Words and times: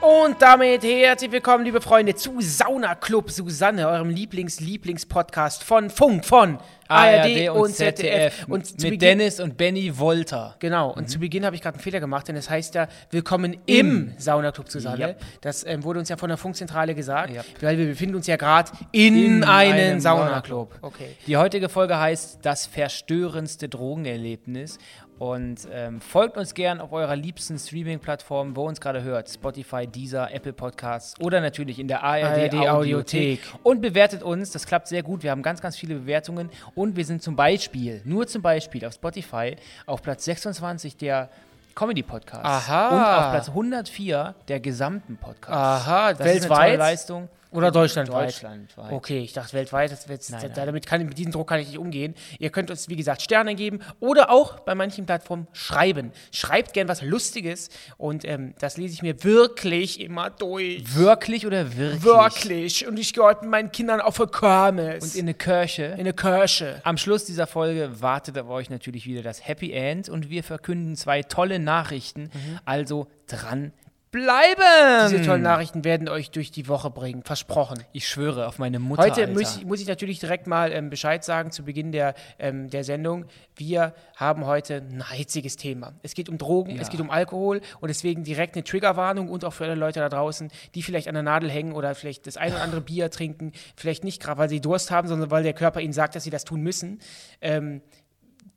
Und 0.00 0.40
damit 0.40 0.84
herzlich 0.84 1.32
willkommen, 1.32 1.64
liebe 1.64 1.80
Freunde, 1.80 2.14
zu 2.14 2.40
Sauna 2.40 2.94
Club 2.94 3.32
Susanne, 3.32 3.88
eurem 3.88 4.10
Lieblings-Lieblings-Podcast 4.10 5.64
von 5.64 5.90
Funk, 5.90 6.24
von 6.24 6.58
ARD, 6.86 7.50
und 7.50 7.74
ZDF. 7.74 8.46
Und 8.46 8.70
mit 8.70 8.76
Beginn, 8.78 8.98
Dennis 9.00 9.40
und 9.40 9.56
Benny 9.56 9.98
Wolter. 9.98 10.54
Genau, 10.60 10.90
und 10.90 11.02
mhm. 11.02 11.08
zu 11.08 11.18
Beginn 11.18 11.44
habe 11.44 11.56
ich 11.56 11.62
gerade 11.62 11.74
einen 11.74 11.82
Fehler 11.82 11.98
gemacht, 11.98 12.28
denn 12.28 12.36
es 12.36 12.44
das 12.44 12.50
heißt 12.50 12.74
ja, 12.76 12.86
willkommen 13.10 13.56
im, 13.66 14.08
im 14.08 14.12
Sauna 14.18 14.52
Club 14.52 14.70
Susanne. 14.70 15.08
Yep. 15.08 15.20
Das 15.40 15.66
ähm, 15.66 15.82
wurde 15.82 15.98
uns 15.98 16.08
ja 16.08 16.16
von 16.16 16.28
der 16.28 16.38
Funkzentrale 16.38 16.94
gesagt, 16.94 17.30
yep. 17.34 17.44
weil 17.60 17.76
wir 17.76 17.86
befinden 17.86 18.14
uns 18.14 18.28
ja 18.28 18.36
gerade 18.36 18.70
in, 18.92 19.16
in, 19.16 19.44
einem 19.44 19.98
Sauna 19.98 20.40
Club. 20.42 20.78
Okay. 20.80 21.16
Die 21.26 21.36
heutige 21.36 21.68
Folge 21.68 21.98
heißt 21.98 22.38
Das 22.42 22.66
verstörendste 22.66 23.68
Drogenerlebnis. 23.68 24.78
Und 25.18 25.66
ähm, 25.72 26.00
folgt 26.00 26.36
uns 26.36 26.54
gern 26.54 26.80
auf 26.80 26.92
eurer 26.92 27.16
liebsten 27.16 27.58
Streaming-Plattform, 27.58 28.54
wo 28.54 28.66
uns 28.66 28.80
gerade 28.80 29.02
hört. 29.02 29.28
Spotify, 29.28 29.86
Deezer, 29.86 30.32
Apple 30.32 30.52
Podcasts 30.52 31.18
oder 31.20 31.40
natürlich 31.40 31.78
in 31.78 31.88
der 31.88 32.02
ARD, 32.04 32.54
ARD 32.54 32.68
Audiothek. 32.68 33.40
Und 33.62 33.80
bewertet 33.80 34.22
uns, 34.22 34.50
das 34.50 34.66
klappt 34.66 34.88
sehr 34.88 35.02
gut. 35.02 35.22
Wir 35.22 35.32
haben 35.32 35.42
ganz, 35.42 35.60
ganz 35.60 35.76
viele 35.76 35.96
Bewertungen. 35.96 36.50
Und 36.74 36.96
wir 36.96 37.04
sind 37.04 37.22
zum 37.22 37.34
Beispiel, 37.34 38.00
nur 38.04 38.26
zum 38.26 38.42
Beispiel 38.42 38.84
auf 38.84 38.94
Spotify, 38.94 39.56
auf 39.86 40.02
Platz 40.02 40.24
26 40.24 40.96
der 40.96 41.28
Comedy-Podcasts. 41.74 42.44
Aha. 42.44 42.88
Und 42.88 43.02
auf 43.02 43.30
Platz 43.30 43.48
104 43.48 44.34
der 44.48 44.60
gesamten 44.60 45.16
Podcasts. 45.16 45.86
Aha, 45.86 46.12
das 46.12 46.18
weltweit. 46.20 46.36
Ist 46.36 46.50
eine 46.50 46.60
tolle 46.60 46.76
Leistung. 46.76 47.28
Oder 47.50 47.70
deutschlandweit? 47.70 48.28
Deutschlandweit. 48.28 48.92
Okay, 48.92 49.20
ich 49.20 49.32
dachte 49.32 49.54
weltweit. 49.54 49.90
Das, 49.90 50.04
das, 50.04 50.30
nein, 50.30 50.40
nein. 50.42 50.52
Damit 50.54 50.86
kann, 50.86 51.04
mit 51.04 51.16
diesem 51.16 51.32
Druck 51.32 51.48
kann 51.48 51.60
ich 51.60 51.68
nicht 51.68 51.78
umgehen. 51.78 52.14
Ihr 52.38 52.50
könnt 52.50 52.70
uns, 52.70 52.88
wie 52.88 52.96
gesagt, 52.96 53.22
Sterne 53.22 53.54
geben 53.54 53.80
oder 54.00 54.30
auch 54.30 54.60
bei 54.60 54.74
manchen 54.74 55.06
Plattformen 55.06 55.48
schreiben. 55.52 56.12
Schreibt 56.30 56.74
gern 56.74 56.88
was 56.88 57.02
Lustiges 57.02 57.70
und 57.96 58.24
ähm, 58.24 58.54
das 58.58 58.76
lese 58.76 58.94
ich 58.94 59.02
mir 59.02 59.24
wirklich 59.24 60.00
immer 60.00 60.30
durch. 60.30 60.94
Wirklich 60.94 61.46
oder 61.46 61.76
wirklich? 61.76 62.04
Wirklich. 62.04 62.86
Und 62.86 62.98
ich 62.98 63.14
gehe 63.14 63.24
heute 63.24 63.42
mit 63.42 63.50
meinen 63.50 63.72
Kindern 63.72 64.00
auf 64.00 64.20
eine 64.20 64.30
Kirmes. 64.30 65.02
Und 65.02 65.14
in 65.14 65.22
eine 65.22 65.34
Kirche. 65.34 65.84
In 65.84 66.00
eine 66.00 66.12
Kirche. 66.12 66.80
Am 66.84 66.98
Schluss 66.98 67.24
dieser 67.24 67.46
Folge 67.46 68.00
wartet 68.00 68.38
auf 68.38 68.48
euch 68.48 68.68
natürlich 68.68 69.06
wieder 69.06 69.22
das 69.22 69.46
Happy 69.46 69.72
End 69.72 70.08
und 70.08 70.28
wir 70.28 70.44
verkünden 70.44 70.96
zwei 70.96 71.22
tolle 71.22 71.58
Nachrichten. 71.58 72.24
Mhm. 72.24 72.58
Also 72.64 73.08
dran 73.26 73.72
bleiben. 74.10 75.10
Diese 75.10 75.22
tollen 75.22 75.42
Nachrichten 75.42 75.84
werden 75.84 76.08
euch 76.08 76.30
durch 76.30 76.50
die 76.50 76.68
Woche 76.68 76.90
bringen, 76.90 77.22
versprochen. 77.22 77.82
Ich 77.92 78.08
schwöre 78.08 78.46
auf 78.46 78.58
meine 78.58 78.78
Mutter. 78.78 79.02
Heute 79.02 79.26
muss, 79.26 79.62
muss, 79.64 79.80
ich 79.80 79.88
natürlich 79.88 80.18
direkt 80.18 80.46
mal 80.46 80.72
ähm, 80.72 80.90
Bescheid 80.90 81.24
sagen 81.24 81.50
zu 81.50 81.64
Beginn 81.64 81.92
der, 81.92 82.14
ähm, 82.38 82.70
der 82.70 82.84
Sendung. 82.84 83.26
Wir 83.56 83.94
haben 84.16 84.46
heute 84.46 84.76
ein 84.76 85.04
hitziges 85.10 85.56
Thema. 85.56 85.92
Es 86.02 86.14
geht 86.14 86.28
um 86.28 86.38
Drogen, 86.38 86.76
ja. 86.76 86.82
es 86.82 86.90
geht 86.90 87.00
um 87.00 87.10
Alkohol 87.10 87.60
und 87.80 87.88
deswegen 87.88 88.24
direkt 88.24 88.54
eine 88.54 88.64
Triggerwarnung 88.64 89.28
und 89.28 89.44
auch 89.44 89.52
für 89.52 89.64
alle 89.64 89.74
Leute 89.74 90.00
da 90.00 90.08
draußen, 90.08 90.50
die 90.74 90.82
vielleicht 90.82 91.08
an 91.08 91.14
der 91.14 91.22
Nadel 91.22 91.50
hängen 91.50 91.72
oder 91.72 91.94
vielleicht 91.94 92.26
das 92.26 92.36
ein 92.36 92.52
oder 92.52 92.62
andere 92.62 92.80
Bier 92.80 93.10
trinken, 93.10 93.52
vielleicht 93.76 94.04
nicht 94.04 94.22
gerade, 94.22 94.38
weil 94.38 94.48
sie 94.48 94.60
Durst 94.60 94.90
haben, 94.90 95.08
sondern 95.08 95.30
weil 95.30 95.42
der 95.42 95.54
Körper 95.54 95.80
ihnen 95.80 95.92
sagt, 95.92 96.14
dass 96.14 96.24
sie 96.24 96.30
das 96.30 96.44
tun 96.44 96.62
müssen. 96.62 97.00
Ähm, 97.40 97.82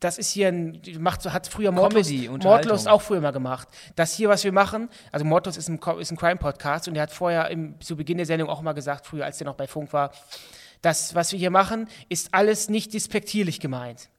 das 0.01 0.17
ist 0.17 0.31
hier 0.31 0.47
ein, 0.49 0.81
macht, 0.99 1.23
hat 1.31 1.47
früher 1.47 1.71
Mordlust, 1.71 2.11
Mordlust 2.11 2.87
auch 2.87 3.01
früher 3.01 3.21
mal 3.21 3.31
gemacht. 3.31 3.67
Das 3.95 4.13
hier, 4.13 4.29
was 4.29 4.43
wir 4.43 4.51
machen, 4.51 4.89
also 5.11 5.23
Mordlust 5.23 5.59
ist 5.59 5.69
ein, 5.69 5.79
ist 5.99 6.11
ein 6.11 6.17
Crime-Podcast 6.17 6.87
und 6.87 6.95
er 6.95 7.03
hat 7.03 7.11
vorher 7.11 7.49
im, 7.49 7.79
zu 7.79 7.95
Beginn 7.95 8.17
der 8.17 8.25
Sendung 8.25 8.49
auch 8.49 8.61
mal 8.63 8.73
gesagt, 8.73 9.05
früher, 9.05 9.25
als 9.25 9.37
der 9.37 9.45
noch 9.45 9.55
bei 9.55 9.67
Funk 9.67 9.93
war, 9.93 10.11
das, 10.81 11.13
was 11.13 11.31
wir 11.31 11.39
hier 11.39 11.51
machen, 11.51 11.87
ist 12.09 12.33
alles 12.33 12.67
nicht 12.67 12.95
despektierlich 12.95 13.59
gemeint. 13.59 14.09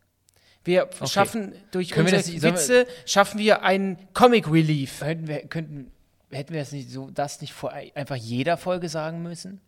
Wir 0.62 0.84
okay. 0.84 1.08
schaffen 1.08 1.52
durch 1.72 1.90
Können 1.90 2.14
unsere 2.14 2.30
nicht, 2.30 2.42
Witze, 2.42 2.86
schaffen 3.04 3.40
wir 3.40 3.64
einen 3.64 3.98
Comic 4.14 4.48
Relief. 4.48 5.00
Könnten 5.00 5.26
wir, 5.26 5.40
könnten, 5.48 5.90
hätten 6.30 6.52
wir 6.52 6.60
das 6.60 6.70
nicht 6.70 6.90
so, 6.90 7.10
das 7.10 7.40
nicht 7.40 7.52
vor 7.52 7.72
einfach 7.72 8.14
jeder 8.14 8.56
Folge 8.56 8.88
sagen 8.88 9.24
müssen? 9.24 9.60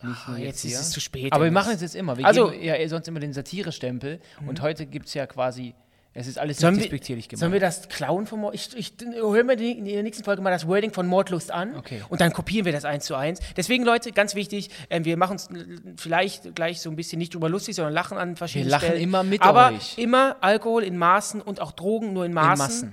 Ah, 0.00 0.36
jetzt, 0.36 0.64
jetzt 0.64 0.64
ist 0.64 0.80
es 0.80 0.90
zu 0.90 1.00
spät. 1.00 1.32
Aber 1.32 1.44
wir 1.44 1.52
machen 1.52 1.72
es 1.74 1.80
jetzt 1.80 1.96
immer. 1.96 2.18
Wir 2.18 2.26
also, 2.26 2.50
geben 2.50 2.64
ja 2.64 2.88
sonst 2.88 3.08
immer 3.08 3.20
den 3.20 3.32
Satire-Stempel 3.32 4.20
mhm. 4.40 4.48
und 4.48 4.60
heute 4.60 4.86
gibt 4.86 5.06
es 5.06 5.14
ja 5.14 5.26
quasi 5.26 5.74
es 6.18 6.26
ist 6.26 6.38
alles 6.38 6.58
sollen 6.58 6.78
despektierlich 6.78 7.28
gemacht. 7.28 7.40
Sollen 7.40 7.52
wir 7.52 7.60
das 7.60 7.90
klauen 7.90 8.26
von 8.26 8.40
Mord? 8.40 8.54
Ich, 8.54 8.74
ich 8.74 8.94
höre 9.02 9.44
mir 9.44 9.52
in 9.60 9.84
der 9.84 10.02
nächsten 10.02 10.24
Folge 10.24 10.40
mal 10.40 10.50
das 10.50 10.66
Wording 10.66 10.90
von 10.90 11.06
Mordlust 11.06 11.50
an 11.50 11.76
okay. 11.76 12.02
und 12.08 12.22
dann 12.22 12.32
kopieren 12.32 12.64
wir 12.64 12.72
das 12.72 12.86
eins 12.86 13.04
zu 13.04 13.16
eins. 13.16 13.38
Deswegen, 13.54 13.84
Leute, 13.84 14.12
ganz 14.12 14.34
wichtig, 14.34 14.70
äh, 14.88 15.04
wir 15.04 15.18
machen 15.18 15.32
uns 15.32 15.50
vielleicht 15.98 16.54
gleich 16.54 16.80
so 16.80 16.88
ein 16.88 16.96
bisschen 16.96 17.18
nicht 17.18 17.34
drüber 17.34 17.50
lustig, 17.50 17.74
sondern 17.76 17.92
lachen 17.92 18.16
an 18.16 18.34
verschiedenen 18.36 18.78
Stellen. 18.78 18.80
Wir 18.80 18.88
lachen 18.88 18.96
Stellen. 18.96 19.02
immer 19.02 19.22
mit 19.24 19.42
Aber 19.42 19.76
euch. 19.76 19.98
immer 19.98 20.36
Alkohol 20.40 20.84
in 20.84 20.96
Maßen 20.96 21.42
und 21.42 21.60
auch 21.60 21.72
Drogen 21.72 22.14
nur 22.14 22.24
in 22.24 22.32
Maßen. 22.32 22.52
In 22.52 22.58
Massen. 22.58 22.92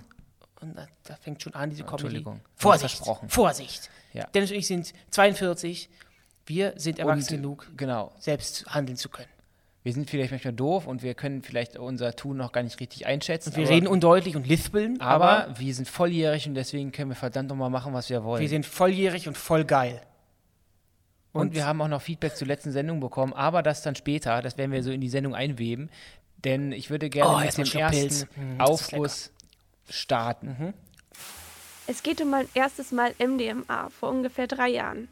Und 0.59 0.77
da, 0.77 0.87
da, 1.05 1.15
fängt 1.15 1.41
schon 1.41 1.53
an, 1.53 1.69
diese 1.69 1.83
Comedy. 1.83 2.03
Entschuldigung. 2.03 2.41
Vorsicht, 2.55 3.03
Vorsicht. 3.27 3.89
Ja. 4.11 4.27
Dennis 4.33 4.51
und 4.51 4.57
ich 4.57 4.67
sind 4.67 4.93
42 5.11 5.89
wir 6.45 6.73
sind 6.77 6.99
erwachsen 6.99 7.37
genug, 7.37 7.71
genau. 7.77 8.11
selbst 8.19 8.65
handeln 8.67 8.97
zu 8.97 9.09
können. 9.09 9.29
Wir 9.83 9.91
sind 9.91 10.09
vielleicht 10.09 10.31
manchmal 10.31 10.53
doof 10.53 10.87
und 10.87 11.03
wir 11.03 11.13
können 11.13 11.41
vielleicht 11.43 11.77
unser 11.77 12.15
Tun 12.15 12.37
noch 12.37 12.53
gar 12.53 12.63
nicht 12.63 12.79
richtig 12.79 13.05
einschätzen. 13.05 13.49
Und 13.49 13.57
wir 13.57 13.69
reden 13.69 13.87
undeutlich 13.87 14.37
und 14.37 14.47
lispeln. 14.47 15.01
Aber, 15.01 15.45
aber, 15.45 15.59
wir 15.59 15.73
sind 15.75 15.89
volljährig 15.89 16.47
und 16.47 16.55
deswegen 16.55 16.93
können 16.93 17.11
wir 17.11 17.17
verdammt 17.17 17.49
nochmal 17.49 17.69
machen, 17.69 17.93
was 17.93 18.09
wir 18.09 18.23
wollen. 18.23 18.41
Wir 18.41 18.47
sind 18.47 18.65
volljährig 18.65 19.27
und 19.27 19.37
voll 19.37 19.65
geil. 19.65 20.01
Und, 21.33 21.41
und 21.41 21.53
wir 21.53 21.65
haben 21.65 21.81
auch 21.81 21.89
noch 21.89 22.01
Feedback 22.01 22.35
zur 22.35 22.47
letzten 22.47 22.71
Sendung 22.71 23.01
bekommen, 23.01 23.33
aber 23.33 23.61
das 23.61 23.81
dann 23.81 23.95
später, 23.95 24.41
das 24.41 24.57
werden 24.57 24.71
wir 24.71 24.83
so 24.83 24.91
in 24.91 25.01
die 25.01 25.09
Sendung 25.09 25.35
einweben. 25.35 25.89
Denn 26.45 26.71
ich 26.71 26.89
würde 26.89 27.09
gerne 27.09 27.35
oh, 27.35 27.39
mit 27.39 27.57
dem 27.57 27.79
ersten 27.79 28.27
mhm, 28.35 28.61
Aufguss 28.61 29.31
starten. 29.89 30.55
Mhm. 30.59 30.73
Es 31.87 32.03
geht 32.03 32.21
um 32.21 32.29
mein 32.29 32.47
erstes 32.53 32.91
Mal 32.93 33.13
MDMA 33.19 33.89
vor 33.89 34.09
ungefähr 34.09 34.47
drei 34.47 34.69
Jahren. 34.69 35.09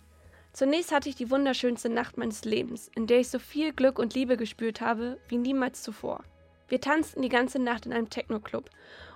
Zunächst 0.54 0.92
hatte 0.92 1.08
ich 1.08 1.16
die 1.16 1.30
wunderschönste 1.32 1.90
Nacht 1.90 2.18
meines 2.18 2.44
Lebens, 2.44 2.92
in 2.96 3.08
der 3.08 3.20
ich 3.20 3.30
so 3.30 3.40
viel 3.40 3.72
Glück 3.72 3.98
und 3.98 4.14
Liebe 4.14 4.36
gespürt 4.36 4.82
habe 4.82 5.18
wie 5.30 5.38
niemals 5.38 5.82
zuvor. 5.82 6.24
Wir 6.68 6.82
tanzten 6.82 7.22
die 7.22 7.30
ganze 7.30 7.60
Nacht 7.60 7.86
in 7.86 7.94
einem 7.94 8.10
Techno-Club 8.10 8.70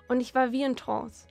und 0.07 0.21
ich 0.21 0.33
war 0.33 0.51
wie 0.51 0.63
in 0.63 0.75
Trance. 0.75 1.27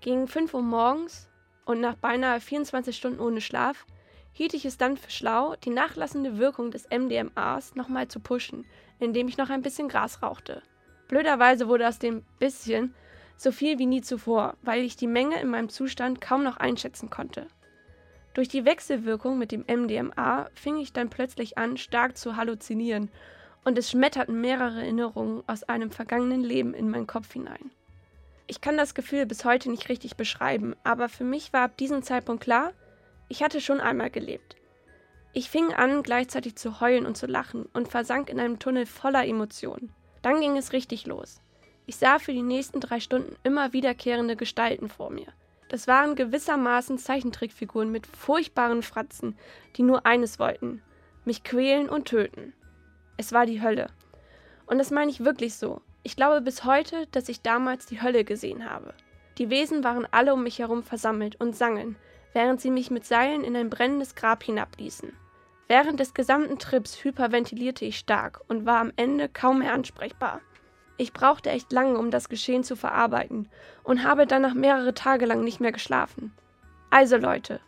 Gegen 0.00 0.28
5 0.28 0.52
Uhr 0.54 0.62
morgens 0.62 1.28
und 1.64 1.80
nach 1.80 1.94
beinahe 1.94 2.40
24 2.40 2.94
Stunden 2.96 3.20
ohne 3.20 3.40
Schlaf 3.40 3.86
hielt 4.32 4.54
ich 4.54 4.64
es 4.64 4.76
dann 4.76 4.96
für 4.96 5.10
schlau, 5.10 5.56
die 5.64 5.70
nachlassende 5.70 6.38
Wirkung 6.38 6.70
des 6.70 6.88
MDMAs 6.90 7.74
nochmal 7.74 8.08
zu 8.08 8.20
pushen, 8.20 8.66
indem 8.98 9.28
ich 9.28 9.38
noch 9.38 9.50
ein 9.50 9.62
bisschen 9.62 9.88
Gras 9.88 10.22
rauchte. 10.22 10.62
Blöderweise 11.08 11.66
wurde 11.66 11.88
aus 11.88 11.98
dem 11.98 12.22
bisschen 12.38 12.94
so 13.36 13.52
viel 13.52 13.78
wie 13.78 13.86
nie 13.86 14.02
zuvor, 14.02 14.54
weil 14.62 14.82
ich 14.82 14.96
die 14.96 15.06
Menge 15.06 15.40
in 15.40 15.48
meinem 15.48 15.70
Zustand 15.70 16.20
kaum 16.20 16.42
noch 16.44 16.58
einschätzen 16.58 17.08
konnte. 17.08 17.46
Durch 18.34 18.48
die 18.48 18.64
Wechselwirkung 18.64 19.38
mit 19.38 19.52
dem 19.52 19.64
MDMA 19.66 20.48
fing 20.54 20.76
ich 20.76 20.92
dann 20.92 21.10
plötzlich 21.10 21.58
an, 21.58 21.76
stark 21.76 22.16
zu 22.16 22.36
halluzinieren, 22.36 23.10
und 23.64 23.76
es 23.76 23.90
schmetterten 23.90 24.40
mehrere 24.40 24.80
Erinnerungen 24.80 25.42
aus 25.46 25.64
einem 25.64 25.90
vergangenen 25.90 26.40
Leben 26.40 26.72
in 26.72 26.88
meinen 26.88 27.06
Kopf 27.06 27.32
hinein. 27.32 27.70
Ich 28.46 28.60
kann 28.60 28.76
das 28.76 28.94
Gefühl 28.94 29.26
bis 29.26 29.44
heute 29.44 29.70
nicht 29.70 29.88
richtig 29.88 30.16
beschreiben, 30.16 30.74
aber 30.82 31.08
für 31.08 31.24
mich 31.24 31.52
war 31.52 31.62
ab 31.62 31.76
diesem 31.76 32.02
Zeitpunkt 32.02 32.42
klar, 32.42 32.72
ich 33.28 33.42
hatte 33.42 33.60
schon 33.60 33.80
einmal 33.80 34.10
gelebt. 34.10 34.56
Ich 35.32 35.50
fing 35.50 35.72
an, 35.72 36.02
gleichzeitig 36.02 36.56
zu 36.56 36.80
heulen 36.80 37.06
und 37.06 37.16
zu 37.16 37.26
lachen 37.26 37.66
und 37.72 37.86
versank 37.86 38.28
in 38.28 38.40
einem 38.40 38.58
Tunnel 38.58 38.86
voller 38.86 39.24
Emotionen. 39.24 39.92
Dann 40.22 40.40
ging 40.40 40.56
es 40.56 40.72
richtig 40.72 41.06
los. 41.06 41.40
Ich 41.86 41.96
sah 41.96 42.18
für 42.18 42.32
die 42.32 42.42
nächsten 42.42 42.80
drei 42.80 42.98
Stunden 42.98 43.36
immer 43.44 43.72
wiederkehrende 43.72 44.34
Gestalten 44.34 44.88
vor 44.88 45.10
mir. 45.10 45.28
Das 45.70 45.86
waren 45.86 46.16
gewissermaßen 46.16 46.98
Zeichentrickfiguren 46.98 47.92
mit 47.92 48.08
furchtbaren 48.08 48.82
Fratzen, 48.82 49.38
die 49.76 49.84
nur 49.84 50.04
eines 50.04 50.40
wollten: 50.40 50.82
mich 51.24 51.44
quälen 51.44 51.88
und 51.88 52.06
töten. 52.06 52.52
Es 53.16 53.32
war 53.32 53.46
die 53.46 53.62
Hölle. 53.62 53.86
Und 54.66 54.78
das 54.78 54.90
meine 54.90 55.12
ich 55.12 55.24
wirklich 55.24 55.54
so. 55.54 55.80
Ich 56.02 56.16
glaube 56.16 56.40
bis 56.40 56.64
heute, 56.64 57.06
dass 57.12 57.28
ich 57.28 57.42
damals 57.42 57.86
die 57.86 58.02
Hölle 58.02 58.24
gesehen 58.24 58.68
habe. 58.68 58.94
Die 59.38 59.48
Wesen 59.48 59.84
waren 59.84 60.08
alle 60.10 60.34
um 60.34 60.42
mich 60.42 60.58
herum 60.58 60.82
versammelt 60.82 61.40
und 61.40 61.54
sangen, 61.54 61.94
während 62.32 62.60
sie 62.60 62.70
mich 62.70 62.90
mit 62.90 63.06
Seilen 63.06 63.44
in 63.44 63.54
ein 63.54 63.70
brennendes 63.70 64.16
Grab 64.16 64.42
hinabließen. 64.42 65.12
Während 65.68 66.00
des 66.00 66.14
gesamten 66.14 66.58
Trips 66.58 67.04
hyperventilierte 67.04 67.84
ich 67.84 67.96
stark 67.96 68.40
und 68.48 68.66
war 68.66 68.80
am 68.80 68.92
Ende 68.96 69.28
kaum 69.28 69.60
mehr 69.60 69.72
ansprechbar. 69.72 70.40
Ich 71.00 71.14
brauchte 71.14 71.48
echt 71.48 71.72
lange, 71.72 71.96
um 71.96 72.10
das 72.10 72.28
Geschehen 72.28 72.62
zu 72.62 72.76
verarbeiten 72.76 73.48
und 73.84 74.04
habe 74.04 74.26
danach 74.26 74.52
mehrere 74.52 74.92
Tage 74.92 75.24
lang 75.24 75.42
nicht 75.42 75.58
mehr 75.58 75.72
geschlafen. 75.72 76.30
Also 76.90 77.16
Leute, 77.16 77.58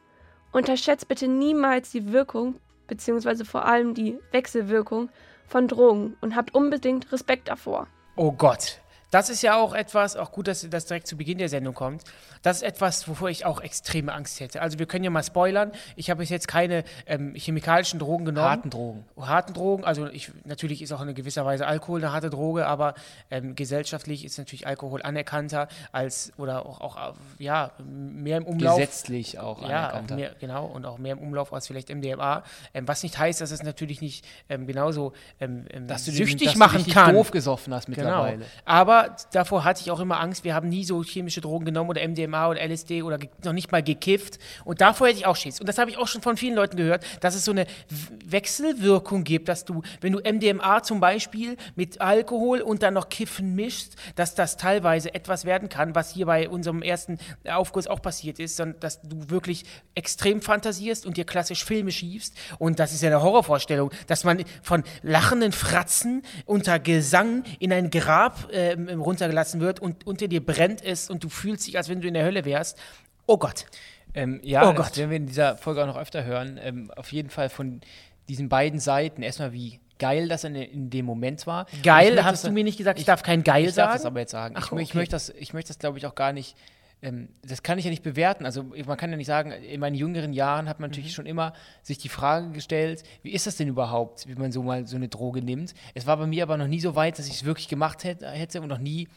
unterschätzt 0.53 1.09
bitte 1.09 1.29
niemals 1.29 1.91
die 1.91 2.13
Wirkung, 2.13 2.57
beziehungsweise 2.89 3.47
vor 3.47 3.65
allem 3.65 3.95
die 3.95 4.19
Wechselwirkung 4.33 5.09
von 5.47 5.67
Drogen 5.67 6.15
und 6.21 6.37
habt 6.37 6.55
unbedingt 6.55 7.11
Respekt 7.11 7.49
davor. 7.49 7.87
Oh 8.17 8.33
Gott, 8.33 8.82
Das 9.13 9.29
ist 9.29 9.43
ja 9.43 9.57
auch 9.57 9.75
etwas, 9.75 10.17
auch 10.17 10.33
gut, 10.33 10.49
dass 10.49 10.67
das 10.71 10.87
direkt 10.87 11.07
zu 11.07 11.19
Beginn 11.19 11.37
der 11.37 11.51
Sendung 11.51 11.75
kommt. 11.75 12.03
Das 12.41 12.57
ist 12.57 12.63
etwas, 12.63 13.07
wovor 13.07 13.29
ich 13.29 13.45
auch 13.45 13.61
extreme 13.61 14.11
Angst 14.11 14.41
hätte. 14.41 14.63
Also 14.63 14.79
wir 14.79 14.87
können 14.87 15.05
ja 15.05 15.11
mal 15.11 15.23
spoilern. 15.23 15.71
Ich 15.97 16.09
habe 16.09 16.21
bis 16.21 16.31
jetzt 16.31 16.49
keine 16.49 16.83
ähm, 17.05 17.35
chemikalischen 17.35 17.99
Drogen 17.99 18.25
genommen. 18.25 18.49
Harten 18.49 18.71
Drogen. 18.71 19.05
Harten 19.21 19.53
Drogen. 19.53 19.85
Also 19.85 20.07
ich, 20.09 20.33
natürlich 20.45 20.81
ist 20.81 20.93
auch 20.93 21.03
in 21.03 21.15
gewisser 21.15 21.45
Weise 21.45 21.67
Alkohol 21.67 22.03
eine 22.03 22.11
harte 22.11 22.31
Droge, 22.31 22.67
aber 22.67 22.95
ähm, 23.31 23.55
gesellschaftlich 23.55 24.25
ist 24.25 24.39
natürlich 24.39 24.67
Alkohol 24.67 25.03
anerkannter 25.03 25.69
als 25.93 26.33
oder 26.39 26.65
auch, 26.65 26.81
auch 26.81 27.15
ja 27.39 27.73
mehr 27.85 28.39
im 28.39 28.45
Umlauf. 28.45 28.79
Gesetzlich 28.79 29.39
auch 29.39 29.61
ja, 29.61 29.89
anerkannter. 29.89 30.15
Auch 30.15 30.19
mehr, 30.19 30.35
genau 30.41 30.65
und 30.65 30.87
auch 30.87 30.97
mehr 30.97 31.13
im 31.13 31.19
Umlauf 31.19 31.53
als 31.53 31.67
vielleicht 31.67 31.95
MDMA. 31.95 32.45
Ähm, 32.73 32.89
was 32.89 33.03
nicht 33.03 33.19
heißt, 33.19 33.43
dass 33.43 33.51
es 33.51 33.63
natürlich 33.63 34.01
nicht 34.01 34.25
ähm, 34.49 34.67
genauso 34.67 35.13
ähm, 35.39 35.67
ähm, 35.71 35.87
dass 35.87 36.07
du 36.07 36.13
süchtig 36.13 36.49
dass 36.49 36.57
machen 36.57 36.83
du 36.83 36.91
kann. 36.91 37.15
doof 37.15 37.31
gesoffen 37.31 37.75
hast 37.75 37.87
genau. 37.87 37.99
mittlerweile. 37.99 38.39
Genau. 38.39 38.49
Aber 38.65 39.02
davor 39.33 39.65
hatte 39.65 39.83
ich 39.83 39.91
auch 39.91 40.01
immer 40.01 40.21
Angst. 40.21 40.45
Wir 40.45 40.55
haben 40.55 40.69
nie 40.69 40.85
so 40.85 41.03
chemische 41.03 41.41
Drogen 41.41 41.65
genommen 41.65 41.91
oder 41.91 42.07
MDMA 42.07 42.49
oder 42.49 42.61
LSD 42.67 43.03
oder 43.03 43.19
noch 43.45 43.53
nicht 43.53 43.73
mal 43.73 43.83
gekifft. 43.83 44.39
Und 44.65 44.81
davor 44.81 45.09
hätte 45.09 45.19
ich 45.19 45.27
auch 45.27 45.37
Schiss. 45.37 45.61
Und 45.61 45.69
das 45.69 45.79
habe 45.79 45.91
ich 45.91 45.99
auch 45.99 46.09
schon 46.09 46.23
von 46.23 46.37
vielen 46.37 46.55
Leuten 46.55 46.77
gehört, 46.77 47.05
dass 47.21 47.35
es 47.35 47.45
so 47.45 47.53
eine 47.53 47.67
Wechselwirkung 48.25 49.25
gibt, 49.25 49.49
dass 49.49 49.65
du, 49.65 49.83
wenn 50.01 50.13
du 50.13 50.21
MDMA 50.21 50.83
zum 50.83 51.01
Beispiel 51.01 51.57
mit 51.75 52.01
Alkohol 52.01 52.61
und 52.61 52.83
dann 52.83 52.95
noch 52.95 53.09
Kiffen 53.09 53.55
mischst, 53.55 53.97
dass 54.15 54.35
das 54.35 54.57
teilweise 54.57 55.15
etwas 55.15 55.45
werden 55.45 55.69
kann, 55.69 55.95
was 55.95 56.13
hier 56.13 56.27
bei 56.27 56.49
unserem 56.49 56.83
ersten 56.83 57.19
Aufguss 57.49 57.87
auch 57.87 58.03
passiert 58.03 58.39
ist, 58.39 58.57
sondern 58.57 58.81
dass 58.81 59.01
du 59.03 59.31
wirklich 59.31 59.65
extrem 59.95 60.43
fantasierst 60.43 61.07
und 61.07 61.17
dir 61.17 61.25
klassisch 61.25 61.65
Filme 61.65 61.91
schiebst. 61.91 62.35
Und 62.59 62.79
das 62.79 62.93
ist 62.93 63.03
ja 63.03 63.09
eine 63.09 63.23
Horrorvorstellung, 63.23 63.91
dass 64.07 64.25
man 64.25 64.45
von 64.63 64.83
lachenden 65.03 65.53
Fratzen 65.53 66.23
unter 66.47 66.79
Gesang 66.79 67.45
in 67.59 67.73
ein 67.73 67.91
Grab 67.91 68.51
äh, 68.53 68.77
runtergelassen 69.01 69.61
wird 69.61 69.81
und 69.81 70.07
unter 70.07 70.29
dir 70.29 70.45
brennt 70.45 70.85
es 70.85 71.11
und 71.11 71.25
du 71.25 71.29
fühlst 71.29 71.67
dich, 71.67 71.77
als 71.77 71.89
wenn 71.89 72.01
du 72.01 72.09
in 72.09 72.15
der 72.15 72.25
Hölle 72.25 72.45
wärst. 72.45 72.79
Oh 73.27 73.39
Gott. 73.39 73.67
Ähm, 74.15 74.41
ja, 74.43 74.69
oh 74.69 74.75
Gott. 74.75 74.97
werden 74.97 75.11
wir 75.11 75.17
in 75.17 75.27
dieser 75.27 75.57
Folge 75.57 75.83
auch 75.83 75.87
noch 75.87 75.97
öfter 75.97 76.25
hören. 76.25 76.59
Ähm, 76.63 76.91
auf 76.97 77.13
jeden 77.13 77.31
Fall 77.31 77.49
von 77.49 77.81
diesen 78.29 78.49
beiden 78.49 78.81
Seiten. 78.81 79.23
Erstmal, 79.23 79.53
wie 79.53 79.81
geil 79.99 80.29
das 80.29 80.45
in, 80.45 80.55
in 80.55 80.91
dem 80.91 81.07
Moment 81.07 81.47
war. 81.47 81.67
Geil, 81.83 82.23
hast 82.25 82.45
du 82.45 82.51
mir 82.51 82.65
nicht 82.65 82.77
gesagt, 82.77 82.99
ich, 82.99 83.03
ich 83.03 83.07
darf 83.07 83.23
kein 83.23 83.45
geil 83.45 83.67
ich 83.67 83.75
sagen? 83.75 83.91
Ich 83.91 83.93
darf 83.93 84.03
das 84.03 84.07
aber 84.07 84.21
jetzt 84.21 84.33
sagen. 84.33 84.55
Ach, 84.59 84.67
ich, 84.67 84.73
okay. 84.73 84.83
ich 84.83 84.95
möchte 84.95 85.13
das, 85.13 85.31
ich 85.31 85.55
möchte 85.55 85.69
das 85.69 85.79
glaube 85.79 85.99
ich, 85.99 86.07
auch 86.07 86.15
gar 86.15 86.33
nicht 86.33 86.57
ähm, 87.03 87.29
das 87.43 87.63
kann 87.63 87.79
ich 87.79 87.85
ja 87.85 87.91
nicht 87.91 88.03
bewerten. 88.03 88.47
Also 88.47 88.63
man 88.87 88.97
kann 88.97 89.11
ja 89.11 89.17
nicht 89.17 89.27
sagen, 89.27 89.51
in 89.51 89.81
meinen 89.81 89.97
jüngeren 89.97 90.33
Jahren 90.33 90.69
hat 90.69 90.81
man 90.81 90.91
natürlich 90.91 91.11
mhm. 91.11 91.15
schon 91.15 91.27
immer 91.27 91.53
sich 91.83 91.99
die 91.99 92.09
Frage 92.09 92.51
gestellt, 92.53 93.03
wie 93.23 93.33
ist 93.33 93.47
das 93.47 93.57
denn 93.57 93.69
überhaupt, 93.69 94.29
wie 94.29 94.35
man 94.35 94.53
so 94.53 94.63
mal 94.63 94.87
so 94.87 94.97
eine 94.97 95.09
Droge 95.09 95.43
nimmt. 95.43 95.75
Es 95.95 96.07
war 96.07 96.17
bei 96.17 96.27
mir 96.27 96.45
aber 96.45 96.57
noch 96.57 96.69
nie 96.69 96.81
so 96.81 96.95
weit, 96.95 97.19
dass 97.19 97.27
ich 97.27 97.35
es 97.35 97.45
wirklich 97.45 97.69
gemacht 97.69 98.05
hätte, 98.05 98.31
hätte 98.31 98.61
und 98.61 98.69
noch 98.69 98.79
nie 98.79 99.09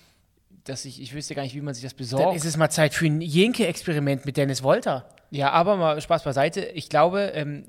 dass 0.64 0.84
ich, 0.86 1.00
ich 1.00 1.14
wüsste 1.14 1.36
gar 1.36 1.44
nicht, 1.44 1.54
wie 1.54 1.62
man 1.62 1.76
sich 1.76 1.84
das 1.84 1.94
besorgt. 1.94 2.26
Dann 2.26 2.36
ist 2.36 2.44
es 2.44 2.58
mal 2.58 2.70
Zeit 2.70 2.96
für 2.96 3.06
ein 3.06 3.22
Jenke-Experiment 3.22 4.26
mit 4.26 4.36
Dennis 4.36 4.64
Wolter. 4.64 5.08
Ja, 5.30 5.52
aber 5.52 5.78
mal 5.78 6.02
Spaß 6.02 6.24
beiseite. 6.24 6.62
Ich 6.62 6.90
glaube, 6.90 7.32
ähm, 7.36 7.66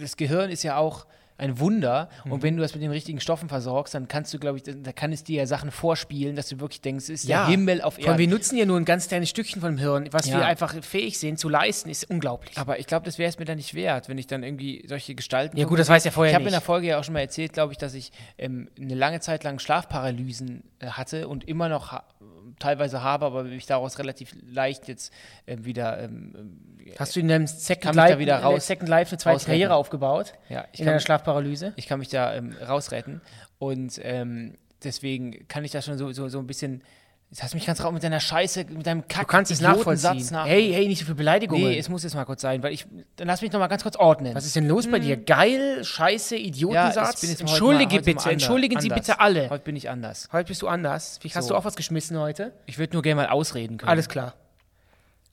das 0.00 0.18
Gehirn 0.18 0.50
ist 0.50 0.62
ja 0.62 0.76
auch 0.76 1.06
ein 1.38 1.58
Wunder. 1.58 2.08
Mhm. 2.24 2.32
Und 2.32 2.42
wenn 2.42 2.56
du 2.56 2.62
das 2.62 2.74
mit 2.74 2.82
den 2.82 2.90
richtigen 2.90 3.20
Stoffen 3.20 3.48
versorgst, 3.48 3.94
dann 3.94 4.08
kannst 4.08 4.32
du, 4.32 4.38
glaube 4.38 4.58
ich, 4.58 4.64
da 4.64 4.92
kann 4.92 5.12
es 5.12 5.24
dir 5.24 5.38
ja 5.38 5.46
Sachen 5.46 5.70
vorspielen, 5.70 6.36
dass 6.36 6.48
du 6.48 6.60
wirklich 6.60 6.80
denkst, 6.80 7.04
es 7.04 7.10
ist 7.10 7.24
ja, 7.24 7.44
der 7.44 7.50
Himmel 7.50 7.82
auf 7.82 7.98
Erden. 7.98 8.18
wir 8.18 8.28
nutzen 8.28 8.56
ja 8.56 8.64
nur 8.64 8.78
ein 8.78 8.84
ganz 8.84 9.08
kleines 9.08 9.30
Stückchen 9.30 9.60
vom 9.60 9.78
Hirn. 9.78 10.08
Was 10.12 10.26
ja. 10.26 10.38
wir 10.38 10.46
einfach 10.46 10.74
fähig 10.82 11.18
sind 11.18 11.38
zu 11.38 11.48
leisten, 11.48 11.90
ist 11.90 12.08
unglaublich. 12.08 12.56
Aber 12.56 12.78
ich 12.78 12.86
glaube, 12.86 13.04
das 13.04 13.18
wäre 13.18 13.28
es 13.28 13.38
mir 13.38 13.44
dann 13.44 13.56
nicht 13.56 13.74
wert, 13.74 14.08
wenn 14.08 14.18
ich 14.18 14.26
dann 14.26 14.42
irgendwie 14.42 14.84
solche 14.88 15.14
Gestalten. 15.14 15.56
Ja, 15.56 15.66
gut, 15.66 15.78
das 15.78 15.88
weiß 15.88 16.04
ja 16.04 16.10
vorher 16.10 16.32
Ich 16.32 16.34
habe 16.34 16.46
in 16.46 16.52
der 16.52 16.60
Folge 16.60 16.86
ja 16.88 16.98
auch 16.98 17.04
schon 17.04 17.14
mal 17.14 17.20
erzählt, 17.20 17.52
glaube 17.52 17.72
ich, 17.72 17.78
dass 17.78 17.94
ich 17.94 18.12
ähm, 18.38 18.68
eine 18.80 18.94
lange 18.94 19.20
Zeit 19.20 19.44
lang 19.44 19.58
Schlafparalysen 19.58 20.62
äh, 20.78 20.86
hatte 20.88 21.28
und 21.28 21.48
immer 21.48 21.68
noch 21.68 21.92
ha 21.92 22.04
teilweise 22.58 23.02
habe, 23.02 23.26
aber 23.26 23.44
mich 23.44 23.66
daraus 23.66 23.98
relativ 23.98 24.34
leicht 24.48 24.88
jetzt 24.88 25.12
äh, 25.46 25.56
wieder. 25.60 26.00
Ähm, 26.00 26.32
Hast 26.98 27.16
du 27.16 27.20
in 27.20 27.28
deinem 27.28 27.46
Second, 27.46 27.94
Life, 27.94 28.18
wieder 28.18 28.38
raus, 28.38 28.66
Second 28.66 28.88
Life 28.88 29.10
eine 29.10 29.18
zweite 29.18 29.44
Karriere 29.44 29.74
aufgebaut? 29.74 30.34
Ja, 30.48 30.64
ich 30.72 30.80
in 30.80 30.86
deiner 30.86 31.00
Schlafparalyse? 31.26 31.72
Ich 31.76 31.86
kann 31.86 31.98
mich 31.98 32.08
da 32.08 32.34
ähm, 32.34 32.54
rausretten 32.66 33.20
und 33.58 34.00
ähm, 34.02 34.54
deswegen 34.84 35.46
kann 35.48 35.64
ich 35.64 35.72
da 35.72 35.82
schon 35.82 35.98
so, 35.98 36.12
so, 36.12 36.28
so 36.28 36.38
ein 36.38 36.46
bisschen 36.46 36.82
Jetzt 37.28 37.42
hast 37.42 37.54
du 37.54 37.56
mich 37.56 37.66
ganz 37.66 37.82
raus 37.82 37.92
mit 37.92 38.04
deiner 38.04 38.20
Scheiße, 38.20 38.66
mit 38.66 38.86
deinem 38.86 39.08
Kack. 39.08 39.22
Du 39.22 39.26
kannst 39.26 39.50
es 39.50 39.60
nachvollziehen. 39.60 40.24
Nach. 40.30 40.46
Hey, 40.46 40.72
hey, 40.72 40.86
nicht 40.86 41.00
so 41.00 41.06
viel 41.06 41.16
Beleidigungen. 41.16 41.70
Nee, 41.70 41.76
es 41.76 41.88
muss 41.88 42.04
jetzt 42.04 42.14
mal 42.14 42.24
kurz 42.24 42.40
sein, 42.40 42.62
weil 42.62 42.72
ich. 42.72 42.86
Dann 43.16 43.26
lass 43.26 43.42
mich 43.42 43.50
noch 43.50 43.58
mal 43.58 43.66
ganz 43.66 43.82
kurz 43.82 43.96
ordnen. 43.96 44.32
Was 44.32 44.46
ist 44.46 44.54
denn 44.54 44.68
los 44.68 44.84
hm. 44.84 44.92
bei 44.92 45.00
dir? 45.00 45.16
Geil, 45.16 45.82
Scheiße, 45.82 46.36
Idiotensatz. 46.36 47.22
Ja, 47.22 47.36
Entschuldige 47.40 47.96
mal, 47.96 48.02
bitte, 48.02 48.30
entschuldigen 48.30 48.80
Sie 48.80 48.90
bitte 48.90 49.18
alle. 49.18 49.50
Heute 49.50 49.64
bin 49.64 49.74
ich 49.74 49.90
anders. 49.90 50.28
Heute 50.30 50.46
bist 50.46 50.62
du 50.62 50.68
anders. 50.68 51.18
Wie, 51.22 51.28
hast 51.30 51.48
so. 51.48 51.54
du 51.54 51.58
auch 51.58 51.64
was 51.64 51.74
geschmissen 51.74 52.16
heute? 52.16 52.52
Ich 52.64 52.78
würde 52.78 52.92
nur 52.92 53.02
gerne 53.02 53.22
mal 53.22 53.28
ausreden 53.28 53.78
können. 53.78 53.90
Alles 53.90 54.08
klar. 54.08 54.34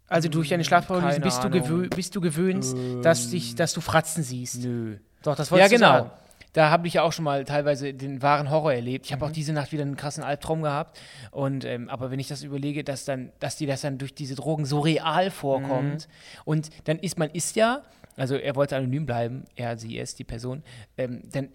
Also 0.07 0.29
durch 0.29 0.49
deine 0.49 0.63
Schlafparalyse 0.63 1.19
bist, 1.19 1.43
du 1.43 1.89
bist 1.89 2.15
du 2.15 2.21
gewöhnt, 2.21 2.65
ähm. 2.65 3.03
dass, 3.03 3.29
dich, 3.29 3.53
dass 3.53 3.71
du 3.71 3.81
Fratzen 3.81 4.23
siehst. 4.23 4.63
Nö. 4.63 4.97
Doch, 5.23 5.35
das 5.35 5.51
wolltest 5.51 5.71
ja, 5.71 5.77
genau. 5.77 5.93
sagen 6.03 6.11
da 6.53 6.69
habe 6.69 6.87
ich 6.87 6.93
ja 6.93 7.01
auch 7.01 7.11
schon 7.11 7.25
mal 7.25 7.43
teilweise 7.45 7.93
den 7.93 8.21
wahren 8.21 8.49
Horror 8.49 8.73
erlebt. 8.73 9.07
Ich 9.07 9.11
habe 9.11 9.25
mhm. 9.25 9.31
auch 9.31 9.33
diese 9.33 9.53
Nacht 9.53 9.71
wieder 9.71 9.81
einen 9.81 9.97
krassen 9.97 10.23
Albtraum 10.23 10.61
gehabt. 10.61 10.99
Und 11.31 11.65
ähm, 11.65 11.89
aber 11.89 12.11
wenn 12.11 12.19
ich 12.19 12.27
das 12.27 12.43
überlege, 12.43 12.83
dass 12.83 13.05
dann, 13.05 13.31
dass 13.39 13.57
dir 13.57 13.67
das 13.67 13.81
dann 13.81 13.97
durch 13.97 14.13
diese 14.13 14.35
Drogen 14.35 14.65
so 14.65 14.79
real 14.79 15.31
vorkommt 15.31 16.07
mhm. 16.07 16.41
und 16.45 16.69
dann 16.85 16.99
ist 16.99 17.17
man 17.17 17.31
ist 17.31 17.55
ja, 17.55 17.81
also 18.15 18.35
er 18.35 18.55
wollte 18.55 18.77
anonym 18.77 19.07
bleiben, 19.07 19.45
er, 19.55 19.77
sie, 19.77 19.97
es, 19.97 20.13
die 20.13 20.23
Person, 20.23 20.63
ähm, 20.97 21.23
dann 21.31 21.49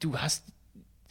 du 0.00 0.16
hast 0.16 0.44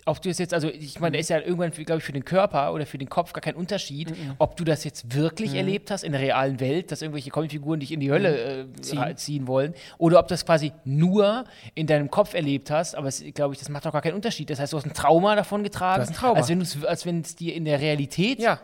ob 0.05 0.21
du 0.21 0.29
es 0.29 0.37
jetzt, 0.39 0.53
also 0.53 0.69
ich 0.69 0.99
meine, 0.99 1.13
da 1.13 1.19
ist 1.19 1.29
ja 1.29 1.39
irgendwann, 1.39 1.71
glaube 1.71 1.99
ich, 1.99 2.03
für 2.03 2.11
den 2.11 2.25
Körper 2.25 2.73
oder 2.73 2.85
für 2.85 2.97
den 2.97 3.09
Kopf 3.09 3.33
gar 3.33 3.41
kein 3.41 3.55
Unterschied, 3.55 4.09
mhm. 4.09 4.33
ob 4.39 4.55
du 4.55 4.63
das 4.63 4.83
jetzt 4.83 5.15
wirklich 5.15 5.51
mhm. 5.51 5.57
erlebt 5.57 5.91
hast 5.91 6.03
in 6.03 6.11
der 6.11 6.21
realen 6.21 6.59
Welt, 6.59 6.91
dass 6.91 7.01
irgendwelche 7.01 7.29
Comicfiguren 7.29 7.79
dich 7.79 7.91
in 7.91 7.99
die 7.99 8.11
Hölle 8.11 8.65
mhm. 8.65 8.73
äh, 8.73 8.81
ziehen. 8.81 9.17
ziehen. 9.17 9.47
wollen, 9.47 9.73
oder 9.97 10.19
ob 10.19 10.27
du 10.27 10.33
das 10.33 10.45
quasi 10.45 10.71
nur 10.85 11.45
in 11.75 11.87
deinem 11.87 12.09
Kopf 12.09 12.33
erlebt 12.33 12.71
hast, 12.71 12.95
aber 12.95 13.09
glaube 13.33 13.53
ich, 13.53 13.59
das 13.59 13.69
macht 13.69 13.85
doch 13.85 13.91
gar 13.91 14.01
keinen 14.01 14.15
Unterschied. 14.15 14.49
Das 14.49 14.59
heißt, 14.59 14.73
du 14.73 14.77
hast 14.77 14.85
ein 14.85 14.93
Trauma 14.93 15.35
davon 15.35 15.63
getragen, 15.63 15.97
du 15.97 16.01
hast 16.01 16.09
ein 16.09 16.15
Trauma. 16.15 16.87
als 16.87 17.05
wenn 17.05 17.21
es 17.21 17.35
dir 17.35 17.53
in 17.53 17.65
der 17.65 17.79
Realität 17.79 18.39
ja. 18.39 18.59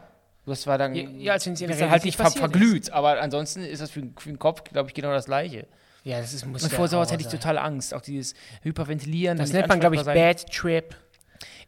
Das 0.45 0.65
war 0.65 0.77
dann, 0.77 0.95
ja, 1.19 1.33
als 1.33 1.45
wenn 1.45 1.53
es 1.53 1.61
in 1.61 1.67
der 1.67 1.75
Realität 1.75 1.91
halt 1.91 2.05
nicht 2.05 2.15
ver 2.15 2.31
verglüht, 2.31 2.83
ist. 2.83 2.89
aber 2.91 3.21
ansonsten 3.21 3.63
ist 3.63 3.81
das 3.81 3.91
für, 3.91 4.03
für 4.17 4.29
den 4.29 4.39
Kopf, 4.39 4.63
glaube 4.63 4.87
ich, 4.87 4.95
genau 4.95 5.11
das 5.11 5.25
Gleiche. 5.25 5.67
Ja, 6.07 6.21
das 6.21 6.33
ist 6.33 6.45
muss 6.45 6.63
Und 6.63 6.71
vor 6.71 6.87
sowas 6.87 7.11
hätte 7.11 7.21
ich 7.21 7.27
total 7.27 7.57
Angst, 7.57 7.93
auch 7.93 7.99
dieses 7.99 8.33
Hyperventilieren. 8.61 9.37
Das 9.37 9.51
nennt 9.51 9.67
man, 9.67 9.81
glaube 9.81 9.97
ich, 9.97 10.03
Bad 10.03 10.49
Trip. 10.49 10.95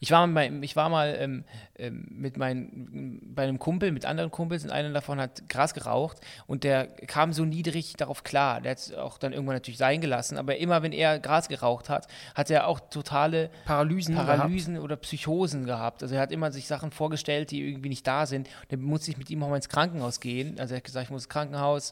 Ich 0.02 0.12
war 0.12 0.26
mal, 0.28 0.64
ich 0.64 0.76
war 0.76 0.90
mal 0.90 1.16
ähm, 1.20 1.44
ähm, 1.78 2.08
mit 2.10 2.38
mein, 2.38 3.20
bei 3.36 3.44
einem 3.44 3.60
Kumpel, 3.60 3.92
mit 3.92 4.06
anderen 4.06 4.32
Kumpels 4.32 4.64
und 4.64 4.72
einer 4.72 4.92
davon 4.92 5.20
hat 5.20 5.50
Gras 5.50 5.74
geraucht 5.74 6.20
und 6.48 6.64
der 6.64 6.88
kam 6.88 7.34
so 7.34 7.44
niedrig 7.44 7.94
darauf 7.98 8.24
klar. 8.24 8.62
Der 8.62 8.72
hat 8.72 8.78
es 8.78 8.94
auch 8.94 9.18
dann 9.18 9.34
irgendwann 9.34 9.56
natürlich 9.56 9.78
sein 9.78 10.00
gelassen, 10.00 10.38
aber 10.38 10.58
immer 10.58 10.82
wenn 10.84 10.94
er 10.94 11.20
Gras 11.20 11.50
geraucht 11.50 11.90
hat, 11.90 12.08
hat 12.34 12.50
er 12.50 12.68
auch 12.68 12.80
totale 12.80 13.50
Paralysen, 13.66 14.16
Paralysen 14.16 14.78
oder 14.78 14.96
Psychosen 14.96 15.66
gehabt. 15.66 16.02
Also 16.02 16.16
er 16.16 16.22
hat 16.22 16.32
immer 16.32 16.52
sich 16.52 16.68
Sachen 16.68 16.92
vorgestellt, 16.92 17.52
die 17.52 17.68
irgendwie 17.68 17.90
nicht 17.90 18.08
da 18.08 18.26
sind. 18.26 18.48
dann 18.70 18.82
musste 18.82 19.12
ich 19.12 19.18
mit 19.18 19.30
ihm 19.30 19.44
auch 19.44 19.50
mal 19.50 19.58
ins 19.58 19.70
Krankenhaus 19.70 20.22
gehen. 20.22 20.60
Also 20.60 20.76
er 20.76 20.78
hat 20.78 20.86
gesagt, 20.86 21.06
ich 21.06 21.12
muss 21.12 21.24
ins 21.24 21.30
Krankenhaus. 21.30 21.92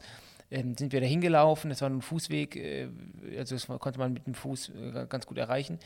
Ähm, 0.49 0.77
sind 0.77 0.93
wir 0.93 1.01
da 1.01 1.07
hingelaufen, 1.07 1.69
das 1.69 1.81
war 1.81 1.89
ein 1.89 2.01
Fußweg, 2.01 2.55
äh, 2.55 2.87
also 3.37 3.53
das 3.55 3.67
konnte 3.67 3.99
man 3.99 4.13
mit 4.13 4.25
dem 4.27 4.33
Fuß 4.33 4.69
äh, 4.69 5.05
ganz 5.09 5.25
gut 5.25 5.37
erreichen. 5.37 5.77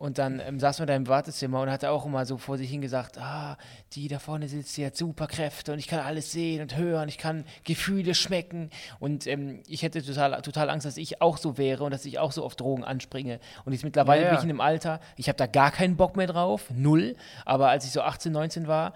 Und 0.00 0.16
dann 0.16 0.40
ähm, 0.40 0.58
saß 0.58 0.78
man 0.78 0.88
da 0.88 0.96
im 0.96 1.08
Wartezimmer 1.08 1.60
und 1.60 1.70
hat 1.70 1.84
auch 1.84 2.06
immer 2.06 2.24
so 2.24 2.38
vor 2.38 2.56
sich 2.56 2.70
hingesagt, 2.70 3.18
ah, 3.18 3.58
die 3.92 4.08
da 4.08 4.18
vorne 4.18 4.48
sitzt, 4.48 4.74
die 4.78 4.86
hat 4.86 4.96
super 4.96 5.26
Kräfte 5.26 5.74
und 5.74 5.78
ich 5.78 5.88
kann 5.88 6.00
alles 6.00 6.32
sehen 6.32 6.62
und 6.62 6.74
hören, 6.74 7.06
ich 7.10 7.18
kann 7.18 7.44
Gefühle 7.64 8.14
schmecken. 8.14 8.70
Und 8.98 9.26
ähm, 9.26 9.62
ich 9.68 9.82
hätte 9.82 10.02
total, 10.02 10.40
total 10.40 10.70
Angst, 10.70 10.86
dass 10.86 10.96
ich 10.96 11.20
auch 11.20 11.36
so 11.36 11.58
wäre 11.58 11.84
und 11.84 11.90
dass 11.90 12.06
ich 12.06 12.18
auch 12.18 12.32
so 12.32 12.46
auf 12.46 12.56
Drogen 12.56 12.82
anspringe. 12.82 13.40
Und 13.66 13.74
jetzt 13.74 13.84
mittlerweile 13.84 14.22
ja, 14.22 14.28
ja. 14.28 14.30
bin 14.30 14.38
ich 14.38 14.44
in 14.44 14.50
einem 14.52 14.62
Alter, 14.62 15.00
ich 15.16 15.28
habe 15.28 15.36
da 15.36 15.46
gar 15.46 15.70
keinen 15.70 15.98
Bock 15.98 16.16
mehr 16.16 16.26
drauf, 16.26 16.70
null. 16.70 17.14
Aber 17.44 17.68
als 17.68 17.84
ich 17.84 17.90
so 17.90 18.00
18, 18.00 18.32
19 18.32 18.68
war, 18.68 18.94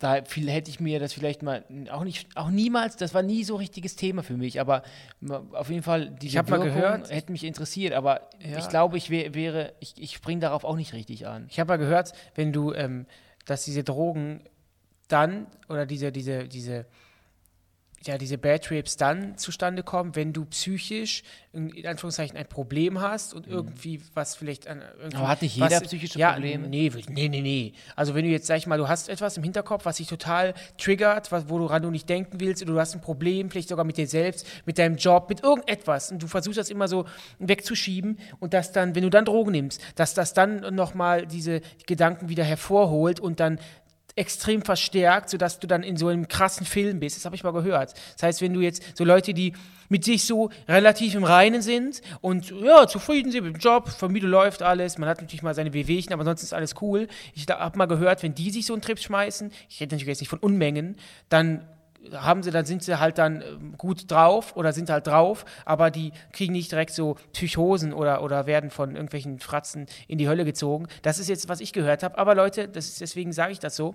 da 0.00 0.24
viel 0.24 0.50
hätte 0.50 0.70
ich 0.70 0.80
mir 0.80 0.98
das 0.98 1.12
vielleicht 1.12 1.42
mal 1.42 1.62
auch 1.90 2.04
nicht, 2.04 2.34
auch 2.34 2.48
niemals, 2.48 2.96
das 2.96 3.12
war 3.12 3.22
nie 3.22 3.44
so 3.44 3.56
richtiges 3.56 3.96
Thema 3.96 4.22
für 4.22 4.36
mich, 4.36 4.58
aber 4.58 4.82
auf 5.52 5.68
jeden 5.68 5.82
Fall 5.82 6.10
diese 6.10 6.40
ich 6.40 6.48
Wirkung 6.48 6.58
mal 6.58 6.64
gehört, 6.64 7.10
hätte 7.10 7.30
mich 7.30 7.44
interessiert, 7.44 7.92
aber 7.92 8.30
ja. 8.40 8.58
ich 8.58 8.68
glaube, 8.70 8.96
ich 8.96 9.10
wär, 9.10 9.34
wäre, 9.34 9.74
ich, 9.78 9.94
ich 9.98 10.12
springe 10.12 10.40
darauf 10.40 10.64
auch 10.64 10.76
nicht 10.76 10.94
richtig 10.94 11.26
an. 11.26 11.46
Ich 11.50 11.60
habe 11.60 11.68
mal 11.68 11.76
gehört, 11.76 12.14
wenn 12.34 12.50
du, 12.50 12.72
ähm, 12.72 13.06
dass 13.44 13.64
diese 13.66 13.84
Drogen 13.84 14.42
dann 15.08 15.46
oder 15.68 15.84
diese, 15.84 16.10
diese, 16.12 16.48
diese 16.48 16.86
ja, 18.06 18.16
diese 18.16 18.38
Bad 18.38 18.64
Trips 18.64 18.96
dann 18.96 19.36
zustande 19.36 19.82
kommen, 19.82 20.16
wenn 20.16 20.32
du 20.32 20.46
psychisch 20.46 21.22
in 21.52 21.84
Anführungszeichen 21.84 22.36
ein 22.36 22.46
Problem 22.46 23.00
hast 23.00 23.34
und 23.34 23.46
mhm. 23.48 23.52
irgendwie 23.52 24.00
was 24.14 24.36
vielleicht 24.36 24.68
an 24.68 24.82
Aber 25.14 25.28
hat 25.28 25.42
nicht 25.42 25.56
jeder 25.56 25.70
was, 25.70 25.82
psychische 25.82 26.18
ja, 26.18 26.32
Probleme? 26.32 26.68
Nee, 26.68 26.90
nee, 27.08 27.28
nee, 27.28 27.40
nee. 27.40 27.72
Also 27.96 28.14
wenn 28.14 28.24
du 28.24 28.30
jetzt, 28.30 28.46
sag 28.46 28.56
ich 28.56 28.68
mal, 28.68 28.78
du 28.78 28.88
hast 28.88 29.08
etwas 29.08 29.36
im 29.36 29.42
Hinterkopf, 29.42 29.84
was 29.84 29.96
dich 29.96 30.06
total 30.06 30.54
triggert, 30.78 31.32
was, 31.32 31.48
woran 31.48 31.82
du 31.82 31.90
nicht 31.90 32.08
denken 32.08 32.40
willst, 32.40 32.62
oder 32.62 32.74
du 32.74 32.80
hast 32.80 32.94
ein 32.94 33.00
Problem, 33.00 33.50
vielleicht 33.50 33.68
sogar 33.68 33.84
mit 33.84 33.96
dir 33.96 34.06
selbst, 34.06 34.46
mit 34.64 34.78
deinem 34.78 34.96
Job, 34.96 35.28
mit 35.28 35.42
irgendetwas 35.42 36.12
und 36.12 36.22
du 36.22 36.28
versuchst 36.28 36.58
das 36.58 36.70
immer 36.70 36.86
so 36.86 37.04
wegzuschieben 37.40 38.18
und 38.38 38.54
dass 38.54 38.70
dann, 38.70 38.94
wenn 38.94 39.02
du 39.02 39.10
dann 39.10 39.24
Drogen 39.24 39.50
nimmst, 39.50 39.82
dass 39.96 40.14
das 40.14 40.32
dann 40.32 40.74
nochmal 40.74 41.26
diese 41.26 41.60
Gedanken 41.86 42.28
wieder 42.28 42.44
hervorholt 42.44 43.18
und 43.18 43.40
dann 43.40 43.58
extrem 44.20 44.62
verstärkt, 44.62 45.30
sodass 45.30 45.58
du 45.58 45.66
dann 45.66 45.82
in 45.82 45.96
so 45.96 46.08
einem 46.08 46.28
krassen 46.28 46.66
Film 46.66 47.00
bist. 47.00 47.16
Das 47.16 47.24
habe 47.24 47.34
ich 47.34 47.42
mal 47.42 47.52
gehört. 47.52 47.94
Das 48.14 48.22
heißt, 48.22 48.42
wenn 48.42 48.52
du 48.52 48.60
jetzt 48.60 48.96
so 48.96 49.04
Leute, 49.04 49.32
die 49.32 49.54
mit 49.88 50.04
sich 50.04 50.24
so 50.24 50.50
relativ 50.68 51.14
im 51.14 51.24
Reinen 51.24 51.62
sind 51.62 52.02
und 52.20 52.50
ja, 52.50 52.86
zufrieden 52.86 53.32
sind 53.32 53.44
mit 53.44 53.56
dem 53.56 53.60
Job, 53.60 53.88
Familie 53.88 54.28
läuft 54.28 54.62
alles, 54.62 54.98
man 54.98 55.08
hat 55.08 55.20
natürlich 55.20 55.42
mal 55.42 55.54
seine 55.54 55.72
Wehwehchen, 55.72 56.12
aber 56.12 56.24
sonst 56.24 56.42
ist 56.42 56.52
alles 56.52 56.74
cool. 56.82 57.08
Ich 57.34 57.46
habe 57.48 57.78
mal 57.78 57.86
gehört, 57.86 58.22
wenn 58.22 58.34
die 58.34 58.50
sich 58.50 58.66
so 58.66 58.74
einen 58.74 58.82
Trip 58.82 58.98
schmeißen, 58.98 59.50
ich 59.68 59.80
rede 59.80 59.94
natürlich 59.94 60.08
jetzt 60.08 60.20
nicht 60.20 60.28
von 60.28 60.38
Unmengen, 60.38 60.96
dann 61.30 61.66
haben 62.12 62.42
sie, 62.42 62.50
dann 62.50 62.64
sind 62.64 62.82
sie 62.82 62.98
halt 62.98 63.18
dann 63.18 63.42
ähm, 63.42 63.74
gut 63.76 64.10
drauf 64.10 64.56
oder 64.56 64.72
sind 64.72 64.90
halt 64.90 65.06
drauf, 65.06 65.44
aber 65.64 65.90
die 65.90 66.12
kriegen 66.32 66.52
nicht 66.52 66.72
direkt 66.72 66.92
so 66.92 67.16
Psychosen 67.32 67.92
oder, 67.92 68.22
oder 68.22 68.46
werden 68.46 68.70
von 68.70 68.92
irgendwelchen 68.92 69.38
Fratzen 69.38 69.86
in 70.08 70.18
die 70.18 70.28
Hölle 70.28 70.44
gezogen. 70.44 70.86
Das 71.02 71.18
ist 71.18 71.28
jetzt, 71.28 71.48
was 71.48 71.60
ich 71.60 71.72
gehört 71.72 72.02
habe. 72.02 72.18
Aber 72.18 72.34
Leute, 72.34 72.68
das 72.68 72.86
ist, 72.86 73.00
deswegen 73.00 73.32
sage 73.32 73.52
ich 73.52 73.58
das 73.58 73.76
so 73.76 73.94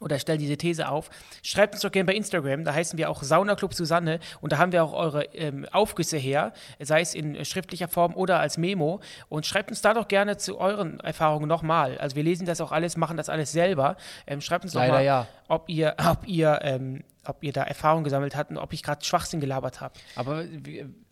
oder 0.00 0.18
stell 0.18 0.38
diese 0.38 0.56
These 0.56 0.88
auf. 0.88 1.10
Schreibt 1.42 1.74
uns 1.74 1.82
doch 1.82 1.90
gerne 1.90 2.06
bei 2.06 2.14
Instagram, 2.14 2.64
da 2.64 2.74
heißen 2.74 2.98
wir 2.98 3.10
auch 3.10 3.22
Saunaclub 3.22 3.74
Susanne 3.74 4.20
und 4.40 4.52
da 4.52 4.58
haben 4.58 4.72
wir 4.72 4.84
auch 4.84 4.92
eure 4.92 5.24
ähm, 5.34 5.66
Aufgüsse 5.72 6.16
her, 6.16 6.52
sei 6.78 7.00
es 7.00 7.14
in 7.14 7.44
schriftlicher 7.44 7.88
Form 7.88 8.14
oder 8.14 8.40
als 8.40 8.58
Memo. 8.58 9.00
Und 9.28 9.46
schreibt 9.46 9.70
uns 9.70 9.82
da 9.82 9.94
doch 9.94 10.08
gerne 10.08 10.36
zu 10.36 10.58
euren 10.58 11.00
Erfahrungen 11.00 11.48
nochmal. 11.48 11.98
Also 11.98 12.16
wir 12.16 12.22
lesen 12.22 12.46
das 12.46 12.60
auch 12.60 12.72
alles, 12.72 12.96
machen 12.96 13.16
das 13.16 13.28
alles 13.28 13.52
selber. 13.52 13.96
Ähm, 14.26 14.40
schreibt 14.40 14.64
uns 14.64 14.72
doch 14.72 14.86
mal, 14.86 15.04
ja. 15.04 15.26
ob 15.48 15.68
ihr, 15.68 15.94
ob 16.10 16.26
ihr 16.26 16.60
ähm, 16.62 17.02
ob 17.28 17.44
ihr 17.44 17.52
da 17.52 17.62
Erfahrung 17.62 18.04
gesammelt 18.04 18.36
habt 18.36 18.50
und 18.50 18.58
ob 18.58 18.72
ich 18.72 18.82
gerade 18.82 19.04
Schwachsinn 19.04 19.40
gelabert 19.40 19.80
habe. 19.80 19.94
Aber 20.16 20.44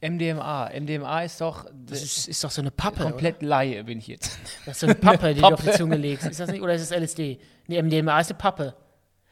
MDMA, 0.01 0.71
MDMA 0.79 1.23
ist 1.23 1.41
doch. 1.41 1.67
Das 1.87 2.03
ist, 2.03 2.29
ist 2.29 2.45
doch 2.45 2.51
so 2.51 2.63
eine 2.63 2.71
Pappe. 2.71 3.03
Komplett 3.03 3.39
oder? 3.39 3.47
Laie 3.47 3.85
bin 3.85 3.99
ich 3.99 4.07
jetzt. 4.07 4.39
Das 4.65 4.77
ist 4.77 4.81
so 4.81 4.87
eine 4.87 4.95
Pappe, 4.95 5.35
die 5.35 5.41
Pappe. 5.41 5.63
du 5.63 5.69
auf 5.69 5.75
die 5.75 5.79
Zunge 5.79 5.97
legst. 5.97 6.27
Ist 6.27 6.41
das 6.41 6.51
nicht? 6.51 6.63
Oder 6.63 6.75
ist 6.75 6.91
das 6.91 6.99
LSD? 6.99 7.39
Nee, 7.67 7.83
MDMA 7.83 8.21
ist 8.21 8.31
eine 8.31 8.39
Pappe. 8.39 8.75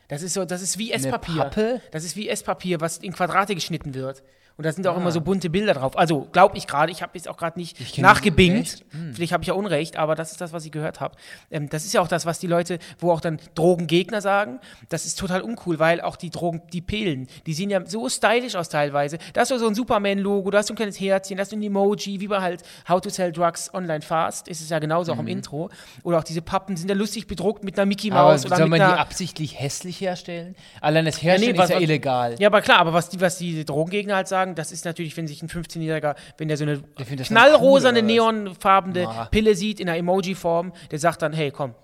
Das 0.09 0.23
ist 0.23 0.35
so, 0.35 0.45
das 0.45 0.63
ist 0.63 0.79
wie 0.79 0.93
Esspapier. 0.93 1.51
Das 1.91 2.05
ist 2.05 2.17
wie 2.17 2.29
Esspapier, 2.29 2.81
was 2.81 2.99
in 2.99 3.13
Quadrate 3.13 3.55
geschnitten 3.55 3.95
wird. 3.95 4.23
Und 4.57 4.65
da 4.65 4.73
sind 4.73 4.87
auch 4.87 4.95
ah. 4.95 5.01
immer 5.01 5.11
so 5.11 5.21
bunte 5.21 5.51
Bilder 5.51 5.75
drauf. 5.75 5.99
Also, 5.99 6.29
glaube 6.31 6.57
ich 6.57 6.69
gerade, 6.69 6.93
ich 6.93 7.03
habe 7.03 7.13
jetzt 7.15 7.29
auch 7.29 7.37
gerade 7.37 7.59
nicht 7.59 7.99
nachgebingt. 7.99 8.85
Hm. 8.91 9.13
Vielleicht 9.13 9.33
habe 9.33 9.43
ich 9.43 9.49
ja 9.49 9.55
Unrecht, 9.55 9.97
aber 9.97 10.15
das 10.15 10.31
ist 10.31 10.41
das, 10.41 10.53
was 10.53 10.65
ich 10.65 10.71
gehört 10.71 11.01
habe. 11.01 11.17
Ähm, 11.51 11.69
das 11.69 11.85
ist 11.85 11.93
ja 11.93 12.01
auch 12.01 12.07
das, 12.07 12.25
was 12.25 12.39
die 12.39 12.47
Leute, 12.47 12.79
wo 12.99 13.11
auch 13.11 13.21
dann 13.21 13.39
Drogengegner 13.57 14.21
sagen, 14.21 14.61
das 14.91 15.07
ist 15.07 15.19
total 15.19 15.43
uncool, 15.43 15.81
weil 15.81 16.01
auch 16.01 16.15
die 16.15 16.31
Drogen, 16.31 16.63
die 16.73 16.81
Pillen, 16.81 17.27
die 17.47 17.53
sehen 17.53 17.69
ja 17.69 17.85
so 17.85 18.09
stylisch 18.09 18.55
aus 18.55 18.69
teilweise. 18.69 19.19
Da 19.33 19.41
hast 19.41 19.51
du 19.51 19.59
so 19.59 19.67
ein 19.67 19.75
Superman-Logo, 19.75 20.51
da 20.51 20.59
hast 20.59 20.69
du 20.69 20.75
ein 20.75 20.77
kleines 20.77 21.01
Herzchen, 21.01 21.37
da 21.37 21.41
hast 21.41 21.51
du 21.51 21.57
ein 21.57 21.63
Emoji, 21.63 22.21
wie 22.21 22.29
bei 22.29 22.41
halt 22.41 22.63
How 22.89 23.01
to 23.01 23.11
Sell 23.11 23.33
Drugs 23.33 23.75
Online 23.75 24.03
Fast, 24.03 24.47
ist 24.47 24.61
es 24.61 24.69
ja 24.69 24.79
genauso 24.79 25.13
mhm. 25.13 25.19
auch 25.19 25.21
im 25.21 25.27
mhm. 25.27 25.33
Intro. 25.33 25.71
Oder 26.05 26.19
auch 26.19 26.25
diese 26.25 26.43
Pappen 26.43 26.77
sind 26.77 26.89
ja 26.89 26.95
lustig 26.95 27.27
bedruckt 27.27 27.65
mit 27.65 27.77
einer 27.77 27.87
Mickey 27.87 28.11
Mouse. 28.11 28.45
Aber 28.45 28.55
oder 28.55 28.57
soll 28.59 28.69
man 28.69 28.79
die 28.79 28.85
absichtlich 28.85 29.59
hässlich 29.59 30.01
herstellen? 30.01 30.55
Allein 30.81 31.05
das 31.07 31.21
Herstellen 31.21 31.57
ja, 31.57 31.63
nee, 31.63 31.65
ist 31.65 31.71
ja 31.71 31.81
illegal. 31.81 32.37
Ja, 32.39 32.49
aber 32.49 32.63
klar, 32.63 32.79
aber 32.79 32.93
was 32.93 33.09
die, 33.09 33.21
was 33.21 33.39
die 33.39 33.65
Drogengegner 33.65 34.15
halt 34.15 34.29
sagen, 34.29 34.44
das 34.55 34.73
ist 34.73 34.85
natürlich, 34.85 35.17
wenn 35.17 35.27
sich 35.27 35.43
ein 35.43 35.49
15-Jähriger, 35.49 36.17
wenn 36.37 36.49
der 36.49 36.57
so 36.57 36.65
eine 36.65 36.83
knallrosane, 36.83 38.01
cool, 38.01 38.07
neonfarbene 38.07 39.09
oh. 39.09 39.25
Pille 39.31 39.55
sieht 39.55 39.81
in 39.81 39.89
einer 39.89 39.99
Emoji-Form, 39.99 40.73
der 40.91 40.99
sagt 40.99 41.23
dann, 41.23 41.33
hey, 41.33 41.51
komm, 41.51 41.75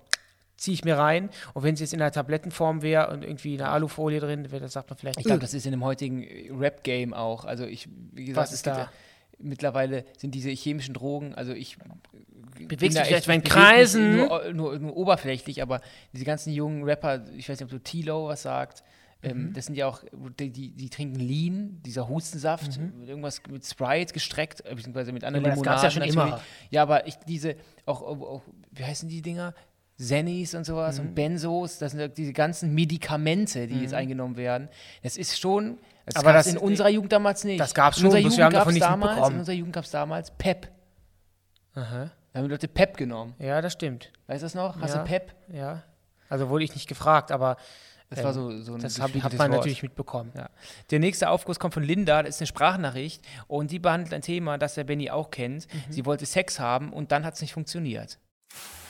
ziehe 0.57 0.75
ich 0.75 0.85
mir 0.85 0.97
rein. 0.97 1.29
Und 1.53 1.63
wenn 1.63 1.73
es 1.73 1.79
jetzt 1.79 1.93
in 1.93 2.01
einer 2.01 2.11
Tablettenform 2.11 2.83
wäre 2.83 3.09
und 3.09 3.23
irgendwie 3.23 3.55
eine 3.55 3.69
Alufolie 3.69 4.19
drin 4.19 4.51
wäre, 4.51 4.61
dann 4.61 4.69
sagt 4.69 4.89
man 4.89 4.97
vielleicht. 4.97 5.19
Ich 5.19 5.25
glaube, 5.25 5.41
das 5.41 5.53
ist 5.53 5.65
in 5.65 5.71
dem 5.71 5.83
heutigen 5.83 6.25
Rap-Game 6.57 7.13
auch. 7.13 7.45
Also 7.45 7.65
ich, 7.65 7.89
wie 8.11 8.25
gesagt, 8.25 8.47
Was 8.47 8.53
ist 8.53 8.67
da? 8.67 8.77
Ja, 8.77 8.91
mittlerweile 9.39 10.05
sind 10.17 10.35
diese 10.35 10.49
chemischen 10.51 10.93
Drogen, 10.93 11.33
also 11.33 11.53
ich 11.53 11.77
bewegst 12.67 12.97
dich 12.97 13.07
vielleicht 13.07 13.27
in 13.27 13.43
Kreisen. 13.43 14.17
Nur, 14.17 14.53
nur, 14.53 14.79
nur, 14.79 14.95
oberflächlich, 14.95 15.61
aber 15.61 15.81
diese 16.13 16.25
ganzen 16.25 16.53
jungen 16.53 16.83
Rapper, 16.83 17.25
ich 17.35 17.49
weiß 17.49 17.59
nicht, 17.59 17.65
ob 17.65 17.71
du 17.71 17.79
Tilo 17.79 18.27
was 18.27 18.43
sagt, 18.43 18.83
ähm, 19.23 19.49
mhm. 19.49 19.53
Das 19.53 19.67
sind 19.67 19.75
ja 19.75 19.87
auch, 19.87 20.03
die, 20.39 20.49
die, 20.49 20.71
die, 20.71 20.89
trinken 20.89 21.19
Lean, 21.19 21.79
dieser 21.85 22.09
Hustensaft, 22.09 22.79
mhm. 22.79 23.03
irgendwas 23.07 23.41
mit 23.49 23.65
Sprite 23.65 24.13
gestreckt, 24.13 24.65
äh, 24.65 24.73
beziehungsweise 24.73 25.11
mit 25.11 25.23
anderen 25.23 25.45
ja, 25.45 25.51
Limonaden. 25.51 25.83
Das 25.83 25.83
ja 25.83 25.91
schon 25.91 26.09
immer. 26.09 26.41
Ja, 26.71 26.81
aber 26.81 27.07
ich, 27.07 27.15
diese, 27.27 27.55
auch, 27.85 28.01
auch, 28.01 28.41
wie 28.71 28.83
heißen 28.83 29.07
die 29.07 29.21
Dinger? 29.21 29.53
Zennis 29.97 30.55
und 30.55 30.65
sowas 30.65 30.99
mhm. 30.99 31.09
und 31.09 31.15
Benzos, 31.15 31.77
das 31.77 31.91
sind 31.91 32.17
diese 32.17 32.33
ganzen 32.33 32.73
Medikamente, 32.73 33.67
die 33.67 33.81
jetzt 33.81 33.91
mhm. 33.91 33.97
eingenommen 33.97 34.35
werden. 34.35 34.67
Das 35.03 35.15
ist 35.15 35.39
schon, 35.39 35.77
das 36.05 36.15
aber 36.15 36.33
das 36.33 36.47
in 36.47 36.57
unserer 36.57 36.89
Jugend 36.89 37.11
damals 37.11 37.43
nicht. 37.43 37.59
Das 37.59 37.75
gab 37.75 37.93
es 37.93 37.99
schon, 37.99 38.15
in 38.15 38.25
unserer 38.25 38.45
Jugend 38.45 38.53
gab 38.53 38.67
es 38.67 38.79
damals, 38.79 39.29
in 39.29 39.37
unserer 39.37 39.55
Jugend 39.55 39.73
gab 39.75 39.83
es 39.83 39.91
damals 39.91 40.31
Pep. 40.31 40.69
Aha. 41.75 42.11
Da 42.33 42.39
haben 42.39 42.45
die 42.45 42.51
Leute 42.51 42.67
Pep 42.67 42.97
genommen. 42.97 43.35
Ja, 43.37 43.61
das 43.61 43.73
stimmt. 43.73 44.11
Weißt 44.25 44.41
du 44.41 44.45
das 44.45 44.55
noch? 44.55 44.79
Hast 44.81 44.95
ja, 44.95 45.03
du 45.03 45.07
Pep? 45.07 45.35
Ja. 45.53 45.83
Also 46.29 46.49
wurde 46.49 46.63
ich 46.63 46.73
nicht 46.73 46.87
gefragt, 46.87 47.31
aber 47.31 47.57
das 48.11 48.19
ähm, 48.19 48.25
war 48.25 48.33
so, 48.33 48.61
so 48.61 48.73
ein 48.73 48.81
Das 48.81 48.99
hat, 48.99 49.13
hat 49.15 49.33
man 49.33 49.39
Wort. 49.39 49.59
natürlich 49.59 49.83
mitbekommen. 49.83 50.31
Ja. 50.35 50.49
Der 50.91 50.99
nächste 50.99 51.29
Aufguss 51.29 51.59
kommt 51.59 51.73
von 51.73 51.83
Linda, 51.83 52.21
das 52.21 52.35
ist 52.35 52.41
eine 52.41 52.47
Sprachnachricht 52.47 53.23
und 53.47 53.71
die 53.71 53.79
behandelt 53.79 54.13
ein 54.13 54.21
Thema, 54.21 54.57
das 54.57 54.75
der 54.75 54.83
Benny 54.83 55.09
auch 55.09 55.31
kennt. 55.31 55.73
Mhm. 55.73 55.91
Sie 55.91 56.05
wollte 56.05 56.25
Sex 56.25 56.59
haben 56.59 56.91
und 56.91 57.11
dann 57.13 57.23
hat 57.25 57.35
es 57.35 57.41
nicht 57.41 57.53
funktioniert. 57.53 58.19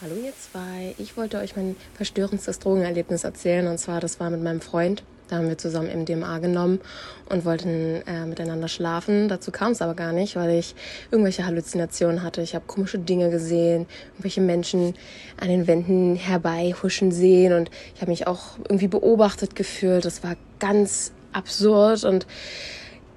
Hallo 0.02 0.16
ihr 0.16 0.34
zwei, 0.36 0.96
ich 0.98 1.16
wollte 1.16 1.38
euch 1.38 1.56
mein 1.56 1.76
verstörendstes 1.94 2.58
Drogenerlebnis 2.58 3.24
erzählen 3.24 3.68
und 3.68 3.78
zwar, 3.78 4.00
das 4.00 4.20
war 4.20 4.32
mit 4.32 4.42
meinem 4.42 4.60
Freund. 4.60 5.04
Da 5.32 5.38
haben 5.38 5.48
wir 5.48 5.58
zusammen 5.58 5.88
MDMA 6.02 6.40
genommen 6.40 6.82
und 7.30 7.46
wollten 7.46 8.02
äh, 8.06 8.26
miteinander 8.26 8.68
schlafen. 8.68 9.30
Dazu 9.30 9.50
kam 9.50 9.72
es 9.72 9.82
aber 9.82 9.94
gar 9.94 10.12
nicht, 10.12 10.36
weil 10.36 10.60
ich 10.60 10.76
irgendwelche 11.10 11.46
Halluzinationen 11.46 12.22
hatte. 12.22 12.42
Ich 12.42 12.54
habe 12.54 12.66
komische 12.68 13.00
Dinge 13.00 13.30
gesehen, 13.30 13.88
irgendwelche 14.12 14.42
Menschen 14.42 14.94
an 15.40 15.48
den 15.48 15.68
Wänden 15.68 16.18
herbeihuschen 16.18 17.14
sehen 17.14 17.54
und 17.54 17.72
ich 17.96 18.02
habe 18.02 18.12
mich 18.12 18.28
auch 18.28 18.58
irgendwie 18.68 18.90
beobachtet 18.90 19.56
gefühlt. 19.56 20.04
Das 20.04 20.22
war 20.22 20.36
ganz 20.60 21.14
absurd 21.32 22.04
und 22.04 22.28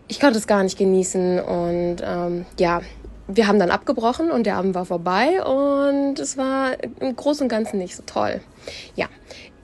ich 0.06 0.20
konnte 0.20 0.38
es 0.38 0.46
gar 0.46 0.62
nicht 0.62 0.78
genießen 0.78 1.40
und 1.40 1.96
ähm, 2.00 2.46
ja, 2.60 2.80
wir 3.26 3.48
haben 3.48 3.58
dann 3.58 3.72
abgebrochen 3.72 4.30
und 4.30 4.46
der 4.46 4.56
Abend 4.56 4.76
war 4.76 4.84
vorbei 4.84 5.42
und 5.42 6.20
es 6.20 6.36
war 6.36 6.76
im 7.00 7.16
Großen 7.16 7.46
und 7.46 7.48
Ganzen 7.48 7.78
nicht 7.78 7.96
so 7.96 8.04
toll. 8.06 8.40
Ja, 8.94 9.08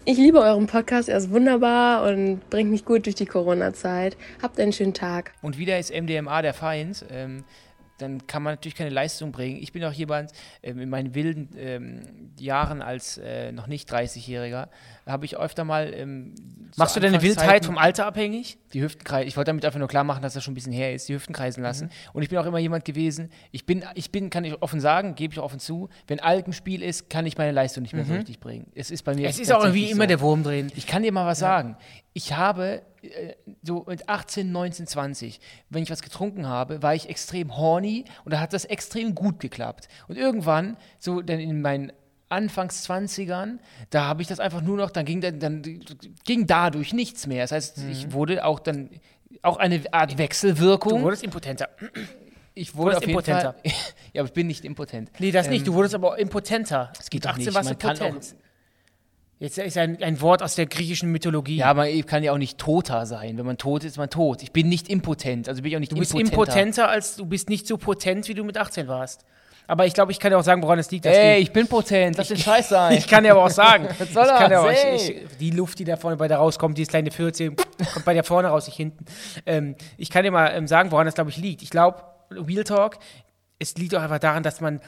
ich 0.04 0.16
liebe 0.16 0.38
euren 0.40 0.66
Podcast, 0.66 1.08
er 1.08 1.18
ist 1.18 1.30
wunderbar 1.30 2.08
und 2.08 2.48
bringt 2.50 2.70
mich 2.70 2.84
gut 2.84 3.06
durch 3.06 3.16
die 3.16 3.26
Corona-Zeit. 3.26 4.16
Habt 4.42 4.58
einen 4.58 4.72
schönen 4.72 4.94
Tag. 4.94 5.32
Und 5.42 5.58
wieder 5.58 5.78
ist 5.78 5.92
MDMA 5.94 6.42
der 6.42 6.54
Feind. 6.54 7.04
Ähm, 7.10 7.44
dann 8.00 8.26
kann 8.26 8.42
man 8.42 8.52
natürlich 8.54 8.74
keine 8.74 8.90
Leistung 8.90 9.32
bringen. 9.32 9.58
Ich 9.60 9.72
bin 9.72 9.84
auch 9.84 9.92
jemand, 9.92 10.32
ähm, 10.62 10.80
in 10.80 10.88
meinen 10.88 11.14
wilden 11.14 11.50
ähm, 11.56 12.00
Jahren 12.38 12.82
als 12.82 13.18
äh, 13.18 13.52
noch 13.52 13.66
nicht 13.66 13.92
30-Jähriger, 13.92 14.68
habe 15.06 15.24
ich 15.24 15.36
öfter 15.36 15.64
mal. 15.64 15.92
Ähm, 15.94 16.34
Machst 16.76 16.96
du 16.96 17.00
deine 17.00 17.20
Wildheit 17.22 17.64
vom 17.64 17.78
Alter 17.78 18.06
abhängig? 18.06 18.58
Die 18.72 18.82
Hüften 18.82 19.04
kreisen. 19.04 19.28
Ich 19.28 19.36
wollte 19.36 19.48
damit 19.48 19.64
einfach 19.64 19.78
nur 19.78 19.88
klar 19.88 20.04
machen, 20.04 20.22
dass 20.22 20.34
das 20.34 20.44
schon 20.44 20.52
ein 20.52 20.54
bisschen 20.54 20.72
her 20.72 20.94
ist, 20.94 21.08
die 21.08 21.14
Hüften 21.14 21.34
kreisen 21.34 21.62
lassen. 21.62 21.86
Mhm. 21.86 22.10
Und 22.12 22.22
ich 22.22 22.28
bin 22.28 22.38
auch 22.38 22.46
immer 22.46 22.58
jemand 22.58 22.84
gewesen, 22.84 23.30
ich 23.50 23.66
bin, 23.66 23.84
ich 23.94 24.12
bin, 24.12 24.30
kann 24.30 24.44
ich 24.44 24.62
offen 24.62 24.80
sagen, 24.80 25.14
gebe 25.14 25.34
ich 25.34 25.40
offen 25.40 25.58
zu, 25.58 25.88
wenn 26.06 26.20
Alk 26.20 26.46
im 26.46 26.52
Spiel 26.52 26.82
ist, 26.82 27.10
kann 27.10 27.26
ich 27.26 27.36
meine 27.36 27.52
Leistung 27.52 27.82
nicht 27.82 27.92
mehr 27.92 28.04
mhm. 28.04 28.08
so 28.08 28.14
richtig 28.14 28.40
bringen. 28.40 28.66
Es 28.74 28.90
ist 28.90 29.02
bei 29.02 29.14
mir. 29.14 29.28
Es 29.28 29.38
ist 29.38 29.52
auch 29.52 29.64
irgendwie 29.64 29.86
so. 29.86 29.92
immer 29.92 30.06
der 30.06 30.20
Wurm 30.20 30.42
drin. 30.42 30.70
Ich 30.76 30.86
kann 30.86 31.02
dir 31.02 31.12
mal 31.12 31.26
was 31.26 31.40
ja. 31.40 31.48
sagen. 31.48 31.76
Ich 32.12 32.36
habe 32.36 32.82
so 33.62 33.84
mit 33.86 34.08
18, 34.08 34.50
19, 34.52 34.86
20, 34.86 35.40
wenn 35.68 35.82
ich 35.82 35.90
was 35.90 36.02
getrunken 36.02 36.46
habe, 36.46 36.82
war 36.82 36.94
ich 36.94 37.08
extrem 37.08 37.56
horny 37.56 38.04
und 38.24 38.32
da 38.32 38.40
hat 38.40 38.52
das 38.52 38.64
extrem 38.64 39.14
gut 39.14 39.40
geklappt. 39.40 39.88
Und 40.08 40.16
irgendwann, 40.16 40.76
so 40.98 41.22
dann 41.22 41.40
in 41.40 41.62
meinen 41.62 41.92
Anfangs 42.28 42.88
20ern, 42.88 43.58
da 43.90 44.04
habe 44.04 44.22
ich 44.22 44.28
das 44.28 44.38
einfach 44.38 44.62
nur 44.62 44.76
noch, 44.76 44.90
dann 44.90 45.04
ging, 45.04 45.20
dann, 45.20 45.40
dann 45.40 45.62
ging 46.24 46.46
dadurch 46.46 46.92
nichts 46.92 47.26
mehr. 47.26 47.42
Das 47.44 47.52
heißt, 47.52 47.78
mhm. 47.78 47.90
ich 47.90 48.12
wurde 48.12 48.44
auch 48.44 48.60
dann, 48.60 48.90
auch 49.42 49.56
eine 49.56 49.82
Art 49.92 50.16
Wechselwirkung. 50.18 50.98
Du 50.98 51.04
wurdest 51.04 51.24
impotenter. 51.24 51.68
Ich 52.54 52.74
wurde 52.76 52.98
auf 52.98 53.02
impotenter. 53.02 53.54
Fall, 53.54 53.72
ja, 54.12 54.22
aber 54.22 54.28
ich 54.28 54.34
bin 54.34 54.46
nicht 54.46 54.64
impotent. 54.64 55.10
Nee, 55.18 55.30
das 55.30 55.46
ähm, 55.46 55.52
nicht. 55.52 55.66
Du 55.66 55.74
wurdest 55.74 55.94
aber 55.94 56.18
impotenter. 56.18 56.92
Es 56.98 57.10
geht 57.10 57.26
18 57.26 57.54
warst 57.54 57.70
du 57.70 57.74
potent. 57.74 58.34
Jetzt 59.40 59.56
ist 59.56 59.78
ein, 59.78 60.02
ein 60.02 60.20
Wort 60.20 60.42
aus 60.42 60.54
der 60.54 60.66
griechischen 60.66 61.10
Mythologie. 61.10 61.56
Ja, 61.56 61.70
aber 61.70 61.86
man 61.86 62.06
kann 62.06 62.22
ja 62.22 62.32
auch 62.32 62.38
nicht 62.38 62.58
toter 62.58 63.06
sein. 63.06 63.38
Wenn 63.38 63.46
man 63.46 63.56
tot 63.56 63.84
ist, 63.84 63.92
ist 63.92 63.96
man 63.96 64.10
tot. 64.10 64.42
Ich 64.42 64.52
bin 64.52 64.68
nicht 64.68 64.90
impotent. 64.90 65.48
Also 65.48 65.62
bin 65.62 65.70
ich 65.70 65.76
auch 65.76 65.80
nicht 65.80 65.92
Du 65.92 65.96
bist 65.96 66.14
impotenter, 66.14 66.90
als 66.90 67.16
du 67.16 67.24
bist 67.24 67.48
nicht 67.48 67.66
so 67.66 67.78
potent, 67.78 68.28
wie 68.28 68.34
du 68.34 68.44
mit 68.44 68.58
18 68.58 68.86
warst. 68.86 69.24
Aber 69.66 69.86
ich 69.86 69.94
glaube, 69.94 70.12
ich 70.12 70.20
kann 70.20 70.30
dir 70.30 70.36
auch 70.36 70.44
sagen, 70.44 70.62
woran 70.62 70.78
es 70.78 70.90
liegt. 70.90 71.06
Ey, 71.06 71.38
ich 71.38 71.52
bin 71.52 71.66
potent, 71.68 72.18
lass 72.18 72.28
den 72.28 72.36
Scheiß 72.36 72.68
sein. 72.68 72.92
ich 72.98 73.08
kann 73.08 73.24
dir 73.24 73.30
aber 73.30 73.44
auch 73.44 73.50
sagen, 73.50 73.88
Was 73.98 74.12
soll 74.12 74.26
das? 74.26 74.50
Ja 74.50 74.60
auch, 74.60 74.70
ich, 74.70 75.08
ich, 75.08 75.36
die 75.38 75.52
Luft, 75.52 75.78
die 75.78 75.84
da 75.84 75.96
vorne 75.96 76.18
bei 76.18 76.28
dir 76.28 76.34
rauskommt, 76.34 76.76
dieses 76.76 76.90
kleine 76.90 77.10
14, 77.10 77.56
kommt 77.56 78.04
bei 78.04 78.12
dir 78.12 78.24
vorne 78.24 78.48
raus, 78.48 78.66
nicht 78.66 78.76
hinten. 78.76 79.06
Ähm, 79.46 79.74
ich 79.96 80.10
kann 80.10 80.24
dir 80.24 80.32
mal 80.32 80.48
ähm, 80.48 80.66
sagen, 80.66 80.90
woran 80.90 81.06
das, 81.06 81.14
glaube 81.14 81.30
ich, 81.30 81.38
liegt. 81.38 81.62
Ich 81.62 81.70
glaube, 81.70 82.02
Real 82.30 82.64
Talk, 82.64 82.98
es 83.58 83.74
liegt 83.76 83.94
auch 83.94 84.02
einfach 84.02 84.18
daran, 84.18 84.42
dass 84.42 84.60
man 84.60 84.80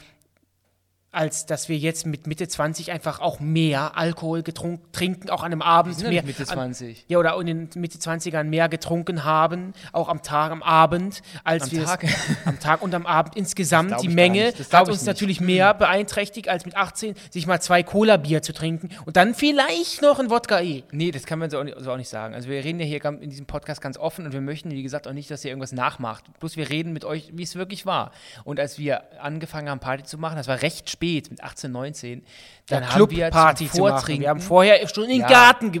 als 1.13 1.45
dass 1.45 1.69
wir 1.69 1.77
jetzt 1.77 2.05
mit 2.05 2.27
Mitte 2.27 2.47
20 2.47 2.91
einfach 2.91 3.19
auch 3.19 3.39
mehr 3.39 3.95
Alkohol 3.97 4.41
getrunken, 4.41 4.83
trinken, 4.91 5.29
auch 5.29 5.43
an 5.43 5.51
einem 5.51 5.61
Abend 5.61 6.01
mehr. 6.01 6.23
Mitte 6.23 6.43
20. 6.43 6.97
An, 6.97 7.03
ja, 7.07 7.19
oder 7.19 7.39
in 7.39 7.45
den 7.45 7.69
Mitte 7.75 7.99
20ern 7.99 8.43
mehr 8.45 8.67
getrunken 8.67 9.23
haben, 9.23 9.73
auch 9.91 10.09
am 10.09 10.23
Tag, 10.23 10.51
am 10.51 10.63
Abend, 10.63 11.21
als 11.43 11.65
Am 11.65 11.71
wir 11.71 11.85
Tag? 11.85 12.03
es 12.03 12.13
am 12.45 12.59
Tag 12.59 12.81
und 12.81 12.95
am 12.95 13.05
Abend 13.05 13.35
insgesamt. 13.35 14.01
Die 14.01 14.09
Menge. 14.09 14.51
Das 14.53 14.73
hat 14.73 14.87
uns 14.87 15.01
nicht. 15.01 15.07
natürlich 15.07 15.39
mehr 15.39 15.73
beeinträchtigt, 15.75 16.49
als 16.49 16.65
mit 16.65 16.75
18 16.75 17.13
sich 17.29 17.45
mal 17.45 17.61
zwei 17.61 17.83
Cola-Bier 17.83 18.41
zu 18.41 18.51
trinken 18.51 18.89
und 19.05 19.15
dann 19.15 19.35
vielleicht 19.35 20.01
noch 20.01 20.19
ein 20.19 20.31
Wodka 20.31 20.61
E. 20.61 20.83
Nee, 20.91 21.11
das 21.11 21.25
kann 21.25 21.37
man 21.37 21.51
so 21.51 21.59
auch, 21.59 21.63
nicht, 21.63 21.77
so 21.79 21.91
auch 21.91 21.97
nicht 21.97 22.09
sagen. 22.09 22.33
Also 22.33 22.49
wir 22.49 22.63
reden 22.63 22.79
ja 22.79 22.85
hier 22.85 23.03
in 23.05 23.29
diesem 23.29 23.45
Podcast 23.45 23.81
ganz 23.81 23.97
offen 23.97 24.25
und 24.25 24.33
wir 24.33 24.41
möchten, 24.41 24.71
wie 24.71 24.81
gesagt, 24.81 25.07
auch 25.07 25.13
nicht, 25.13 25.29
dass 25.29 25.45
ihr 25.45 25.51
irgendwas 25.51 25.73
nachmacht. 25.73 26.23
Bloß 26.39 26.57
wir 26.57 26.69
reden 26.69 26.91
mit 26.91 27.05
euch, 27.05 27.29
wie 27.33 27.43
es 27.43 27.55
wirklich 27.55 27.85
war. 27.85 28.11
Und 28.43 28.59
als 28.59 28.79
wir 28.79 29.03
angefangen 29.21 29.69
haben, 29.69 29.79
Party 29.79 30.03
zu 30.03 30.17
machen, 30.17 30.37
das 30.37 30.47
war 30.47 30.61
recht 30.61 30.89
spät, 30.89 31.02
mit 31.29 31.43
18, 31.43 31.71
19, 31.71 32.23
dann 32.67 32.89
haben 32.89 33.09
wir 33.11 33.17
Club-Party 33.29 33.69
zum. 33.69 33.79
Vortrinken... 33.79 34.21
Wir 34.21 34.29
haben 34.29 34.39
vorher 34.39 34.87
schon 34.87 35.03
in 35.05 35.09
den 35.11 35.21
Ja. 35.21 35.27
Garten 35.27 35.71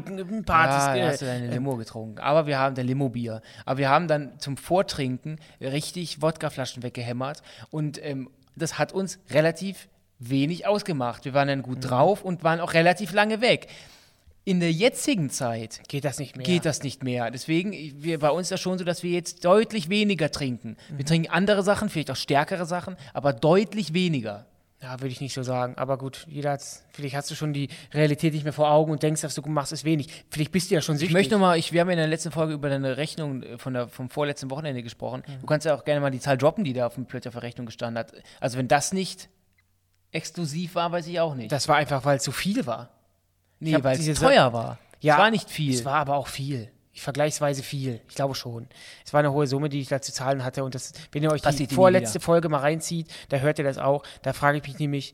Partys. 0.43 0.83
Ja, 0.85 0.95
äh, 0.95 1.07
hast 1.07 1.21
du 1.21 1.25
deine 1.25 1.47
Limo 1.47 1.75
getrunken. 1.77 2.19
Aber 2.19 2.45
wir 2.45 2.59
haben 2.59 2.75
dein 2.75 2.87
Limo-Bier. 2.87 3.41
Aber 3.65 3.77
wir 3.77 3.89
haben 3.89 4.07
dann 4.07 4.39
zum 4.39 4.57
Vortrinken 4.57 5.39
richtig 5.61 6.21
Wodkaflaschen 6.21 6.83
weggehämmert. 6.83 7.41
Und 7.71 8.03
ähm, 8.03 8.29
das 8.55 8.77
hat 8.77 8.91
uns 8.91 9.19
relativ 9.31 9.87
wenig 10.19 10.67
ausgemacht. 10.67 11.25
Wir 11.25 11.33
waren 11.33 11.47
dann 11.47 11.59
Mhm. 11.59 11.63
gut 11.63 11.89
drauf 11.89 12.23
und 12.23 12.43
waren 12.43 12.59
auch 12.59 12.73
relativ 12.73 13.13
lange 13.13 13.41
weg. 13.41 13.67
In 14.45 14.59
der 14.59 14.73
jetzigen 14.73 15.29
Zeit 15.29 15.81
geht 15.87 16.03
das 16.03 16.19
nicht 16.19 16.35
mehr. 16.35 16.45
geht 16.45 16.65
das 16.65 16.83
nicht 16.83 17.01
mehr. 17.01 17.31
Deswegen, 17.31 17.71
wir, 18.03 18.19
bei 18.19 18.29
uns 18.29 18.47
ist 18.47 18.51
das 18.51 18.59
schon 18.59 18.77
so, 18.77 18.83
dass 18.83 19.01
wir 19.01 19.11
jetzt 19.11 19.45
deutlich 19.45 19.87
weniger 19.87 20.31
trinken. 20.31 20.75
Mhm. 20.89 20.97
Wir 20.97 21.05
trinken 21.05 21.29
andere 21.31 21.63
Sachen, 21.63 21.87
vielleicht 21.89 22.11
auch 22.11 22.17
stärkere 22.17 22.65
Sachen, 22.65 22.97
aber 23.13 23.31
deutlich 23.31 23.93
weniger. 23.93 24.45
Ja, 24.83 24.99
würde 24.99 25.13
ich 25.13 25.21
nicht 25.21 25.33
so 25.33 25.43
sagen. 25.43 25.75
Aber 25.77 25.97
gut, 25.97 26.25
jeder 26.27 26.51
hat's, 26.51 26.83
vielleicht 26.91 27.15
hast 27.15 27.31
du 27.31 27.35
schon 27.35 27.53
die 27.53 27.69
Realität 27.93 28.33
nicht 28.33 28.43
mehr 28.43 28.51
vor 28.51 28.69
Augen 28.69 28.91
und 28.91 29.01
denkst, 29.01 29.23
was 29.23 29.33
du 29.33 29.41
machst, 29.43 29.71
ist 29.71 29.85
wenig. 29.85 30.25
Vielleicht 30.29 30.51
bist 30.51 30.69
du 30.69 30.75
ja 30.75 30.81
schon 30.81 30.97
süchtig. 30.97 31.11
Ich 31.11 31.13
möchte 31.13 31.35
nochmal, 31.35 31.57
ich, 31.57 31.71
wir 31.71 31.79
haben 31.79 31.87
ja 31.87 31.93
in 31.93 31.99
der 31.99 32.07
letzten 32.07 32.31
Folge 32.31 32.53
über 32.53 32.67
deine 32.67 32.97
Rechnung 32.97 33.43
äh, 33.43 33.57
von 33.57 33.73
der, 33.73 33.87
vom 33.87 34.09
vorletzten 34.09 34.51
Wochenende 34.51 34.83
gesprochen. 34.83 35.23
Mhm. 35.25 35.39
Du 35.39 35.45
kannst 35.45 35.65
ja 35.65 35.73
auch 35.73 35.85
gerne 35.85 36.01
mal 36.01 36.11
die 36.11 36.19
Zahl 36.19 36.37
droppen, 36.37 36.65
die 36.65 36.73
da 36.73 36.87
auf 36.87 36.95
dem 36.95 37.05
plötzlich 37.05 37.29
auf 37.29 37.35
der 37.35 37.43
Rechnung 37.43 37.65
gestanden 37.65 37.97
hat. 37.97 38.11
Also 38.41 38.57
wenn 38.57 38.67
das 38.67 38.91
nicht 38.91 39.29
exklusiv 40.11 40.75
war, 40.75 40.91
weiß 40.91 41.07
ich 41.07 41.17
auch 41.21 41.33
nicht. 41.33 41.49
das 41.49 41.69
war 41.69 41.77
einfach, 41.77 42.03
weil 42.03 42.17
es 42.17 42.23
zu 42.23 42.33
viel 42.33 42.65
war. 42.65 42.89
nee, 43.61 43.81
weil 43.81 43.97
es 43.97 44.19
teuer 44.19 44.51
war. 44.51 44.79
Ja, 44.99 45.15
es 45.15 45.19
war 45.19 45.31
nicht 45.31 45.49
viel. 45.49 45.73
Es 45.73 45.85
war 45.85 45.95
aber 45.95 46.17
auch 46.17 46.27
viel. 46.27 46.69
Ich 46.93 47.01
vergleichsweise 47.01 47.63
viel. 47.63 47.99
Ich 48.07 48.15
glaube 48.15 48.35
schon. 48.35 48.67
Es 49.03 49.13
war 49.13 49.19
eine 49.19 49.31
hohe 49.33 49.47
Summe, 49.47 49.67
die 49.67 49.81
ich 49.81 49.87
da 49.87 49.99
zu 49.99 50.13
zahlen 50.13 50.43
hatte. 50.43 50.63
Und 50.63 50.75
das, 50.75 50.93
wenn 51.11 51.23
ihr 51.23 51.31
euch 51.31 51.41
Passiert 51.41 51.71
die 51.71 51.75
vorletzte. 51.75 52.19
Folge 52.19 52.49
mal 52.49 52.59
reinzieht, 52.59 53.11
da 53.29 53.37
hört 53.37 53.57
ihr 53.57 53.65
das 53.65 53.79
auch. 53.79 54.03
Da 54.21 54.31
frage 54.33 54.59
ich 54.59 54.63
mich 54.63 54.77
nämlich, 54.77 55.13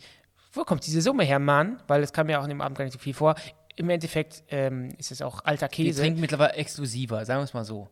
wo 0.51 0.63
kommt 0.65 0.85
diese 0.85 1.01
Summe 1.01 1.23
her, 1.23 1.39
Mann? 1.39 1.81
Weil 1.87 2.03
es 2.03 2.11
kam 2.11 2.27
mir 2.27 2.39
auch 2.39 2.43
in 2.43 2.49
dem 2.49 2.59
Abend 2.61 2.77
gar 2.77 2.83
nicht 2.83 2.93
so 2.93 2.99
viel 2.99 3.13
vor. 3.13 3.35
Im 3.77 3.89
Endeffekt 3.89 4.43
ähm, 4.49 4.89
ist 4.97 5.11
es 5.11 5.21
auch 5.21 5.45
alter 5.45 5.67
wir 5.67 5.85
Käse. 5.85 6.01
trinken 6.01 6.19
mittlerweile 6.19 6.53
exklusiver, 6.53 7.23
sagen 7.25 7.39
wir 7.39 7.45
es 7.45 7.53
mal 7.53 7.63
so. 7.63 7.87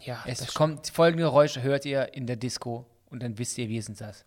ja, 0.00 0.22
Es 0.26 0.54
kommt, 0.54 0.86
folgende 0.88 1.24
Geräusche 1.24 1.62
hört 1.62 1.84
ihr 1.84 2.14
in 2.14 2.26
der 2.26 2.36
Disco 2.36 2.86
und 3.10 3.22
dann 3.22 3.36
wisst 3.36 3.58
ihr, 3.58 3.68
wir 3.68 3.82
sind 3.82 4.00
das. 4.00 4.24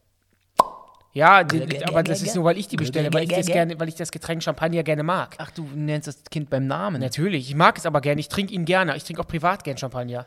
Ja, 1.14 1.44
die, 1.44 1.84
aber 1.86 2.04
das 2.04 2.22
ist 2.22 2.36
nur, 2.36 2.46
weil 2.46 2.58
ich 2.58 2.68
die 2.70 2.78
bestelle, 2.78 3.12
weil 3.14 3.24
ich 3.24 3.30
das 3.30 3.46
gerne, 3.48 3.78
weil 3.80 3.90
ich 3.90 3.96
das 3.96 4.12
Getränk 4.12 4.42
Champagner 4.44 4.84
gerne 4.84 5.04
mag. 5.04 5.36
Ach, 5.40 5.52
du 5.52 5.68
nennst 5.76 6.08
das 6.08 6.24
Kind 6.30 6.50
beim 6.50 6.68
Namen. 6.68 7.02
Natürlich, 7.02 7.50
ich 7.50 7.56
mag 7.56 7.78
es 7.78 7.86
aber 7.86 8.00
gerne, 8.00 8.22
ich 8.22 8.30
trinke 8.30 8.54
ihn 8.54 8.64
gerne. 8.66 8.96
Ich 8.96 9.04
trinke 9.04 9.22
auch 9.22 9.28
privat 9.28 9.64
gern 9.64 9.78
Champagner. 9.78 10.26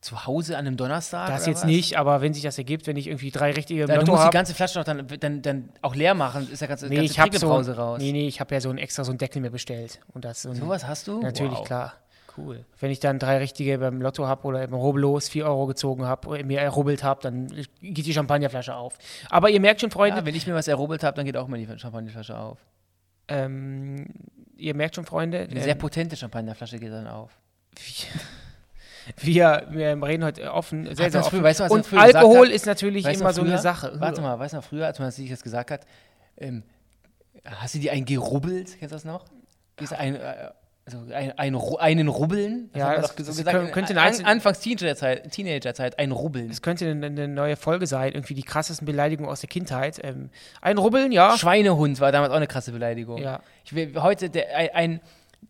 Zu 0.00 0.24
Hause 0.26 0.56
an 0.56 0.66
einem 0.66 0.78
Donnerstag? 0.78 1.28
Das 1.28 1.46
jetzt 1.46 1.58
was? 1.58 1.64
nicht, 1.64 1.98
aber 1.98 2.22
wenn 2.22 2.32
sich 2.32 2.42
das 2.42 2.56
ergibt, 2.56 2.86
wenn 2.86 2.96
ich 2.96 3.06
irgendwie 3.06 3.30
drei 3.30 3.52
richtige 3.52 3.80
Ja, 3.80 3.86
du 3.86 3.94
musst 4.06 4.06
die 4.08 4.26
hab- 4.26 4.32
ganze 4.32 4.54
Flasche 4.54 4.78
doch 4.78 4.84
dann, 4.84 5.06
dann, 5.20 5.42
dann 5.42 5.68
auch 5.82 5.94
leer 5.94 6.14
machen, 6.14 6.50
ist 6.50 6.60
ja 6.62 6.66
ganze, 6.68 6.86
Nee, 6.88 6.96
ganze 6.96 7.12
ich 7.12 7.20
habe 7.20 7.38
so, 7.38 7.52
raus. 7.52 7.98
nee, 8.00 8.10
nee, 8.10 8.26
ich 8.26 8.40
habe 8.40 8.54
ja 8.54 8.62
so 8.62 8.70
ein 8.70 8.78
extra 8.78 9.04
so 9.04 9.12
einen 9.12 9.18
Deckel 9.18 9.42
mir 9.42 9.50
bestellt 9.50 10.00
und 10.14 10.24
das 10.24 10.40
so 10.42 10.48
ein, 10.48 10.56
Sowas 10.56 10.86
hast 10.86 11.06
du? 11.06 11.20
natürlich 11.20 11.52
Wow. 11.58 11.66
klar. 11.66 11.92
Cool. 12.36 12.64
Wenn 12.78 12.90
ich 12.90 13.00
dann 13.00 13.18
drei 13.18 13.38
richtige 13.38 13.78
beim 13.78 14.00
Lotto 14.00 14.26
habe 14.26 14.46
oder 14.46 14.62
im 14.62 14.72
Rubbellos 14.74 15.28
4 15.28 15.44
Euro 15.46 15.66
gezogen 15.66 16.04
habe 16.06 16.28
oder 16.28 16.44
mir 16.44 16.60
errubbelt 16.60 17.02
habe, 17.02 17.20
dann 17.22 17.48
geht 17.80 18.06
die 18.06 18.14
Champagnerflasche 18.14 18.74
auf. 18.74 18.96
Aber 19.30 19.50
ihr 19.50 19.60
merkt 19.60 19.80
schon, 19.80 19.90
Freunde, 19.90 20.18
Ja, 20.20 20.26
wenn 20.26 20.34
ich 20.34 20.46
mir 20.46 20.54
was 20.54 20.68
errubbelt 20.68 21.02
habe, 21.02 21.16
dann 21.16 21.26
geht 21.26 21.36
auch 21.36 21.48
mal 21.48 21.58
die 21.58 21.66
Champagnerflasche 21.78 22.38
auf. 22.38 22.58
ähm, 23.28 24.06
ihr 24.56 24.74
merkt 24.74 24.94
schon, 24.94 25.04
Freunde, 25.04 25.48
Eine 25.50 25.60
sehr 25.62 25.72
ähm, 25.72 25.78
potente 25.78 26.16
Champagnerflasche 26.16 26.78
geht 26.78 26.92
dann 26.92 27.06
auf. 27.08 27.30
wir, 29.18 29.66
wir 29.70 30.02
reden 30.02 30.24
heute 30.24 30.52
offen, 30.52 30.84
sehr, 30.94 31.10
sehr 31.10 31.20
offen. 31.20 31.30
früher- 31.30 31.42
weißt 31.42 31.60
du, 31.60 31.64
und 31.64 31.92
Alkohol 31.92 32.46
hat? 32.46 32.54
ist 32.54 32.66
natürlich 32.66 33.06
immer 33.06 33.32
so 33.32 33.42
eine 33.42 33.58
Sache. 33.58 33.92
Warte 33.98 34.20
mal, 34.20 34.38
weißt 34.38 34.52
du 34.54 34.58
noch 34.58 34.64
früher, 34.64 34.86
als 34.86 34.98
man 34.98 35.10
sich 35.10 35.30
das 35.30 35.42
gesagt 35.42 35.70
hat, 35.70 35.86
ähm, 36.36 36.62
hast 37.44 37.74
du 37.74 37.78
dir 37.78 37.92
einen 37.92 38.04
gerubbelt? 38.04 38.76
Kennst 38.78 38.92
du 38.92 38.96
das 38.96 39.04
noch? 39.04 39.24
Ist 39.80 39.92
ein, 39.94 40.14
äh, 40.16 40.50
also 40.94 41.12
ein, 41.12 41.32
ein, 41.38 41.54
einen 41.78 42.08
Rubbeln? 42.08 42.70
Ja, 42.74 42.96
das- 42.96 43.10
so 43.10 43.24
das 43.24 43.36
gesagt. 43.36 43.72
könnte 43.72 43.98
eine 43.98 44.02
An, 44.18 44.24
Anfangs 44.24 44.60
Teenagerzeit, 44.60 45.30
Teenagerzeit, 45.30 45.98
ein 45.98 46.12
Rubbeln. 46.12 46.50
Es 46.50 46.62
könnte 46.62 46.88
eine, 46.90 47.06
eine 47.06 47.28
neue 47.28 47.56
Folge 47.56 47.86
sein, 47.86 48.12
irgendwie 48.12 48.34
die 48.34 48.42
krassesten 48.42 48.86
Beleidigungen 48.86 49.30
aus 49.30 49.40
der 49.40 49.48
Kindheit. 49.48 50.00
Ähm, 50.02 50.30
ein 50.60 50.78
Rubbeln, 50.78 51.12
ja. 51.12 51.36
Schweinehund 51.36 52.00
war 52.00 52.12
damals 52.12 52.32
auch 52.32 52.36
eine 52.36 52.46
krasse 52.46 52.72
Beleidigung. 52.72 53.18
Ja. 53.22 53.40
Ich 53.64 53.74
will 53.74 53.92
heute 54.00 54.30
der, 54.30 54.56
ein, 54.56 54.68
ein 54.74 55.00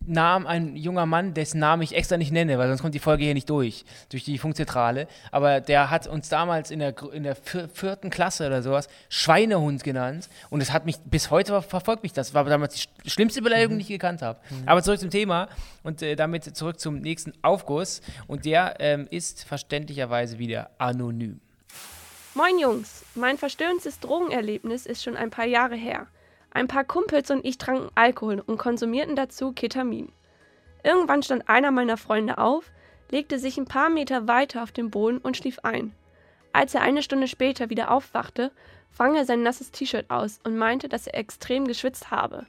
Name, 0.07 0.49
ein 0.49 0.77
junger 0.77 1.05
Mann, 1.07 1.35
dessen 1.35 1.59
Namen 1.61 1.83
ich 1.83 1.95
extra 1.95 2.17
nicht 2.17 2.33
nenne, 2.33 2.59
weil 2.59 2.69
sonst 2.69 2.81
kommt 2.81 2.95
die 2.95 2.99
Folge 3.01 3.25
hier 3.25 3.35
nicht 3.35 3.51
durch, 3.51 3.85
durch 4.09 4.25
die 4.25 4.39
Funkzentrale. 4.39 5.07
Aber 5.31 5.61
der 5.61 5.91
hat 5.91 6.07
uns 6.07 6.29
damals 6.29 6.71
in 6.71 6.79
der, 6.79 6.95
in 7.13 7.23
der 7.23 7.37
vier- 7.37 7.69
vierten 7.69 8.09
Klasse 8.11 8.47
oder 8.47 8.63
sowas 8.63 8.89
Schweinehund 9.09 9.85
genannt. 9.85 10.29
Und 10.49 10.63
es 10.63 10.73
hat 10.73 10.87
mich 10.87 10.99
bis 11.05 11.31
heute 11.31 11.53
ver- 11.53 11.63
verfolgt 11.63 12.03
mich. 12.03 12.13
Das 12.13 12.33
war 12.35 12.45
damals 12.45 12.75
die 12.75 12.81
sch- 12.81 13.11
schlimmste 13.11 13.43
Beleidigung, 13.43 13.77
die 13.77 13.83
ich 13.83 13.89
gekannt 13.89 14.23
habe. 14.23 14.41
Aber 14.67 14.83
zurück 14.83 14.99
zum 15.01 15.11
Thema 15.11 15.49
und 15.83 16.03
äh, 16.03 16.17
damit 16.17 16.57
zurück 16.57 16.81
zum 16.81 16.99
nächsten 17.01 17.33
Aufguss. 17.43 18.01
Und 18.27 18.47
der 18.47 18.77
ähm, 18.81 19.07
ist 19.11 19.45
verständlicherweise 19.45 20.39
wieder 20.39 20.71
anonym. 20.79 21.41
Moin 22.35 22.59
Jungs, 22.59 23.05
mein 23.15 23.37
verstörendstes 23.39 24.01
Drogenerlebnis 24.01 24.87
ist 24.87 25.03
schon 25.03 25.17
ein 25.17 25.31
paar 25.31 25.47
Jahre 25.47 25.75
her. 25.77 26.07
Ein 26.53 26.69
paar 26.69 26.85
Kumpels 26.85 27.31
und 27.31 27.45
ich 27.45 27.59
tranken 27.59 27.91
Alkohol 27.95 28.43
und 28.45 28.59
konsumierten 28.59 29.17
dazu 29.17 29.53
Ketamin. 29.53 30.13
Irgendwann 30.83 31.23
stand 31.23 31.49
einer 31.49 31.71
meiner 31.71 31.97
Freunde 31.97 32.39
auf, 32.39 32.71
legte 33.11 33.39
sich 33.39 33.59
ein 33.59 33.67
paar 33.67 33.91
Meter 33.91 34.27
weiter 34.27 34.63
auf 34.63 34.73
den 34.73 34.91
Boden 34.91 35.19
und 35.19 35.37
schlief 35.37 35.61
ein. 35.61 35.95
Als 36.53 36.75
er 36.75 36.83
eine 36.83 37.03
Stunde 37.03 37.29
später 37.29 37.71
wieder 37.71 37.91
aufwachte, 37.91 38.51
fang 38.91 39.15
er 39.15 39.25
sein 39.25 39.43
nasses 39.43 39.71
T-Shirt 39.71 40.11
aus 40.11 40.41
und 40.43 40.57
meinte, 40.57 40.89
dass 40.89 41.07
er 41.07 41.19
extrem 41.19 41.67
geschwitzt 41.67 42.11
habe. 42.11 42.47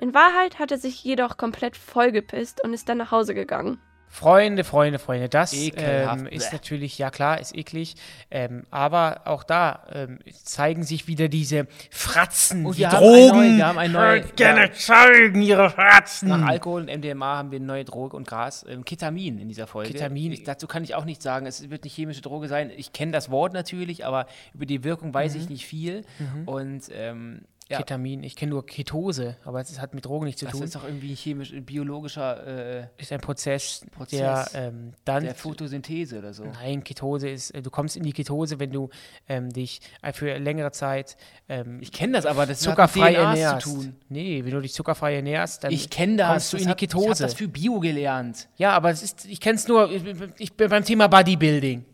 In 0.00 0.14
Wahrheit 0.14 0.58
hat 0.58 0.72
er 0.72 0.78
sich 0.78 1.04
jedoch 1.04 1.36
komplett 1.36 1.76
vollgepisst 1.76 2.64
und 2.64 2.72
ist 2.72 2.88
dann 2.88 2.98
nach 2.98 3.10
Hause 3.10 3.34
gegangen. 3.34 3.80
Freunde, 4.12 4.64
Freunde, 4.64 4.98
Freunde, 4.98 5.28
das 5.28 5.52
ähm, 5.54 6.26
ist 6.26 6.52
natürlich, 6.52 6.98
ja 6.98 7.10
klar, 7.10 7.40
ist 7.40 7.56
eklig. 7.56 7.94
Ähm, 8.28 8.64
aber 8.70 9.20
auch 9.26 9.44
da 9.44 9.84
ähm, 9.92 10.18
zeigen 10.42 10.82
sich 10.82 11.06
wieder 11.06 11.28
diese 11.28 11.68
Fratzen, 11.90 12.66
Und 12.66 12.76
die 12.76 12.86
haben 12.88 12.96
ein 12.96 13.00
Drogen. 13.02 13.38
neu- 13.52 13.56
wir 13.56 13.66
haben 13.66 13.78
ein 13.78 13.92
neu- 13.92 14.20
Könnt 14.20 14.36
gerne 14.36 14.60
ja. 14.66 14.72
zeigen, 14.72 15.42
ihre 15.42 15.70
Fratzen. 15.70 16.28
Nach 16.28 16.42
Alkohol 16.44 16.82
und 16.82 16.88
MDMA 16.98 17.36
haben 17.38 17.52
wir 17.52 17.56
eine 17.56 17.66
neue 17.66 17.84
Droge 17.84 18.16
und 18.16 18.26
Gras, 18.26 18.66
ähm, 18.68 18.84
Ketamin 18.84 19.38
in 19.38 19.48
dieser 19.48 19.68
Folge. 19.68 19.92
Ketamin. 19.92 20.32
Ich, 20.32 20.42
dazu 20.42 20.66
kann 20.66 20.82
ich 20.82 20.96
auch 20.96 21.04
nichts 21.04 21.22
sagen. 21.22 21.46
Es 21.46 21.70
wird 21.70 21.84
eine 21.84 21.90
chemische 21.90 22.20
Droge 22.20 22.48
sein. 22.48 22.72
Ich 22.76 22.92
kenne 22.92 23.12
das 23.12 23.30
Wort 23.30 23.52
natürlich, 23.52 24.04
aber 24.04 24.26
über 24.54 24.66
die 24.66 24.82
Wirkung 24.82 25.14
weiß 25.14 25.34
Mhm. 25.34 25.40
ich 25.40 25.48
nicht 25.48 25.66
viel. 25.66 26.02
Und 26.46 26.82
ähm, 26.92 27.42
ja, 27.70 27.78
Ketamin, 27.78 28.22
ich 28.24 28.36
kenne 28.36 28.50
nur 28.50 28.66
Ketose, 28.66 29.36
aber 29.44 29.60
es 29.60 29.80
hat 29.80 29.94
mit 29.94 30.04
Drogen 30.04 30.26
nichts 30.26 30.40
zu 30.40 30.44
das 30.46 30.52
tun. 30.54 30.64
ist 30.64 30.74
doch 30.74 30.84
irgendwie 30.84 31.12
ein 31.12 31.16
chemisch, 31.16 31.52
ein 31.52 31.64
biologischer 31.64 32.80
äh, 32.80 32.86
ist 32.98 33.12
ein 33.12 33.20
Prozess, 33.20 33.86
Prozess 33.92 34.18
der 34.18 34.48
ähm, 34.54 34.92
dann 35.04 35.22
der 35.24 35.34
Photosynthese 35.34 36.18
oder 36.18 36.34
so. 36.34 36.44
Nein, 36.44 36.82
Ketose 36.84 37.28
ist, 37.28 37.50
äh, 37.52 37.62
du 37.62 37.70
kommst 37.70 37.96
in 37.96 38.02
die 38.02 38.12
Ketose, 38.12 38.58
wenn 38.58 38.72
du 38.72 38.90
ähm, 39.28 39.50
dich 39.50 39.80
äh, 40.02 40.12
für 40.12 40.36
längere 40.38 40.72
Zeit 40.72 41.16
ähm, 41.48 41.78
Ich 41.80 41.92
kenne 41.92 42.14
das 42.14 42.26
aber, 42.26 42.44
das 42.46 42.60
zuckerfrei 42.60 43.14
hat 43.14 43.34
mit 43.34 43.42
ernährst. 43.42 43.66
zu 43.68 43.74
tun. 43.76 43.96
Nee, 44.08 44.44
wenn 44.44 44.50
du 44.52 44.60
dich 44.60 44.74
zuckerfrei 44.74 45.14
ernährst, 45.16 45.64
dann 45.64 45.72
Ich 45.72 45.88
kenne 45.90 46.16
das. 46.16 46.28
kommst 46.28 46.52
du 46.52 46.56
das 46.56 46.62
in 46.62 46.66
die 46.68 46.70
hat, 46.72 46.82
Ich 46.82 46.88
Ketose. 46.88 47.08
habe 47.08 47.18
das 47.18 47.34
für 47.34 47.48
Bio 47.48 47.78
gelernt. 47.80 48.48
ja, 48.56 48.72
aber 48.72 48.90
es 48.90 49.02
ist, 49.02 49.24
ich 49.26 49.40
kenne 49.40 49.56
es 49.56 49.68
nur, 49.68 49.90
ich, 49.90 50.02
ich 50.38 50.52
bin 50.54 50.68
beim 50.68 50.84
Thema 50.84 51.06
Bodybuilding. 51.08 51.84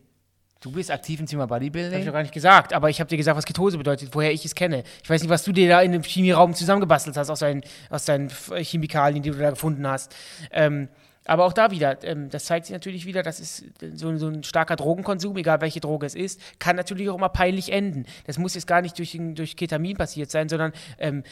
Du 0.66 0.72
bist 0.72 0.90
aktiv 0.90 1.20
im 1.20 1.26
Thema 1.26 1.42
Habe 1.44 1.64
ich 1.64 1.70
Bodybuilding. 1.70 2.04
doch 2.04 2.12
gar 2.12 2.22
nicht 2.22 2.34
gesagt, 2.34 2.72
aber 2.72 2.90
ich 2.90 2.98
habe 2.98 3.08
dir 3.08 3.16
gesagt, 3.16 3.36
was 3.36 3.44
Ketose 3.44 3.78
bedeutet, 3.78 4.08
woher 4.12 4.32
ich 4.32 4.44
es 4.44 4.52
kenne. 4.56 4.82
Ich 5.00 5.08
weiß 5.08 5.22
nicht, 5.22 5.30
was 5.30 5.44
du 5.44 5.52
dir 5.52 5.68
da 5.68 5.80
in 5.80 5.92
dem 5.92 6.02
Chemieraum 6.02 6.54
zusammengebastelt 6.54 7.16
hast 7.16 7.30
aus 7.30 7.38
deinen, 7.38 7.62
aus 7.88 8.04
deinen 8.04 8.26
F- 8.26 8.52
Chemikalien, 8.62 9.22
die 9.22 9.30
du 9.30 9.38
da 9.38 9.50
gefunden 9.50 9.86
hast. 9.86 10.12
Ähm, 10.50 10.88
aber 11.24 11.44
auch 11.44 11.52
da 11.52 11.70
wieder, 11.70 12.02
ähm, 12.02 12.30
das 12.30 12.46
zeigt 12.46 12.66
sich 12.66 12.72
natürlich 12.72 13.06
wieder, 13.06 13.22
das 13.22 13.38
ist 13.38 13.64
so, 13.94 14.16
so 14.16 14.26
ein 14.26 14.42
starker 14.42 14.74
Drogenkonsum, 14.74 15.36
egal 15.36 15.60
welche 15.60 15.78
Droge 15.78 16.04
es 16.04 16.16
ist, 16.16 16.40
kann 16.58 16.74
natürlich 16.74 17.08
auch 17.10 17.16
immer 17.16 17.28
peinlich 17.28 17.70
enden. 17.70 18.04
Das 18.26 18.36
muss 18.36 18.54
jetzt 18.56 18.66
gar 18.66 18.82
nicht 18.82 18.98
durch, 18.98 19.16
durch 19.34 19.54
Ketamin 19.54 19.96
passiert 19.96 20.32
sein, 20.32 20.48
sondern 20.48 20.72
ähm, 20.98 21.22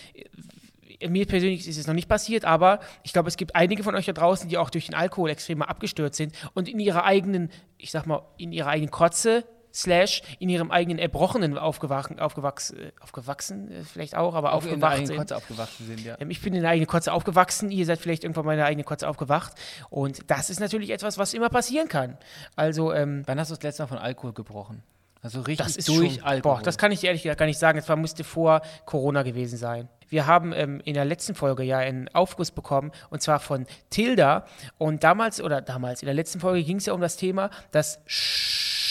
mir 1.09 1.27
persönlich 1.27 1.67
ist 1.67 1.79
es 1.79 1.87
noch 1.87 1.95
nicht 1.95 2.09
passiert, 2.09 2.45
aber 2.45 2.81
ich 3.03 3.13
glaube, 3.13 3.29
es 3.29 3.37
gibt 3.37 3.55
einige 3.55 3.83
von 3.83 3.95
euch 3.95 4.07
da 4.07 4.13
draußen, 4.13 4.49
die 4.49 4.59
auch 4.59 4.71
durch 4.71 4.87
den 4.87 4.95
Alkohol 4.95 5.31
extrem 5.31 5.63
abgestürzt 5.63 6.17
sind 6.17 6.35
und 6.55 6.69
in 6.69 6.79
ihrer 6.79 7.05
eigenen, 7.05 7.51
ich 7.79 7.91
sag 7.91 8.07
mal, 8.07 8.23
in 8.37 8.53
ihrer 8.53 8.69
eigenen 8.69 8.91
Kotze 8.91 9.45
slash 9.75 10.23
in 10.39 10.49
ihrem 10.49 10.71
eigenen 10.71 10.99
Erbrochenen 10.99 11.59
aufgewachen, 11.59 12.21
aufgewachsen, 12.21 12.79
äh, 12.79 12.93
aufgewachsen 13.01 13.71
äh, 13.71 13.83
vielleicht 13.83 14.17
auch, 14.17 14.35
aber 14.35 14.49
der 14.49 14.57
aufgewacht 14.57 15.07
sind. 15.07 15.33
Aufgewachsen 15.33 15.87
sind, 15.87 16.05
ja. 16.05 16.17
Ähm, 16.21 16.31
Ich 16.31 16.41
bin 16.41 16.55
in 16.55 16.63
der 16.63 16.71
eigenen 16.71 16.87
Kotze 16.87 17.13
aufgewachsen, 17.13 17.71
ihr 17.71 17.85
seid 17.85 17.99
vielleicht 17.99 18.23
irgendwann 18.23 18.47
mal 18.47 18.53
in 18.53 18.59
der 18.59 18.67
eigenen 18.67 18.85
Kotze 18.85 19.09
aufgewacht. 19.09 19.53
Und 19.91 20.31
das 20.31 20.49
ist 20.49 20.61
natürlich 20.61 20.91
etwas, 20.91 21.19
was 21.19 21.35
immer 21.35 21.49
passieren 21.49 21.89
kann. 21.89 22.17
Also, 22.55 22.93
ähm, 22.93 23.25
Wann 23.27 23.41
hast 23.41 23.51
du 23.51 23.57
das 23.57 23.63
letzte 23.65 23.83
Mal 23.83 23.89
von 23.89 23.99
Alkohol 23.99 24.33
gebrochen? 24.33 24.85
Also 25.25 25.41
richtig 25.41 25.67
das 25.67 25.77
ist 25.77 25.89
durch 25.89 26.17
schon, 26.17 26.23
Alkohol. 26.23 26.57
Boah, 26.59 26.63
das 26.63 26.77
kann 26.77 26.93
ich 26.93 27.03
ehrlich 27.03 27.23
gesagt 27.23 27.39
gar 27.39 27.47
nicht 27.47 27.59
sagen. 27.59 27.79
Das 27.79 27.89
war, 27.89 27.97
musste 27.97 28.25
vor 28.25 28.61
Corona 28.85 29.23
gewesen 29.23 29.57
sein. 29.57 29.89
Wir 30.11 30.27
haben 30.27 30.53
ähm, 30.53 30.83
in 30.85 30.93
der 30.93 31.07
letzten 31.07 31.35
Folge 31.35 31.63
ja 31.63 31.79
einen 31.79 32.09
Aufguss 32.15 32.51
bekommen 32.51 32.93
und 33.09 33.23
zwar 33.23 33.41
von 33.41 33.67
Tilda. 33.89 34.45
Und 34.77 35.03
damals, 35.03 35.41
oder 35.41 35.63
damals, 35.63 36.03
in 36.03 36.07
der 36.07 36.15
letzten 36.15 36.41
Folge 36.41 36.63
ging 36.63 36.77
es 36.77 36.85
ja 36.85 36.93
um 36.93 37.01
das 37.01 37.17
Thema, 37.17 37.49
das 37.71 38.01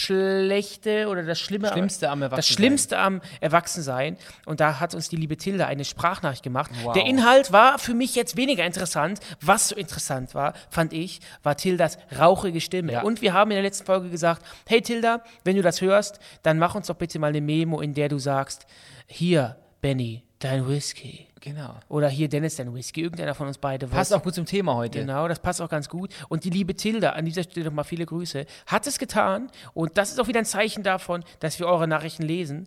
Schlechte 0.04 1.08
oder 1.08 1.22
das 1.22 1.40
Schlimme. 1.40 1.68
Schlimmste 1.68 2.10
am 2.10 2.20
Das 2.20 2.30
Erwachsensein. 2.30 2.56
Schlimmste 2.56 2.98
am 2.98 3.20
Erwachsensein. 3.40 4.16
Und 4.46 4.60
da 4.60 4.80
hat 4.80 4.94
uns 4.94 5.08
die 5.08 5.16
liebe 5.16 5.36
Tilda 5.36 5.66
eine 5.66 5.84
Sprachnachricht 5.84 6.42
gemacht. 6.42 6.70
Wow. 6.82 6.92
Der 6.92 7.06
Inhalt 7.06 7.52
war 7.52 7.78
für 7.78 7.94
mich 7.94 8.14
jetzt 8.14 8.36
weniger 8.36 8.64
interessant. 8.64 9.20
Was 9.40 9.68
so 9.68 9.76
interessant 9.76 10.34
war, 10.34 10.54
fand 10.70 10.92
ich, 10.92 11.20
war 11.42 11.56
Tildas 11.56 11.98
rauchige 12.18 12.60
Stimme. 12.60 12.92
Ja. 12.92 13.02
Und 13.02 13.22
wir 13.22 13.32
haben 13.32 13.50
in 13.50 13.56
der 13.56 13.62
letzten 13.62 13.86
Folge 13.86 14.10
gesagt, 14.10 14.42
hey 14.66 14.82
Tilda, 14.82 15.22
wenn 15.44 15.56
du 15.56 15.62
das 15.62 15.80
hörst, 15.80 16.18
dann 16.42 16.58
mach 16.58 16.74
uns 16.74 16.88
doch 16.88 16.96
bitte 16.96 17.18
mal 17.18 17.28
eine 17.28 17.40
Memo, 17.40 17.80
in 17.80 17.94
der 17.94 18.08
du 18.08 18.18
sagst, 18.18 18.66
hier, 19.06 19.56
Benny, 19.80 20.22
dein 20.44 20.68
Whisky. 20.68 21.26
Genau. 21.40 21.74
Oder 21.88 22.08
hier, 22.08 22.28
Dennis, 22.28 22.56
dein 22.56 22.72
Whisky. 22.74 23.02
Irgendeiner 23.02 23.34
von 23.34 23.46
uns 23.48 23.58
beide. 23.58 23.86
Passt 23.86 24.12
weiß- 24.12 24.16
auch 24.16 24.22
gut 24.22 24.34
zum 24.34 24.46
Thema 24.46 24.74
heute. 24.74 25.00
Genau, 25.00 25.28
das 25.28 25.38
passt 25.40 25.60
auch 25.60 25.68
ganz 25.68 25.88
gut. 25.88 26.10
Und 26.28 26.44
die 26.44 26.50
liebe 26.50 26.74
Tilda, 26.74 27.10
an 27.10 27.24
dieser 27.26 27.42
Stelle 27.42 27.66
nochmal 27.66 27.84
viele 27.84 28.06
Grüße, 28.06 28.46
hat 28.66 28.86
es 28.86 28.98
getan. 28.98 29.50
Und 29.74 29.98
das 29.98 30.10
ist 30.10 30.20
auch 30.20 30.28
wieder 30.28 30.38
ein 30.40 30.46
Zeichen 30.46 30.82
davon, 30.82 31.22
dass 31.40 31.58
wir 31.58 31.66
eure 31.66 31.86
Nachrichten 31.88 32.22
lesen. 32.22 32.66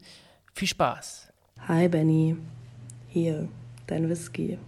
Viel 0.53 0.67
Spaß. 0.67 1.31
Hi 1.67 1.87
Benny, 1.87 2.35
hier, 3.07 3.47
dein 3.87 4.07
Whisky. 4.09 4.59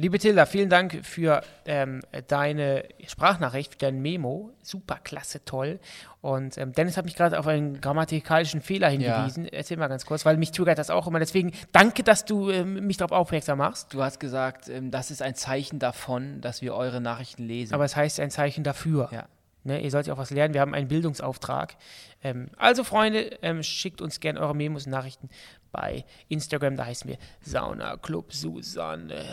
Liebe 0.00 0.20
Tilda, 0.20 0.46
vielen 0.46 0.70
Dank 0.70 1.04
für 1.04 1.42
ähm, 1.66 2.02
deine 2.28 2.84
Sprachnachricht, 3.04 3.72
für 3.72 3.78
dein 3.78 4.00
Memo. 4.00 4.52
Super, 4.62 5.00
klasse, 5.02 5.44
toll. 5.44 5.80
Und 6.20 6.56
ähm, 6.56 6.72
Dennis 6.72 6.96
hat 6.96 7.04
mich 7.04 7.16
gerade 7.16 7.36
auf 7.36 7.48
einen 7.48 7.80
grammatikalischen 7.80 8.60
Fehler 8.60 8.90
hingewiesen. 8.90 9.48
Erzähl 9.48 9.76
mal 9.76 9.88
ganz 9.88 10.06
kurz, 10.06 10.24
weil 10.24 10.36
mich 10.36 10.52
triggert 10.52 10.78
das 10.78 10.90
auch 10.90 11.08
immer. 11.08 11.18
Deswegen 11.18 11.50
danke, 11.72 12.04
dass 12.04 12.24
du 12.24 12.48
ähm, 12.48 12.86
mich 12.86 12.96
darauf 12.96 13.10
aufmerksam 13.10 13.58
machst. 13.58 13.92
Du 13.92 14.00
hast 14.00 14.20
gesagt, 14.20 14.68
ähm, 14.68 14.92
das 14.92 15.10
ist 15.10 15.20
ein 15.20 15.34
Zeichen 15.34 15.80
davon, 15.80 16.40
dass 16.42 16.62
wir 16.62 16.76
eure 16.76 17.00
Nachrichten 17.00 17.42
lesen. 17.42 17.74
Aber 17.74 17.84
es 17.84 17.96
heißt 17.96 18.20
ein 18.20 18.30
Zeichen 18.30 18.62
dafür. 18.62 19.08
ja. 19.10 19.26
Ne, 19.64 19.80
ihr 19.80 19.90
sollt 19.90 20.06
ja 20.06 20.14
auch 20.14 20.18
was 20.18 20.30
lernen. 20.30 20.54
Wir 20.54 20.60
haben 20.60 20.74
einen 20.74 20.86
Bildungsauftrag. 20.86 21.76
Ähm, 22.22 22.50
also, 22.56 22.84
Freunde, 22.84 23.36
ähm, 23.42 23.64
schickt 23.64 24.00
uns 24.00 24.20
gerne 24.20 24.38
eure 24.38 24.54
Memos 24.54 24.86
und 24.86 24.92
Nachrichten 24.92 25.28
bei 25.72 26.04
Instagram. 26.28 26.76
Da 26.76 26.86
heißen 26.86 27.10
wir 27.10 27.18
Sauna 27.40 27.96
Club 27.96 28.32
Susanne. 28.32 29.24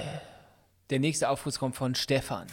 Der 0.91 0.99
nächste 0.99 1.29
Aufruf 1.29 1.57
kommt 1.57 1.75
von 1.75 1.95
Stefan. 1.95 2.45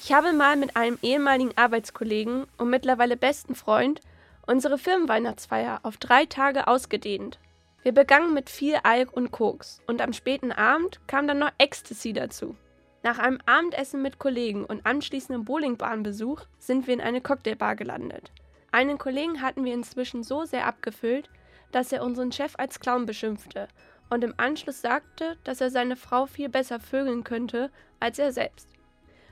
Ich 0.00 0.14
habe 0.14 0.32
mal 0.32 0.56
mit 0.56 0.76
einem 0.76 0.98
ehemaligen 1.02 1.56
Arbeitskollegen 1.56 2.46
und 2.56 2.70
mittlerweile 2.70 3.18
besten 3.18 3.54
Freund 3.54 4.00
unsere 4.46 4.78
Firmenweihnachtsfeier 4.78 5.80
auf 5.82 5.98
drei 5.98 6.24
Tage 6.24 6.66
ausgedehnt. 6.66 7.38
Wir 7.82 7.92
begannen 7.92 8.32
mit 8.32 8.48
viel 8.48 8.76
Alk 8.82 9.12
und 9.12 9.30
Koks 9.30 9.82
und 9.86 10.00
am 10.00 10.14
späten 10.14 10.52
Abend 10.52 11.00
kam 11.06 11.28
dann 11.28 11.38
noch 11.38 11.52
Ecstasy 11.58 12.14
dazu. 12.14 12.56
Nach 13.02 13.18
einem 13.18 13.40
Abendessen 13.44 14.00
mit 14.00 14.18
Kollegen 14.18 14.64
und 14.64 14.86
anschließendem 14.86 15.44
Bowlingbahnbesuch 15.44 16.46
sind 16.58 16.86
wir 16.86 16.94
in 16.94 17.02
eine 17.02 17.20
Cocktailbar 17.20 17.76
gelandet. 17.76 18.32
Einen 18.72 18.96
Kollegen 18.96 19.42
hatten 19.42 19.66
wir 19.66 19.74
inzwischen 19.74 20.22
so 20.22 20.46
sehr 20.46 20.66
abgefüllt, 20.66 21.28
dass 21.72 21.92
er 21.92 22.04
unseren 22.04 22.32
Chef 22.32 22.54
als 22.56 22.80
Clown 22.80 23.04
beschimpfte 23.04 23.68
und 24.10 24.24
im 24.24 24.34
Anschluss 24.36 24.80
sagte, 24.80 25.36
dass 25.44 25.60
er 25.60 25.70
seine 25.70 25.96
Frau 25.96 26.26
viel 26.26 26.48
besser 26.48 26.80
vögeln 26.80 27.24
könnte 27.24 27.70
als 28.00 28.18
er 28.18 28.32
selbst. 28.32 28.68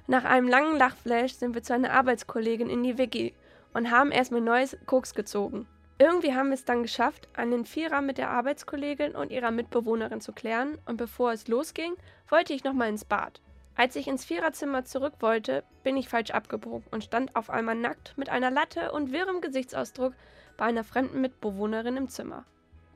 Nach 0.07 0.25
einem 0.25 0.49
langen 0.49 0.77
Lachflash 0.77 1.35
sind 1.35 1.55
wir 1.55 1.63
zu 1.63 1.75
einer 1.75 1.93
Arbeitskollegin 1.93 2.69
in 2.69 2.83
die 2.83 2.99
WG 2.99 3.33
und 3.73 3.91
haben 3.91 4.11
erstmal 4.11 4.41
neues 4.41 4.77
Koks 4.87 5.15
gezogen. 5.15 5.67
Irgendwie 5.99 6.35
haben 6.35 6.49
wir 6.49 6.55
es 6.55 6.65
dann 6.65 6.83
geschafft, 6.83 7.29
einen 7.35 7.65
Vierer 7.65 8.01
mit 8.01 8.19
der 8.19 8.31
Arbeitskollegin 8.31 9.15
und 9.15 9.31
ihrer 9.31 9.53
Mitbewohnerin 9.53 10.21
zu 10.21 10.33
klären 10.33 10.79
und 10.87 10.97
bevor 10.97 11.33
es 11.33 11.47
losging, 11.47 11.95
wollte 12.29 12.53
ich 12.53 12.65
nochmal 12.65 12.89
ins 12.89 13.05
Bad. 13.05 13.41
Als 13.75 13.97
ich 13.97 14.09
ins 14.09 14.25
Viererzimmer 14.25 14.85
zurück 14.85 15.15
wollte, 15.21 15.65
bin 15.83 15.97
ich 15.97 16.09
falsch 16.09 16.33
abgebogen 16.33 16.87
und 16.91 17.05
stand 17.05 17.35
auf 17.37 17.49
einmal 17.49 17.75
nackt 17.75 18.19
mit 18.19 18.29
einer 18.29 18.51
Latte 18.51 18.93
und 18.93 19.13
wirrem 19.13 19.41
Gesichtsausdruck 19.41 20.15
bei 20.57 20.65
einer 20.65 20.85
fremden 20.85 21.21
Mitbewohnerin 21.21 21.97
im 21.97 22.09
Zimmer. 22.09 22.45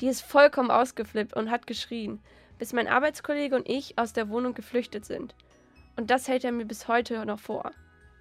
Die 0.01 0.09
ist 0.09 0.23
vollkommen 0.23 0.71
ausgeflippt 0.71 1.35
und 1.35 1.51
hat 1.51 1.67
geschrien, 1.67 2.21
bis 2.59 2.73
mein 2.73 2.89
Arbeitskollege 2.89 3.57
und 3.57 3.69
ich 3.69 3.99
aus 3.99 4.13
der 4.13 4.29
Wohnung 4.29 4.55
geflüchtet 4.55 5.05
sind. 5.05 5.35
Und 5.97 6.11
das 6.11 6.29
hält 6.29 6.45
er 6.45 6.53
mir 6.53 6.67
bis 6.67 6.89
heute 6.89 7.25
noch 7.25 7.41
vor. 7.41 7.73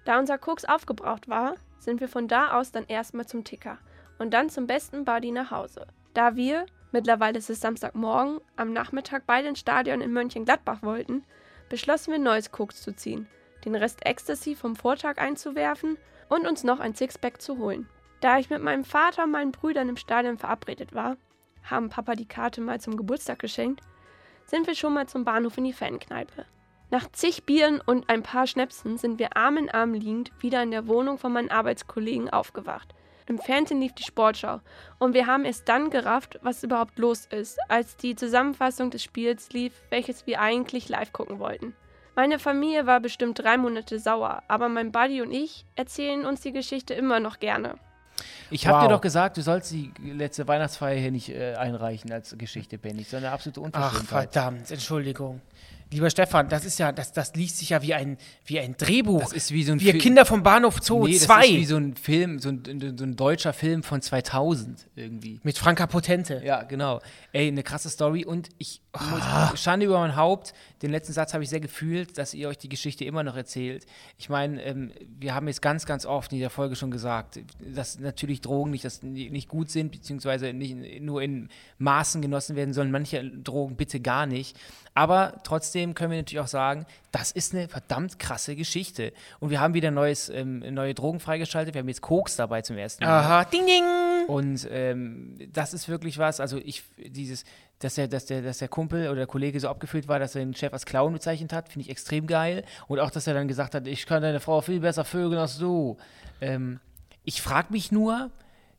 Da 0.04 0.18
unser 0.18 0.38
Koks 0.38 0.64
aufgebraucht 0.64 1.28
war, 1.28 1.56
sind 1.78 2.00
wir 2.00 2.08
von 2.08 2.28
da 2.28 2.58
aus 2.58 2.72
dann 2.72 2.86
erstmal 2.86 3.26
zum 3.26 3.44
Ticker 3.44 3.78
und 4.18 4.32
dann 4.32 4.48
zum 4.48 4.66
besten 4.66 5.04
Buddy 5.04 5.32
nach 5.32 5.50
Hause. 5.50 5.86
Da 6.14 6.36
wir, 6.36 6.64
mittlerweile 6.92 7.38
ist 7.38 7.50
es 7.50 7.60
Samstagmorgen, 7.60 8.40
am 8.56 8.72
Nachmittag 8.72 9.24
beide 9.26 9.48
ins 9.48 9.58
Stadion 9.58 10.00
in 10.00 10.12
Mönchengladbach 10.12 10.82
wollten, 10.82 11.24
beschlossen 11.68 12.12
wir 12.12 12.18
neues 12.18 12.52
Koks 12.52 12.80
zu 12.80 12.94
ziehen, 12.94 13.28
den 13.64 13.74
Rest 13.74 14.06
Ecstasy 14.06 14.54
vom 14.54 14.76
Vortag 14.76 15.18
einzuwerfen 15.18 15.98
und 16.28 16.46
uns 16.46 16.64
noch 16.64 16.80
ein 16.80 16.94
Sixpack 16.94 17.42
zu 17.42 17.58
holen. 17.58 17.88
Da 18.20 18.38
ich 18.38 18.48
mit 18.48 18.62
meinem 18.62 18.84
Vater 18.84 19.24
und 19.24 19.32
meinen 19.32 19.52
Brüdern 19.52 19.90
im 19.90 19.96
Stadion 19.96 20.38
verabredet 20.38 20.94
war, 20.94 21.16
haben 21.70 21.88
Papa 21.88 22.14
die 22.14 22.28
Karte 22.28 22.60
mal 22.60 22.80
zum 22.80 22.96
Geburtstag 22.96 23.38
geschenkt, 23.38 23.82
sind 24.46 24.66
wir 24.66 24.74
schon 24.74 24.94
mal 24.94 25.06
zum 25.06 25.24
Bahnhof 25.24 25.58
in 25.58 25.64
die 25.64 25.72
Fankneipe. 25.72 26.46
Nach 26.90 27.10
zig 27.10 27.44
Bieren 27.44 27.80
und 27.84 28.08
ein 28.08 28.22
paar 28.22 28.46
Schnäpsen 28.46 28.96
sind 28.96 29.18
wir 29.18 29.36
Arm 29.36 29.56
in 29.56 29.70
Arm 29.70 29.92
liegend 29.92 30.30
wieder 30.40 30.62
in 30.62 30.70
der 30.70 30.86
Wohnung 30.86 31.18
von 31.18 31.32
meinen 31.32 31.50
Arbeitskollegen 31.50 32.30
aufgewacht. 32.30 32.94
Im 33.28 33.38
Fernsehen 33.38 33.80
lief 33.80 33.92
die 33.92 34.04
Sportschau 34.04 34.60
und 35.00 35.12
wir 35.12 35.26
haben 35.26 35.44
erst 35.44 35.68
dann 35.68 35.90
gerafft, 35.90 36.38
was 36.42 36.62
überhaupt 36.62 36.98
los 36.98 37.26
ist, 37.26 37.58
als 37.68 37.96
die 37.96 38.14
Zusammenfassung 38.14 38.90
des 38.90 39.02
Spiels 39.02 39.50
lief, 39.50 39.72
welches 39.90 40.28
wir 40.28 40.40
eigentlich 40.40 40.88
live 40.88 41.12
gucken 41.12 41.40
wollten. 41.40 41.74
Meine 42.14 42.38
Familie 42.38 42.86
war 42.86 43.00
bestimmt 43.00 43.40
drei 43.40 43.58
Monate 43.58 43.98
sauer, 43.98 44.44
aber 44.46 44.68
mein 44.68 44.92
Buddy 44.92 45.22
und 45.22 45.32
ich 45.32 45.66
erzählen 45.74 46.24
uns 46.24 46.40
die 46.40 46.52
Geschichte 46.52 46.94
immer 46.94 47.18
noch 47.18 47.40
gerne. 47.40 47.74
Ich 48.50 48.66
habe 48.66 48.78
Wow. 48.78 48.84
dir 48.88 48.94
doch 48.94 49.00
gesagt, 49.00 49.36
du 49.36 49.42
sollst 49.42 49.72
die 49.72 49.92
letzte 50.04 50.46
Weihnachtsfeier 50.48 50.98
hier 50.98 51.10
nicht 51.10 51.28
äh, 51.30 51.54
einreichen 51.54 52.12
als 52.12 52.34
Geschichte, 52.38 52.78
Benny. 52.78 52.98
Das 52.98 53.08
ist 53.08 53.14
eine 53.14 53.30
absolute 53.30 53.60
Ach, 53.60 53.64
Unverschämtheit. 53.66 54.32
verdammt, 54.32 54.70
Entschuldigung. 54.70 55.40
Lieber 55.92 56.10
Stefan, 56.10 56.48
das 56.48 56.64
ist 56.64 56.80
ja, 56.80 56.90
das, 56.90 57.12
das 57.12 57.34
liest 57.36 57.58
sich 57.58 57.68
ja 57.70 57.80
wie 57.80 57.94
ein, 57.94 58.18
wie 58.44 58.58
ein 58.58 58.76
Drehbuch. 58.76 59.20
Das 59.20 59.32
ist 59.32 59.52
wie 59.52 59.62
so 59.62 59.70
ein 59.70 59.78
Wir 59.80 59.92
Film- 59.92 60.02
Kinder 60.02 60.24
vom 60.26 60.42
Bahnhof 60.42 60.78
Zoo 60.82 61.06
nee, 61.06 61.12
das 61.14 61.22
2 61.24 61.44
ist 61.46 61.52
wie 61.52 61.64
so 61.64 61.76
ein 61.76 61.94
Film, 61.94 62.38
so 62.40 62.48
ein, 62.48 62.94
so 62.98 63.04
ein 63.04 63.14
deutscher 63.14 63.52
Film 63.52 63.84
von 63.84 64.02
2000 64.02 64.88
irgendwie. 64.96 65.38
mit 65.44 65.56
Franka 65.58 65.86
Potente. 65.86 66.42
Ja, 66.44 66.64
genau. 66.64 67.00
Ey, 67.32 67.46
eine 67.46 67.62
krasse 67.62 67.88
Story 67.88 68.24
und 68.24 68.48
ich 68.58 68.80
muss, 68.98 69.60
Schande 69.60 69.86
über 69.86 70.00
mein 70.00 70.16
Haupt, 70.16 70.54
den 70.82 70.90
letzten 70.90 71.12
Satz 71.12 71.32
habe 71.32 71.42
ich 71.42 71.50
sehr 71.50 71.60
gefühlt, 71.60 72.18
dass 72.18 72.34
ihr 72.34 72.48
euch 72.48 72.58
die 72.58 72.68
Geschichte 72.68 73.04
immer 73.04 73.22
noch 73.22 73.36
erzählt. 73.36 73.86
Ich 74.18 74.28
meine, 74.28 74.62
ähm, 74.62 74.92
wir 75.18 75.34
haben 75.34 75.48
jetzt 75.48 75.62
ganz, 75.62 75.86
ganz 75.86 76.04
oft 76.04 76.32
in 76.32 76.38
der 76.38 76.50
Folge 76.50 76.76
schon 76.76 76.90
gesagt, 76.90 77.40
dass 77.58 77.98
natürlich 77.98 78.42
Drogen 78.42 78.70
nicht, 78.70 78.84
dass 78.84 79.02
nicht 79.02 79.48
gut 79.48 79.70
sind, 79.70 79.92
beziehungsweise 79.92 80.52
nicht 80.52 81.00
nur 81.00 81.22
in 81.22 81.48
Maßen 81.78 82.20
genossen 82.20 82.56
werden 82.56 82.74
sollen, 82.74 82.90
manche 82.90 83.24
Drogen 83.24 83.76
bitte 83.76 84.00
gar 84.00 84.26
nicht. 84.26 84.56
Aber 84.94 85.40
trotzdem 85.44 85.94
können 85.94 86.10
wir 86.10 86.18
natürlich 86.18 86.40
auch 86.40 86.46
sagen, 86.46 86.86
das 87.12 87.30
ist 87.30 87.54
eine 87.54 87.68
verdammt 87.68 88.18
krasse 88.18 88.56
Geschichte. 88.56 89.12
Und 89.40 89.50
wir 89.50 89.60
haben 89.60 89.74
wieder 89.74 89.90
neues, 89.90 90.28
ähm, 90.30 90.58
neue 90.58 90.94
Drogen 90.94 91.20
freigeschaltet. 91.20 91.74
Wir 91.74 91.80
haben 91.80 91.88
jetzt 91.88 92.00
Koks 92.02 92.36
dabei 92.36 92.62
zum 92.62 92.78
ersten 92.78 93.04
Mal. 93.04 93.20
Aha, 93.20 93.44
ding 93.44 93.66
ding. 93.66 93.84
Und 94.26 94.66
ähm, 94.70 95.36
das 95.52 95.74
ist 95.74 95.88
wirklich 95.88 96.18
was, 96.18 96.40
also 96.40 96.58
ich, 96.58 96.82
dieses, 96.96 97.44
dass 97.78 97.96
der, 97.96 98.08
dass 98.08 98.26
der, 98.26 98.42
dass 98.42 98.58
der 98.58 98.68
Kumpel 98.68 99.08
oder 99.08 99.16
der 99.16 99.26
Kollege 99.26 99.60
so 99.60 99.68
abgefüllt 99.68 100.08
war, 100.08 100.18
dass 100.18 100.34
er 100.34 100.44
den 100.44 100.54
Chef 100.54 100.72
als 100.72 100.86
Clown 100.86 101.12
bezeichnet 101.12 101.52
hat, 101.52 101.68
finde 101.68 101.84
ich 101.84 101.90
extrem 101.90 102.26
geil. 102.26 102.64
Und 102.88 103.00
auch, 103.00 103.10
dass 103.10 103.26
er 103.26 103.34
dann 103.34 103.48
gesagt 103.48 103.74
hat, 103.74 103.86
ich 103.86 104.06
kann 104.06 104.22
deine 104.22 104.40
Frau 104.40 104.60
viel 104.60 104.80
besser 104.80 105.04
vögeln 105.04 105.38
als 105.38 105.58
du. 105.58 105.96
Ähm, 106.40 106.80
ich 107.24 107.42
frage 107.42 107.72
mich 107.72 107.92
nur, 107.92 108.30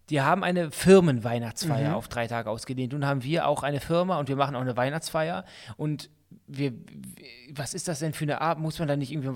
die 0.10 0.22
haben 0.22 0.44
eine 0.44 0.72
Firmenweihnachtsfeier 0.72 1.96
auf 1.96 2.08
drei 2.08 2.28
Tage 2.28 2.50
ausgedehnt. 2.50 2.94
Nun 2.94 3.06
haben 3.06 3.24
wir 3.24 3.48
auch 3.48 3.62
eine 3.62 3.80
Firma 3.80 4.20
und 4.20 4.30
wir 4.30 4.36
machen 4.36 4.56
auch 4.56 4.62
eine 4.62 4.78
Weihnachtsfeier. 4.78 5.44
Und 5.76 6.10
wir, 6.48 6.74
was 7.52 7.74
ist 7.74 7.88
das 7.88 8.00
denn 8.00 8.14
für 8.14 8.24
eine 8.24 8.42
Art? 8.42 8.58
Muss 8.58 8.80
man 8.80 8.88
da 8.88 8.96
nicht 8.96 9.12
irgendwie 9.12 9.30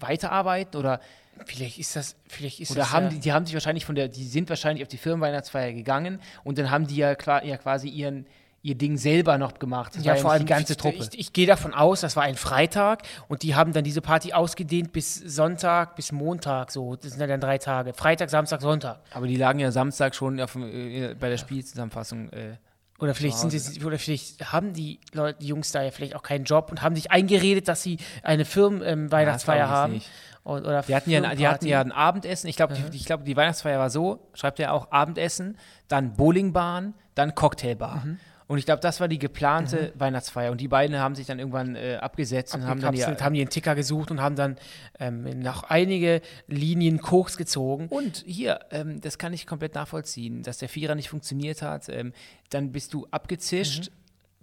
weiterarbeiten 0.00 0.78
oder 0.78 1.00
Vielleicht 1.44 1.78
ist 1.78 1.94
das, 1.96 2.16
vielleicht 2.26 2.60
ist 2.60 2.70
oder 2.70 2.80
das 2.80 2.92
haben 2.92 3.04
ja, 3.04 3.10
die, 3.10 3.20
die 3.20 3.32
haben 3.32 3.44
sich 3.44 3.54
wahrscheinlich 3.54 3.84
von 3.84 3.94
der, 3.94 4.08
die 4.08 4.24
sind 4.24 4.48
wahrscheinlich 4.48 4.82
auf 4.82 4.88
die 4.88 4.96
Firmenweihnachtsfeier 4.96 5.72
gegangen 5.72 6.20
und 6.44 6.56
dann 6.56 6.70
haben 6.70 6.86
die 6.86 6.96
ja, 6.96 7.14
klar, 7.14 7.44
ja 7.44 7.58
quasi 7.58 7.88
ihren, 7.88 8.26
ihr 8.66 8.74
Ding 8.74 8.96
selber 8.96 9.38
noch 9.38 9.54
gemacht. 9.58 9.94
Das 9.96 10.04
Ja, 10.04 10.12
war 10.14 10.18
vor 10.20 10.32
allem 10.32 10.40
die 10.46 10.46
ganze 10.52 10.72
ich, 10.72 10.76
Truppe. 10.78 10.96
Ich, 11.12 11.18
ich 11.18 11.32
gehe 11.32 11.46
davon 11.46 11.72
aus, 11.72 12.00
das 12.00 12.16
war 12.16 12.24
ein 12.24 12.34
Freitag 12.34 13.02
und 13.28 13.42
die 13.42 13.54
haben 13.54 13.72
dann 13.72 13.84
diese 13.84 14.00
Party 14.00 14.32
ausgedehnt 14.32 14.92
bis 14.92 15.14
Sonntag, 15.14 15.94
bis 15.96 16.10
Montag. 16.12 16.70
So, 16.72 16.96
das 16.96 17.12
sind 17.12 17.20
ja 17.20 17.26
dann 17.26 17.40
drei 17.40 17.58
Tage. 17.58 17.92
Freitag, 17.94 18.28
Samstag, 18.30 18.60
Sonntag. 18.60 19.00
Aber 19.12 19.26
die 19.26 19.36
lagen 19.36 19.58
ja 19.60 19.70
Samstag 19.70 20.14
schon 20.14 20.40
auf, 20.40 20.52
dem, 20.52 20.64
äh, 20.64 21.14
bei 21.14 21.28
der 21.28 21.36
Spielzusammenfassung. 21.38 22.28
Äh, 22.30 22.56
Oder 22.98 23.14
vielleicht 23.14 23.36
sind 23.38 23.50
sie, 23.50 23.84
oder 23.84 23.98
vielleicht 23.98 24.50
haben 24.52 24.72
die 24.72 24.98
Leute, 25.12 25.38
die 25.40 25.46
Jungs 25.48 25.70
da 25.70 25.82
ja 25.82 25.90
vielleicht 25.90 26.16
auch 26.16 26.22
keinen 26.22 26.44
Job 26.44 26.70
und 26.70 26.82
haben 26.82 26.96
sich 26.96 27.10
eingeredet, 27.10 27.68
dass 27.68 27.82
sie 27.82 27.98
eine 28.22 28.44
Firmen-Weihnachtsfeier 28.44 29.56
Ja, 29.58 29.62
das 29.62 29.70
glaub 29.70 29.78
haben. 29.82 30.02
Und, 30.44 30.64
oder 30.66 30.82
Die 30.82 30.94
hatten, 30.94 31.10
ja, 31.10 31.22
ein- 31.22 31.36
die 31.36 31.46
hatten 31.48 31.66
ja 31.66 31.80
ein 31.80 31.92
Abendessen. 31.92 32.48
Ich 32.48 32.56
glaube, 32.56 32.74
die, 32.74 32.96
ich 32.96 33.04
glaub, 33.04 33.24
die 33.24 33.36
Weihnachtsfeier 33.36 33.78
war 33.78 33.90
so, 33.90 34.28
schreibt 34.32 34.60
er 34.60 34.72
auch, 34.72 34.90
Abendessen, 34.92 35.58
dann 35.88 36.14
Bowlingbahn, 36.14 36.94
dann 37.14 37.34
Cocktailbar. 37.34 38.04
Mhm. 38.04 38.18
Und 38.48 38.58
ich 38.58 38.64
glaube, 38.64 38.80
das 38.80 39.00
war 39.00 39.08
die 39.08 39.18
geplante 39.18 39.92
Weihnachtsfeier. 39.96 40.52
Und 40.52 40.60
die 40.60 40.68
beiden 40.68 40.98
haben 40.98 41.14
sich 41.16 41.26
dann 41.26 41.38
irgendwann 41.38 41.74
äh, 41.74 41.96
abgesetzt 42.00 42.54
und 42.54 42.64
haben 42.64 42.80
dann 42.80 42.94
ja, 42.94 43.08
haben 43.20 43.34
die 43.34 43.40
einen 43.40 43.50
Ticker 43.50 43.74
gesucht 43.74 44.10
und 44.10 44.20
haben 44.20 44.36
dann 44.36 44.56
ähm, 45.00 45.40
noch 45.40 45.64
einige 45.64 46.20
Linien 46.46 47.00
Koks 47.00 47.36
gezogen. 47.36 47.88
Und 47.88 48.22
hier, 48.24 48.60
ähm, 48.70 49.00
das 49.00 49.18
kann 49.18 49.32
ich 49.32 49.46
komplett 49.46 49.74
nachvollziehen, 49.74 50.42
dass 50.42 50.58
der 50.58 50.68
Vierer 50.68 50.94
nicht 50.94 51.08
funktioniert 51.08 51.62
hat. 51.62 51.88
Ähm, 51.88 52.12
dann 52.50 52.70
bist 52.70 52.94
du 52.94 53.06
abgezischt. 53.10 53.90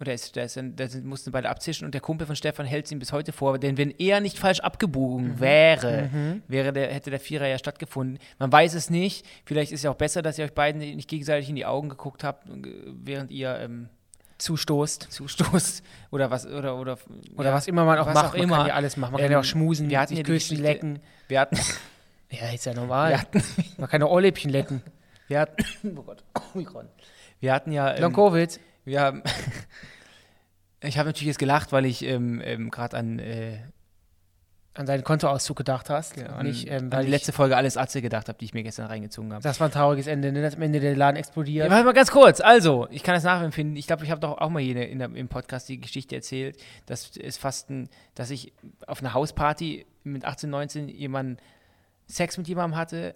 Oder 0.04 0.14
ist, 0.14 0.36
der 0.36 0.44
ist, 0.44 0.56
dann- 0.56 0.76
da 0.76 0.86
sind- 0.86 1.04
mussten 1.06 1.30
beide 1.32 1.48
abzischen 1.48 1.84
und 1.86 1.92
der 1.94 2.00
Kumpel 2.00 2.26
von 2.26 2.36
Stefan 2.36 2.66
hält 2.66 2.86
es 2.86 2.92
ihm 2.92 2.98
bis 2.98 3.12
heute 3.12 3.32
vor. 3.32 3.58
Denn 3.58 3.76
wenn 3.78 3.90
er 3.90 4.20
nicht 4.20 4.38
falsch 4.38 4.60
abgebogen 4.60 5.40
wäre, 5.40 6.10
wäre 6.48 6.72
der, 6.72 6.92
hätte 6.92 7.10
der 7.10 7.20
Vierer 7.20 7.46
ja 7.48 7.58
stattgefunden. 7.58 8.18
Man 8.38 8.52
weiß 8.52 8.74
es 8.74 8.90
nicht. 8.90 9.26
Vielleicht 9.44 9.72
ist 9.72 9.82
ja 9.84 9.90
auch 9.90 9.96
besser, 9.96 10.22
dass 10.22 10.38
ihr 10.38 10.44
euch 10.44 10.52
beiden 10.54 10.80
nicht 10.80 11.08
gegenseitig 11.08 11.48
in 11.48 11.56
die 11.56 11.66
Augen 11.66 11.88
geguckt 11.88 12.22
habt, 12.24 12.48
äh, 12.48 12.52
während 13.02 13.30
ihr 13.30 13.58
ähm, 13.58 13.88
Zustoßt. 14.38 15.06
zustoßt. 15.10 15.82
Oder 16.10 16.30
was, 16.30 16.44
oder, 16.46 16.76
oder, 16.76 16.98
Oder 17.36 17.48
ja, 17.50 17.54
was 17.54 17.66
immer 17.68 17.84
man 17.84 17.98
auch 17.98 18.06
was 18.06 18.14
macht. 18.14 18.26
auch 18.26 18.32
man 18.34 18.42
immer. 18.42 18.56
kann 18.58 18.66
ja 18.66 18.74
alles 18.74 18.96
machen. 18.96 19.12
Man 19.12 19.18
kann 19.20 19.26
Ähm, 19.26 19.32
ja 19.32 19.40
auch 19.40 19.44
schmusen, 19.44 19.88
wir 19.90 20.00
hatten 20.00 20.14
sich 20.16 20.24
küssen, 20.24 20.58
lecken. 20.60 21.00
Wir 21.28 21.40
hatten, 21.40 21.56
Ja, 22.30 22.50
ist 22.52 22.66
ja 22.66 22.74
normal. 22.74 23.10
wir 23.10 23.20
hatten, 23.20 23.42
Man 23.78 23.88
kann 23.88 24.02
auch 24.02 24.10
Ohrläppchen 24.10 24.50
lecken. 24.50 24.82
wir 25.28 25.40
hatten, 25.40 25.64
oh 25.96 26.02
Gott, 26.02 26.24
Omikron. 26.54 26.88
Wir 27.40 27.52
hatten 27.52 27.70
ja, 27.72 27.92
Long 27.98 28.10
ähm, 28.10 28.16
Covid. 28.16 28.60
wir 28.84 29.00
haben, 29.00 29.22
ich 30.84 30.98
habe 30.98 31.08
natürlich 31.08 31.28
jetzt 31.28 31.38
gelacht, 31.38 31.72
weil 31.72 31.84
ich 31.86 32.04
ähm, 32.04 32.40
ähm, 32.44 32.70
gerade 32.70 32.96
an, 32.96 33.18
äh, 33.18 33.58
An 34.76 34.86
deinen 34.86 35.04
Kontoauszug 35.04 35.56
gedacht 35.56 35.88
hast. 35.88 36.18
an, 36.20 36.46
nicht, 36.46 36.68
ähm, 36.68 36.90
an 36.92 37.00
die 37.00 37.06
ich- 37.06 37.10
letzte 37.10 37.32
Folge 37.32 37.56
Alles 37.56 37.76
Atze 37.76 38.02
gedacht 38.02 38.28
habe, 38.28 38.38
die 38.38 38.44
ich 38.46 38.54
mir 38.54 38.62
gestern 38.64 38.86
reingezogen 38.86 39.32
habe. 39.32 39.42
Das 39.42 39.60
war 39.60 39.68
ein 39.68 39.72
trauriges 39.72 40.06
Ende, 40.08 40.32
ne? 40.32 40.42
dass 40.42 40.56
am 40.56 40.62
Ende 40.62 40.80
der 40.80 40.96
Laden 40.96 41.16
explodiert. 41.16 41.66
Ja, 41.66 41.70
warte 41.70 41.84
mal 41.84 41.92
ganz 41.92 42.10
kurz. 42.10 42.40
Also, 42.40 42.88
ich 42.90 43.02
kann 43.04 43.14
das 43.14 43.22
nachempfinden. 43.22 43.76
Ich 43.76 43.86
glaube, 43.86 44.04
ich 44.04 44.10
habe 44.10 44.20
doch 44.20 44.38
auch 44.38 44.50
mal 44.50 44.60
hier 44.62 44.88
in 44.88 44.98
der, 44.98 45.14
im 45.14 45.28
Podcast 45.28 45.68
die 45.68 45.80
Geschichte 45.80 46.16
erzählt, 46.16 46.56
dass 46.86 47.16
es 47.16 47.36
fast 47.36 47.70
ein, 47.70 47.88
dass 48.16 48.30
ich 48.30 48.52
auf 48.86 49.00
einer 49.00 49.14
Hausparty 49.14 49.86
mit 50.02 50.24
18, 50.24 50.50
19 50.50 50.88
jemanden 50.88 51.36
Sex 52.08 52.36
mit 52.36 52.48
jemandem 52.48 52.76
hatte, 52.76 53.14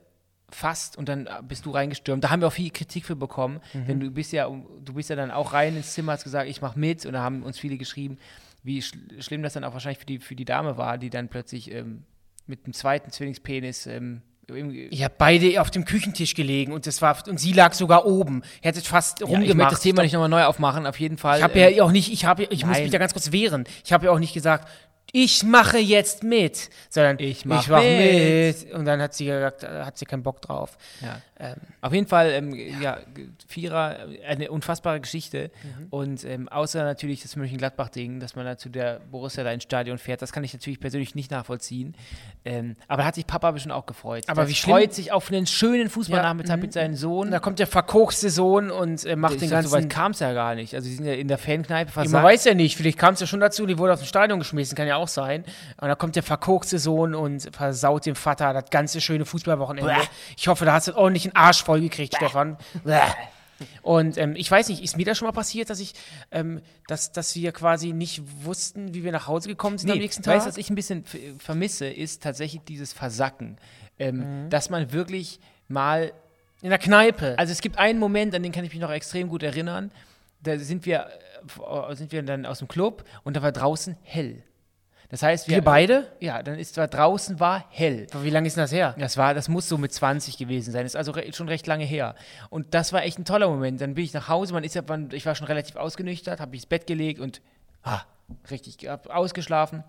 fast, 0.50 0.96
und 0.96 1.08
dann 1.08 1.28
bist 1.46 1.66
du 1.66 1.70
reingestürmt. 1.70 2.24
Da 2.24 2.30
haben 2.30 2.40
wir 2.40 2.48
auch 2.48 2.52
viel 2.52 2.70
Kritik 2.70 3.04
für 3.04 3.16
bekommen. 3.16 3.60
Denn 3.74 4.00
du 4.00 4.10
bist 4.10 4.32
ja, 4.32 4.48
du 4.48 4.94
bist 4.94 5.10
ja 5.10 5.16
dann 5.16 5.30
auch 5.30 5.52
rein 5.52 5.76
ins 5.76 5.92
Zimmer, 5.92 6.12
hast 6.12 6.24
gesagt, 6.24 6.48
ich 6.48 6.62
mache 6.62 6.78
mit, 6.78 7.06
und 7.06 7.12
da 7.12 7.22
haben 7.22 7.42
uns 7.42 7.58
viele 7.58 7.76
geschrieben, 7.76 8.18
wie 8.62 8.82
schl 8.82 8.98
schlimm 9.20 9.42
das 9.42 9.52
dann 9.52 9.64
auch 9.64 9.72
wahrscheinlich 9.72 9.98
für 9.98 10.06
die, 10.06 10.18
für 10.18 10.34
die 10.34 10.44
Dame 10.44 10.76
war, 10.76 10.98
die 10.98 11.10
dann 11.10 11.28
plötzlich 11.28 11.72
ähm, 11.72 12.04
mit 12.46 12.66
dem 12.66 12.72
zweiten 12.72 13.10
Zwillingspenis 13.10 13.86
ähm, 13.86 14.22
habt 14.50 15.18
beide 15.18 15.60
auf 15.60 15.70
dem 15.70 15.84
Küchentisch 15.84 16.34
gelegen 16.34 16.72
und 16.72 16.86
das 16.86 17.02
war 17.02 17.16
und 17.28 17.38
sie 17.38 17.52
lag 17.52 17.74
sogar 17.74 18.06
oben. 18.06 18.42
Hättet 18.62 18.86
fast 18.86 19.20
Ja, 19.20 19.26
ich 19.26 19.32
rumgemacht. 19.32 19.56
möchte 19.56 19.74
das 19.74 19.82
Thema 19.82 20.02
nicht 20.02 20.12
nochmal 20.14 20.30
neu 20.30 20.44
aufmachen, 20.44 20.86
auf 20.86 20.98
jeden 20.98 21.18
Fall. 21.18 21.38
Ich 21.38 21.44
habe 21.44 21.58
ähm, 21.58 21.76
ja 21.76 21.84
auch 21.84 21.92
nicht, 21.92 22.10
ich 22.10 22.24
habe, 22.24 22.44
ich 22.44 22.64
muss 22.64 22.74
nein. 22.74 22.84
mich 22.84 22.92
da 22.92 22.98
ganz 22.98 23.12
kurz 23.12 23.30
wehren. 23.30 23.64
Ich 23.84 23.92
habe 23.92 24.06
ja 24.06 24.12
auch 24.12 24.18
nicht 24.18 24.32
gesagt, 24.32 24.68
ich 25.12 25.42
mache 25.42 25.78
jetzt 25.78 26.22
mit, 26.22 26.68
sondern 26.90 27.18
Ich 27.18 27.44
mach 27.44 27.66
mach 27.68 27.82
mit. 27.82 28.64
mit. 28.66 28.72
Und 28.74 28.84
dann 28.84 29.00
hat 29.00 29.14
sie 29.14 29.24
gesagt, 29.26 29.62
äh, 29.62 29.84
hat 29.84 29.96
sie 29.96 30.04
keinen 30.04 30.22
Bock 30.22 30.42
drauf. 30.42 30.76
Ja. 31.00 31.20
Ähm, 31.40 31.54
Auf 31.82 31.92
jeden 31.92 32.08
Fall, 32.08 32.30
ähm, 32.32 32.52
ja, 32.52 32.98
Vierer, 33.46 34.08
äh, 34.10 34.24
eine 34.26 34.50
unfassbare 34.50 35.00
Geschichte. 35.00 35.50
Mhm. 35.62 35.86
Und 35.90 36.24
ähm, 36.24 36.48
außer 36.48 36.82
natürlich 36.82 37.22
das 37.22 37.36
Mönchengladbach-Ding, 37.36 38.18
dass 38.20 38.34
man 38.34 38.44
da 38.44 38.58
zu 38.58 38.68
der 38.68 39.00
Borussia 39.10 39.44
da 39.44 39.52
ins 39.52 39.62
Stadion 39.62 39.98
fährt, 39.98 40.20
das 40.20 40.32
kann 40.32 40.42
ich 40.42 40.52
natürlich 40.52 40.80
persönlich 40.80 41.14
nicht 41.14 41.30
nachvollziehen. 41.30 41.94
Ähm, 42.44 42.74
aber 42.88 43.02
da 43.02 43.06
hat 43.08 43.14
sich 43.14 43.26
Papa 43.26 43.52
bestimmt 43.52 43.72
auch 43.74 43.86
gefreut. 43.86 44.24
Aber 44.26 44.42
Der 44.42 44.48
wie 44.50 44.54
schlimm- 44.54 44.72
freut 44.76 44.92
sich 44.94 45.12
auf 45.12 45.30
einen 45.30 45.46
schönen 45.46 45.88
Fußballnachmittag 45.90 46.50
Ja, 46.50 46.56
mhm. 46.56 46.62
mit 46.62 46.72
seinem 46.72 46.94
Sohn. 46.96 47.26
und 47.26 47.30
da 47.30 47.38
kommt 47.38 47.60
der 47.60 47.66
verkochste 47.68 48.30
Sohn 48.30 48.70
und 48.72 49.04
äh, 49.04 49.14
macht 49.16 49.34
Ich 49.34 49.40
den 49.40 49.48
sag, 49.48 49.62
so 49.64 49.70
weit 49.70 49.82
ganzen. 49.82 49.88
kam 49.90 50.10
es 50.12 50.18
ja 50.20 50.32
gar 50.32 50.56
nicht. 50.56 50.74
Also, 50.74 50.88
sie 50.88 50.96
sind 50.96 51.06
ja 51.06 51.12
in 51.14 51.28
der 51.28 51.38
Fankneipe 51.38 51.90
Ja, 51.90 51.96
man 51.96 52.04
versagt. 52.08 52.24
weiß 52.24 52.44
ja 52.46 52.54
nicht, 52.54 52.76
vielleicht 52.76 52.98
kam 52.98 53.14
es 53.14 53.20
ja 53.20 53.26
schon 53.28 53.40
dazu, 53.40 53.64
die 53.64 53.78
wurde 53.78 53.92
aus 53.92 54.00
dem 54.00 54.06
Stadion 54.06 54.40
geschmissen, 54.40 54.74
kann 54.76 54.88
ja 54.88 54.96
auch 54.98 55.08
sein. 55.08 55.44
Und 55.80 55.88
da 55.88 55.94
kommt 55.94 56.16
der 56.16 56.22
verkochste 56.22 56.78
Sohn 56.78 57.14
und 57.14 57.48
versaut 57.54 58.04
dem 58.06 58.14
Vater 58.16 58.52
das 58.52 58.70
ganze 58.70 59.00
schöne 59.00 59.24
Fußballwochenende. 59.24 59.90
Bäh. 59.92 60.06
Ich 60.36 60.48
hoffe, 60.48 60.64
da 60.64 60.74
hast 60.74 60.88
du 60.88 60.96
ordentlich 60.96 61.24
einen 61.24 61.36
Arsch 61.36 61.62
voll 61.64 61.80
gekriegt, 61.80 62.14
Stefan. 62.16 62.56
Bäh. 62.84 63.00
Und 63.82 64.16
ähm, 64.18 64.34
ich 64.36 64.48
weiß 64.48 64.68
nicht, 64.68 64.84
ist 64.84 64.96
mir 64.96 65.04
das 65.04 65.18
schon 65.18 65.26
mal 65.26 65.32
passiert, 65.32 65.68
dass 65.68 65.80
ich, 65.80 65.94
ähm, 66.30 66.60
dass, 66.86 67.10
dass 67.10 67.34
wir 67.34 67.50
quasi 67.50 67.92
nicht 67.92 68.22
wussten, 68.44 68.94
wie 68.94 69.02
wir 69.02 69.10
nach 69.10 69.26
Hause 69.26 69.48
gekommen 69.48 69.78
sind 69.78 69.90
am 69.90 69.96
Nee, 69.96 70.02
nächsten 70.04 70.22
Tag? 70.22 70.36
weißt 70.36 70.46
du, 70.46 70.50
was 70.50 70.56
ich 70.58 70.70
ein 70.70 70.76
bisschen 70.76 71.04
vermisse, 71.38 71.86
ist 71.88 72.22
tatsächlich 72.22 72.62
dieses 72.68 72.92
Versacken. 72.92 73.56
Ähm, 73.98 74.44
Mhm. 74.44 74.50
Dass 74.50 74.70
man 74.70 74.92
wirklich 74.92 75.40
mal 75.66 76.12
In 76.62 76.70
der 76.70 76.78
Kneipe. 76.78 77.34
Also 77.36 77.50
es 77.52 77.60
gibt 77.60 77.78
einen 77.78 77.98
Moment, 77.98 78.32
an 78.34 78.44
den 78.44 78.52
kann 78.52 78.64
ich 78.64 78.70
mich 78.72 78.80
noch 78.80 78.92
extrem 78.92 79.28
gut 79.28 79.42
erinnern. 79.42 79.90
Da 80.40 80.56
sind 80.58 80.86
wir, 80.86 81.08
äh, 81.90 81.94
sind 81.96 82.12
wir 82.12 82.22
dann 82.22 82.46
aus 82.46 82.60
dem 82.60 82.68
Club 82.68 83.02
und 83.24 83.36
da 83.36 83.42
war 83.42 83.50
draußen 83.50 83.96
hell. 84.04 84.44
Das 85.10 85.22
heißt, 85.22 85.48
wir, 85.48 85.56
wir 85.56 85.64
beide? 85.64 86.06
Ja, 86.20 86.42
dann 86.42 86.58
ist 86.58 86.74
zwar 86.74 86.86
draußen 86.86 87.40
war 87.40 87.64
hell. 87.70 88.06
Wie 88.22 88.28
lange 88.28 88.46
ist 88.46 88.56
denn 88.56 88.64
das 88.64 88.72
her? 88.72 88.94
Das 88.98 89.16
war, 89.16 89.32
das 89.32 89.48
muss 89.48 89.66
so 89.66 89.78
mit 89.78 89.92
20 89.92 90.36
gewesen 90.36 90.70
sein. 90.70 90.82
Das 90.82 90.92
ist 90.92 90.96
also 90.96 91.12
re 91.12 91.32
schon 91.32 91.48
recht 91.48 91.66
lange 91.66 91.84
her. 91.84 92.14
Und 92.50 92.74
das 92.74 92.92
war 92.92 93.02
echt 93.02 93.18
ein 93.18 93.24
toller 93.24 93.48
Moment. 93.48 93.80
Dann 93.80 93.94
bin 93.94 94.04
ich 94.04 94.12
nach 94.12 94.28
Hause. 94.28 94.52
Man 94.52 94.64
ist 94.64 94.74
ja, 94.74 94.82
man, 94.86 95.08
ich 95.12 95.24
war 95.24 95.34
schon 95.34 95.46
relativ 95.46 95.76
ausgenüchtert, 95.76 96.40
habe 96.40 96.50
mich 96.50 96.60
ins 96.60 96.66
Bett 96.66 96.86
gelegt 96.86 97.20
und 97.20 97.40
ah, 97.84 98.02
richtig 98.50 98.88
ausgeschlafen. 98.90 99.82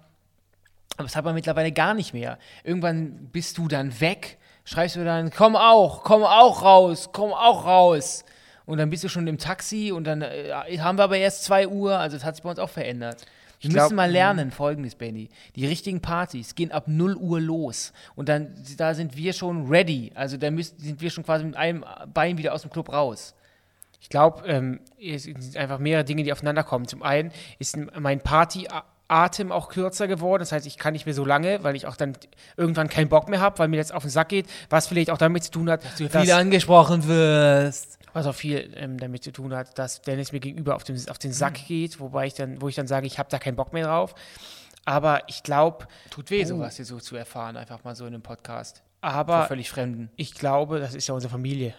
Aber 0.96 1.04
das 1.04 1.16
hat 1.18 1.26
man 1.26 1.36
mittlerweile 1.36 1.74
gar 1.74 1.94
nicht 1.94 2.14
mehr. 2.14 2.38
Irgendwann 2.64 3.30
bist 3.32 3.58
du 3.58 3.68
dann 3.68 4.00
weg, 4.00 4.38
schreibst 4.64 4.96
du 4.96 5.04
dann, 5.04 5.32
komm 5.32 5.58
auch, 5.58 6.04
komm 6.04 6.24
auch 6.24 6.62
raus, 6.62 7.10
komm 7.12 7.34
auch 7.34 7.66
raus. 7.66 8.24
Und 8.66 8.78
dann 8.78 8.90
bist 8.90 9.04
du 9.04 9.10
schon 9.10 9.28
im 9.28 9.38
Taxi 9.38 9.92
und 9.92 10.06
dann 10.06 10.22
äh, 10.22 10.52
haben 10.80 10.98
wir 10.98 11.04
aber 11.04 11.18
erst 11.18 11.44
2 11.46 11.68
Uhr, 11.68 11.98
also 11.98 12.16
das 12.18 12.24
hat 12.24 12.36
sich 12.36 12.44
bei 12.44 12.50
uns 12.50 12.60
auch 12.60 12.70
verändert. 12.70 13.26
Wir 13.62 13.70
glaub, 13.70 13.86
müssen 13.86 13.96
mal 13.96 14.10
lernen, 14.10 14.52
folgendes, 14.52 14.96
Benny. 14.96 15.30
Die 15.56 15.66
richtigen 15.66 16.02
Partys 16.02 16.56
gehen 16.56 16.72
ab 16.72 16.88
0 16.88 17.16
Uhr 17.16 17.42
los. 17.42 17.92
Und 18.16 18.30
dann, 18.30 18.54
da 18.78 18.94
sind 18.94 19.18
wir 19.18 19.34
schon 19.34 19.68
ready. 19.68 20.12
Also 20.16 20.38
da 20.38 20.50
müssen, 20.50 20.80
sind 20.80 21.02
wir 21.02 21.10
schon 21.10 21.26
quasi 21.26 21.44
mit 21.44 21.58
einem 21.58 21.84
Bein 22.14 22.38
wieder 22.38 22.54
aus 22.54 22.62
dem 22.62 22.72
Club 22.72 22.92
raus. 22.92 23.36
Ich 24.02 24.10
glaube, 24.10 24.48
ähm, 24.48 24.80
es 25.02 25.24
sind 25.24 25.58
einfach 25.58 25.80
mehrere 25.80 26.06
Dinge, 26.06 26.24
die 26.24 26.32
aufeinander 26.32 26.64
kommen. 26.64 26.88
Zum 26.88 27.04
einen 27.04 27.32
ist 27.60 27.78
mein 28.00 28.22
Partyatem 28.22 29.52
auch 29.52 29.68
kürzer 29.68 30.08
geworden. 30.08 30.40
Das 30.40 30.54
heißt, 30.54 30.66
ich 30.66 30.78
kann 30.78 30.94
nicht 30.94 31.06
mehr 31.06 31.14
so 31.14 31.26
lange, 31.26 31.62
weil 31.64 31.76
ich 31.76 31.86
auch 31.86 31.98
dann 31.98 32.14
irgendwann 32.56 32.88
keinen 32.88 33.10
Bock 33.10 33.28
mehr 33.28 33.42
habe, 33.42 33.60
weil 33.60 33.68
mir 33.68 33.78
das 33.78 33.92
auf 33.92 34.04
den 34.04 34.10
Sack 34.10 34.30
geht. 34.30 34.48
Was 34.70 34.88
vielleicht 34.88 35.10
auch 35.10 35.18
damit 35.18 35.44
zu 35.44 35.52
tun 35.52 35.70
hat, 35.70 35.84
dass, 35.84 36.30
angesprochen 36.30 37.08
wirst. 37.08 37.99
Was 38.14 38.26
auch 38.26 38.36
viel 38.36 38.72
ähm, 38.76 38.98
damit 38.98 39.24
zu 39.24 39.32
tun 39.32 39.54
hat, 39.56 39.78
dass 39.78 40.02
Dennis 40.02 40.32
mir 40.32 40.40
gegenüber 40.40 40.76
auf 40.76 40.84
den, 40.84 40.98
auf 41.10 41.18
den 41.18 41.32
Sack 41.34 41.60
Mhm. 41.62 41.66
geht, 41.68 42.00
wobei 42.00 42.28
ich 42.28 42.34
dann, 42.34 42.62
wo 42.62 42.68
ich 42.70 42.76
dann 42.76 42.88
sage, 42.88 43.08
ich 43.08 43.20
habe 43.20 43.30
da 43.30 43.40
keinen 43.40 43.56
Bock 43.56 43.74
mehr 43.74 43.86
drauf. 43.86 44.16
Aber 44.86 45.22
ich 45.28 45.44
glaube, 45.44 45.88
Tut 46.10 46.32
weh, 46.32 46.42
Oh. 46.44 46.48
sowas 46.48 46.78
hier 46.78 46.86
so 46.86 47.00
zu 47.00 47.16
erfahren, 47.16 47.58
einfach 47.58 47.84
mal 47.84 47.96
so 47.96 48.06
in 48.06 48.14
einem 48.14 48.24
Podcast. 48.24 48.82
aber 49.02 49.46
völlig 49.48 49.70
Fremden. 49.70 50.10
Ich 50.16 50.34
glaube, 50.34 50.80
das 50.80 50.94
ist 50.96 51.08
ja 51.08 51.14
unsere 51.14 51.32
Familie. 51.32 51.74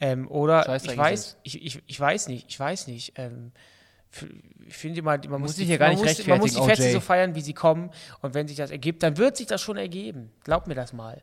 Ähm, 0.00 0.28
oder 0.30 0.76
ich 0.76 0.96
weiß, 0.96 1.36
ich, 1.42 1.62
ich, 1.64 1.82
ich 1.86 2.00
weiß 2.00 2.28
nicht, 2.28 2.46
ich 2.48 2.58
weiß 2.60 2.86
nicht. 2.86 3.12
Ähm, 3.16 3.52
ich 4.66 4.76
finde 4.76 4.98
immer, 4.98 5.16
man 5.28 5.40
muss, 5.40 5.54
die, 5.56 5.64
ja 5.64 5.76
gar 5.76 5.88
man 5.92 5.96
nicht 6.02 6.18
muss, 6.18 6.26
man 6.26 6.38
muss 6.40 6.52
die 6.54 6.62
Feste 6.62 6.90
so 6.90 7.00
feiern, 7.00 7.34
wie 7.34 7.40
sie 7.42 7.54
kommen. 7.54 7.90
Und 8.22 8.34
wenn 8.34 8.48
sich 8.48 8.56
das 8.56 8.70
ergibt, 8.70 9.02
dann 9.02 9.16
wird 9.16 9.36
sich 9.36 9.46
das 9.46 9.60
schon 9.60 9.76
ergeben. 9.76 10.30
Glaub 10.44 10.66
mir 10.66 10.74
das 10.74 10.92
mal. 10.92 11.22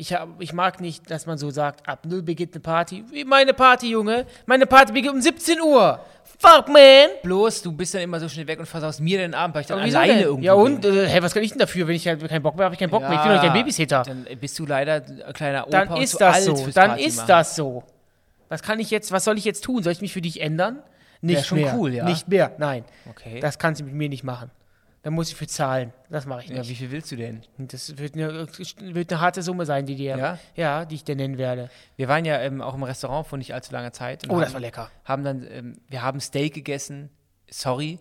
Ich, 0.00 0.14
hab, 0.14 0.40
ich 0.40 0.52
mag 0.52 0.80
nicht, 0.80 1.10
dass 1.10 1.26
man 1.26 1.38
so 1.38 1.50
sagt, 1.50 1.88
ab 1.88 2.06
null 2.06 2.22
beginnt 2.22 2.54
eine 2.54 2.60
Party. 2.60 3.04
Wie 3.10 3.24
meine 3.24 3.52
Party, 3.52 3.90
Junge. 3.90 4.26
Meine 4.46 4.64
Party 4.64 4.92
beginnt 4.92 5.14
um 5.14 5.20
17 5.20 5.60
Uhr. 5.60 5.98
Fuck, 6.38 6.68
man. 6.68 7.08
Bloß, 7.24 7.62
du 7.62 7.72
bist 7.72 7.94
dann 7.94 8.02
immer 8.02 8.20
so 8.20 8.28
schnell 8.28 8.46
weg 8.46 8.60
und 8.60 8.66
versaust 8.66 9.00
mir 9.00 9.18
den 9.18 9.34
Abend, 9.34 9.56
weil 9.56 9.62
ich 9.62 9.66
dann 9.66 9.80
alleine 9.80 10.12
denn? 10.14 10.22
irgendwo 10.22 10.44
Ja 10.44 10.52
und? 10.52 10.84
Äh, 10.84 11.08
hey, 11.08 11.20
was 11.20 11.34
kann 11.34 11.42
ich 11.42 11.50
denn 11.50 11.58
dafür? 11.58 11.88
Wenn 11.88 11.96
ich 11.96 12.06
halt 12.06 12.20
keinen 12.28 12.42
Bock 12.42 12.54
mehr 12.54 12.66
habe, 12.66 12.66
habe 12.66 12.74
ich 12.76 12.78
keinen 12.78 12.90
Bock 12.90 13.00
mehr. 13.00 13.14
Ich 13.14 13.18
bin 13.22 13.26
doch 13.26 13.42
nicht 13.42 13.44
dein 13.44 13.52
Babysitter. 13.52 14.04
Dann 14.04 14.24
bist 14.40 14.56
du 14.60 14.66
leider 14.66 15.02
ein 15.26 15.32
kleiner 15.32 15.66
Opa 15.66 15.84
dann 15.84 15.88
und 15.88 16.00
ist 16.00 16.20
das 16.20 16.44
so. 16.44 16.54
Dann 16.72 16.90
Party 16.90 17.04
ist 17.04 17.16
machen. 17.16 17.26
das 17.26 17.56
so. 17.56 17.82
Was 18.48 18.62
kann 18.62 18.78
ich 18.78 18.92
jetzt, 18.92 19.10
was 19.10 19.24
soll 19.24 19.36
ich 19.36 19.44
jetzt 19.44 19.64
tun? 19.64 19.82
Soll 19.82 19.92
ich 19.92 20.00
mich 20.00 20.12
für 20.12 20.22
dich 20.22 20.40
ändern? 20.40 20.78
Nicht 21.22 21.44
schon 21.44 21.60
mehr. 21.60 21.74
cool, 21.76 21.92
ja. 21.92 22.04
Nicht 22.04 22.28
mehr, 22.28 22.52
nein. 22.58 22.84
Okay. 23.10 23.40
Das 23.40 23.58
kannst 23.58 23.80
du 23.80 23.84
mit 23.84 23.94
mir 23.94 24.08
nicht 24.08 24.22
machen. 24.22 24.52
Dann 25.08 25.14
muss 25.14 25.30
ich 25.30 25.36
für 25.36 25.46
zahlen. 25.46 25.94
Das 26.10 26.26
mache 26.26 26.42
ich 26.42 26.48
nicht. 26.50 26.58
Ja, 26.58 26.68
wie 26.68 26.74
viel 26.74 26.90
willst 26.90 27.10
du 27.10 27.16
denn? 27.16 27.42
Das 27.56 27.96
wird 27.96 28.14
eine, 28.14 28.46
wird 28.80 29.10
eine 29.10 29.20
harte 29.22 29.40
Summe 29.42 29.64
sein, 29.64 29.86
die 29.86 29.96
dir, 29.96 30.18
Ja? 30.18 30.38
ja, 30.54 30.84
die 30.84 30.96
ich 30.96 31.04
dir 31.04 31.16
nennen 31.16 31.38
werde. 31.38 31.70
Wir 31.96 32.08
waren 32.08 32.26
ja 32.26 32.38
ähm, 32.40 32.60
auch 32.60 32.74
im 32.74 32.82
Restaurant 32.82 33.26
vor 33.26 33.38
nicht 33.38 33.54
allzu 33.54 33.72
langer 33.72 33.92
Zeit. 33.92 34.24
und 34.24 34.30
Oh, 34.30 34.34
haben, 34.34 34.40
das 34.42 34.52
war 34.52 34.60
lecker. 34.60 34.90
Haben 35.06 35.24
dann, 35.24 35.46
ähm, 35.50 35.78
wir 35.88 36.02
haben 36.02 36.20
Steak 36.20 36.52
gegessen. 36.52 37.08
Sorry. 37.50 37.98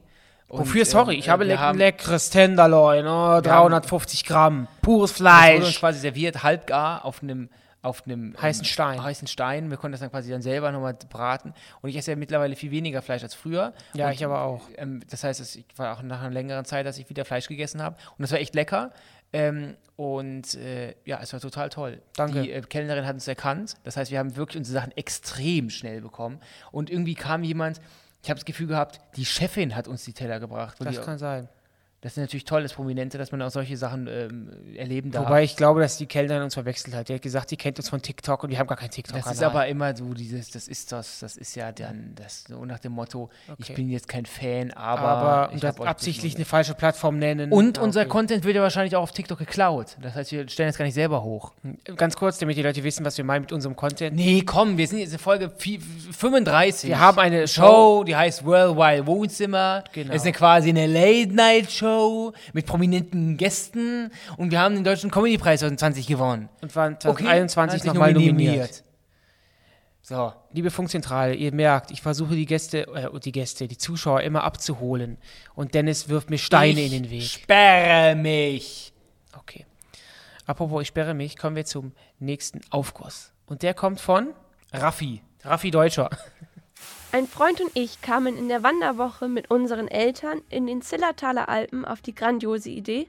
Und, 0.50 0.60
Wofür, 0.60 0.84
sorry, 0.84 1.14
ähm, 1.14 1.20
ich 1.22 1.30
habe 1.30 1.44
wir 1.44 1.48
leck, 1.54 1.60
haben, 1.60 1.78
leckeres 1.78 2.30
Tenderloin, 2.30 3.06
oh, 3.08 3.10
haben- 3.10 3.44
350 3.44 4.26
Gramm, 4.26 4.68
pures 4.82 5.12
Das 5.14 5.22
wurde 5.22 5.30
uns 5.56 5.64
Fleisch. 5.64 5.80
quasi 5.80 6.00
serviert, 6.00 6.44
halbgar 6.44 7.06
auf 7.06 7.24
einem 7.24 7.50
auf 7.88 8.06
einem 8.06 8.36
Heißen 8.40 8.66
Stein. 8.66 9.02
heißen 9.02 9.28
Stein. 9.28 9.70
Wir 9.70 9.78
konnten 9.78 9.94
das 9.94 10.02
dann 10.02 10.12
quasi 10.12 10.30
dann 10.30 10.42
selber 10.42 10.72
nochmal 10.72 10.94
braten. 10.94 11.54
Und 11.82 11.90
ich 11.90 11.96
esse 11.96 12.12
ja 12.12 12.18
mittlerweile 12.18 12.56
viel 12.56 12.72
weniger 12.72 13.02
Fleisch 13.02 13.24
als 13.24 13.34
früher. 13.34 13.74
Ja, 13.94 14.08
und, 14.08 14.14
ich 14.14 14.24
aber 14.24 14.42
auch. 14.42 14.70
Ähm, 14.76 15.02
das 15.10 15.24
heißt, 15.24 15.40
es 15.40 15.56
ich 15.56 15.66
war 15.78 15.98
auch 15.98 16.02
nach 16.04 16.22
einer 16.22 16.30
längeren 16.30 16.66
Zeit, 16.66 16.86
dass 16.86 16.98
ich 16.98 17.10
wieder 17.10 17.26
Fleisch 17.26 17.48
gegessen 17.48 17.82
habe. 17.82 17.96
Und 18.18 18.22
das 18.22 18.32
war 18.32 18.40
echt 18.40 18.54
lecker. 18.56 18.92
Ähm, 19.34 19.76
und 19.96 20.56
äh, 20.56 20.96
ja, 21.06 21.20
es 21.22 21.34
war 21.34 21.40
total 21.40 21.70
toll. 21.70 22.02
Danke. 22.16 22.42
Die 22.42 22.52
äh, 22.52 22.62
Kellnerin 22.62 23.06
hat 23.06 23.16
uns 23.16 23.28
erkannt. 23.28 23.76
Das 23.84 23.98
heißt, 23.98 24.12
wir 24.12 24.20
haben 24.20 24.36
wirklich 24.36 24.58
unsere 24.58 24.80
Sachen 24.80 24.96
extrem 24.96 25.70
schnell 25.70 26.02
bekommen. 26.02 26.40
Und 26.72 26.90
irgendwie 26.90 27.16
kam 27.16 27.44
jemand, 27.44 27.82
ich 28.22 28.30
habe 28.30 28.40
das 28.40 28.46
Gefühl 28.46 28.68
gehabt, 28.68 29.00
die 29.16 29.26
Chefin 29.26 29.76
hat 29.76 29.88
uns 29.88 30.04
die 30.04 30.14
Teller 30.14 30.40
gebracht. 30.40 30.78
Das 30.80 30.96
die, 30.96 31.02
kann 31.02 31.18
sein. 31.18 31.50
Das 32.02 32.12
ist 32.14 32.18
natürlich 32.18 32.46
toll, 32.46 32.62
das 32.62 32.74
Prominente, 32.74 33.18
dass 33.18 33.32
man 33.32 33.42
auch 33.42 33.50
solche 33.50 33.76
Sachen 33.76 34.08
ähm, 34.08 34.50
erleben 34.76 35.10
darf. 35.12 35.26
Wobei 35.26 35.44
ich 35.44 35.56
glaube, 35.56 35.82
dass 35.82 35.98
die 35.98 36.06
Kellnerin 36.06 36.44
uns 36.44 36.54
verwechselt 36.54 36.94
hat. 36.96 37.10
Die 37.10 37.16
hat 37.16 37.22
gesagt, 37.24 37.50
die 37.50 37.58
kennt 37.58 37.80
uns 37.80 37.90
von 37.90 38.02
TikTok 38.02 38.44
und 38.44 38.52
wir 38.52 38.60
haben 38.60 38.68
gar 38.68 38.78
kein 38.78 38.92
TikTok. 38.92 39.16
Das 39.24 39.32
ist 39.34 39.42
aber 39.44 39.66
immer 39.68 39.96
so 39.96 40.14
dieses, 40.14 40.52
das 40.52 40.68
ist 40.68 40.92
das, 40.92 41.20
das 41.20 41.38
ist 41.38 41.56
ja 41.56 41.72
dann 41.72 42.12
das 42.16 42.44
so 42.48 42.64
nach 42.66 42.78
dem 42.80 42.92
Motto, 42.92 43.30
ich 43.58 43.66
Okay. 43.66 43.74
bin 43.74 43.90
jetzt 43.90 44.08
kein 44.08 44.28
Fan, 44.28 44.72
aber, 44.74 45.02
aber 45.02 45.54
ich 45.56 45.60
das 45.62 45.80
absichtlich 45.82 46.36
eine 46.36 46.46
falsche 46.46 46.76
Plattform 46.76 47.18
nennen. 47.18 47.52
und 47.52 47.80
Ah, 47.80 47.82
unser 47.82 48.02
okay. 48.02 48.10
Content 48.10 48.44
wird 48.46 48.56
ja 48.56 48.62
wahrscheinlich 48.62 48.96
auch 48.96 49.02
auf 49.02 49.12
TikTok 49.12 49.40
geklaut. 49.40 49.98
Das 50.02 50.14
heißt, 50.14 50.32
wir 50.32 50.48
stellen 50.50 50.70
das 50.70 50.78
gar 50.78 50.86
nicht 50.86 50.94
selber 50.94 51.24
hoch. 51.24 51.54
Ganz 51.96 52.16
kurz, 52.16 52.38
damit 52.38 52.58
die 52.58 52.62
Leute 52.62 52.84
wissen, 52.84 53.04
was 53.06 53.18
wir 53.18 53.26
meinen 53.26 53.42
mit 53.42 53.52
unserem 53.52 53.76
Content. 53.76 54.16
Nee, 54.16 54.44
komm, 54.46 54.78
wir 54.78 54.88
sind 54.88 55.00
jetzt 55.00 55.14
in 55.14 55.20
Folge 55.20 55.48
vi- 55.58 55.80
35. 56.12 56.90
Wir 56.90 57.00
haben 57.00 57.18
eine 57.18 57.48
Show. 57.48 57.62
Show, 57.64 58.04
die 58.04 58.16
heißt 58.16 58.46
Worldwide 58.46 59.08
Wohnzimmer. 59.08 59.84
Genau. 59.94 60.08
Das 60.14 60.18
ist 60.18 60.24
eine 60.28 60.34
quasi 60.34 60.70
eine 60.70 60.86
Late-Night-Show 60.86 61.88
mit 62.54 62.66
prominenten 62.66 63.38
Gästen. 63.38 64.12
Und 64.38 64.52
wir 64.52 64.60
haben 64.60 64.76
den 64.76 64.84
Deutschen 64.84 65.12
Comedy-Preis 65.12 65.60
2020 65.62 66.08
gewonnen. 66.08 66.50
Und 66.62 66.76
waren 66.76 66.94
Okay, 66.94 67.24
2021 67.24 67.74
hat 67.74 67.82
sich 67.82 67.88
nochmal 67.88 68.14
nominiert. 68.14 68.84
So, 70.02 70.32
Liebe 70.54 70.72
Funkzentrale, 70.72 71.36
ihr 71.36 71.54
merkt, 71.54 71.92
ich 71.92 72.02
versuche 72.02 72.34
die 72.34 72.46
Gäste, 72.46 72.88
äh, 72.88 73.20
die 73.20 73.34
Gäste, 73.34 73.68
die 73.68 73.78
Zuschauer 73.78 74.22
immer 74.22 74.44
abzuholen. 74.44 75.18
Und 75.54 75.74
Dennis 75.74 76.08
wirft 76.08 76.30
mir 76.30 76.38
Steine 76.38 76.80
ich 76.80 76.94
in 76.94 77.04
den 77.04 77.12
Weg. 77.12 77.24
sperre 77.24 78.16
mich. 78.16 78.94
Okay. 79.38 79.66
Apropos, 80.46 80.82
ich 80.82 80.88
sperre 80.88 81.14
mich, 81.14 81.38
kommen 81.38 81.58
wir 81.58 81.66
zum 81.66 81.92
nächsten 82.20 82.62
Aufguss. 82.70 83.34
Und 83.48 83.64
der 83.64 83.74
kommt 83.74 84.00
von 84.00 84.34
Raffi. 84.72 85.22
Raffi 85.44 85.72
Deutscher. 85.72 86.10
Ein 87.12 87.28
Freund 87.28 87.62
und 87.62 87.72
ich 87.74 88.02
kamen 88.02 88.38
in 88.38 88.50
der 88.50 88.64
Wanderwoche 88.64 89.28
mit 89.28 89.50
unseren 89.50 89.88
Eltern 89.88 90.42
in 90.50 90.68
den 90.68 90.82
Zillertaler 90.82 91.50
Alpen 91.50 91.86
auf 91.86 92.02
die 92.02 92.14
grandiose 92.14 92.70
Idee, 92.70 93.08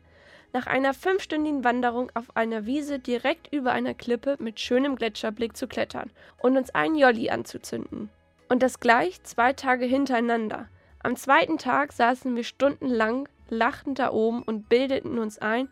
nach 0.53 0.67
einer 0.67 0.95
fünfstündigen 0.95 1.65
Wanderung 1.65 2.11
auf 2.15 2.37
einer 2.37 2.65
Wiese 2.65 2.99
direkt 2.99 3.53
über 3.53 3.73
einer 3.73 3.95
Klippe 3.95 4.37
mit 4.39 4.61
schönem 4.61 4.97
Gletscherblick 4.97 5.57
zu 5.57 5.67
klettern 5.67 6.11
und 6.39 6.57
uns 6.57 6.71
einen 6.75 6.95
Jolli 6.95 7.31
anzuzünden. 7.31 8.09
Und 8.49 8.63
das 8.63 8.81
gleich 8.81 9.23
zwei 9.25 9.53
Tage 9.53 9.85
hintereinander. 9.85 10.69
Am 11.03 11.17
zweiten 11.17 11.59
Tag 11.59 11.93
saßen 11.93 12.35
wir 12.35 12.45
stundenlang 12.45 13.29
lachend 13.51 13.99
da 13.99 14.11
oben 14.11 14.43
und 14.43 14.69
bildeten 14.69 15.19
uns 15.19 15.39
ein, 15.39 15.69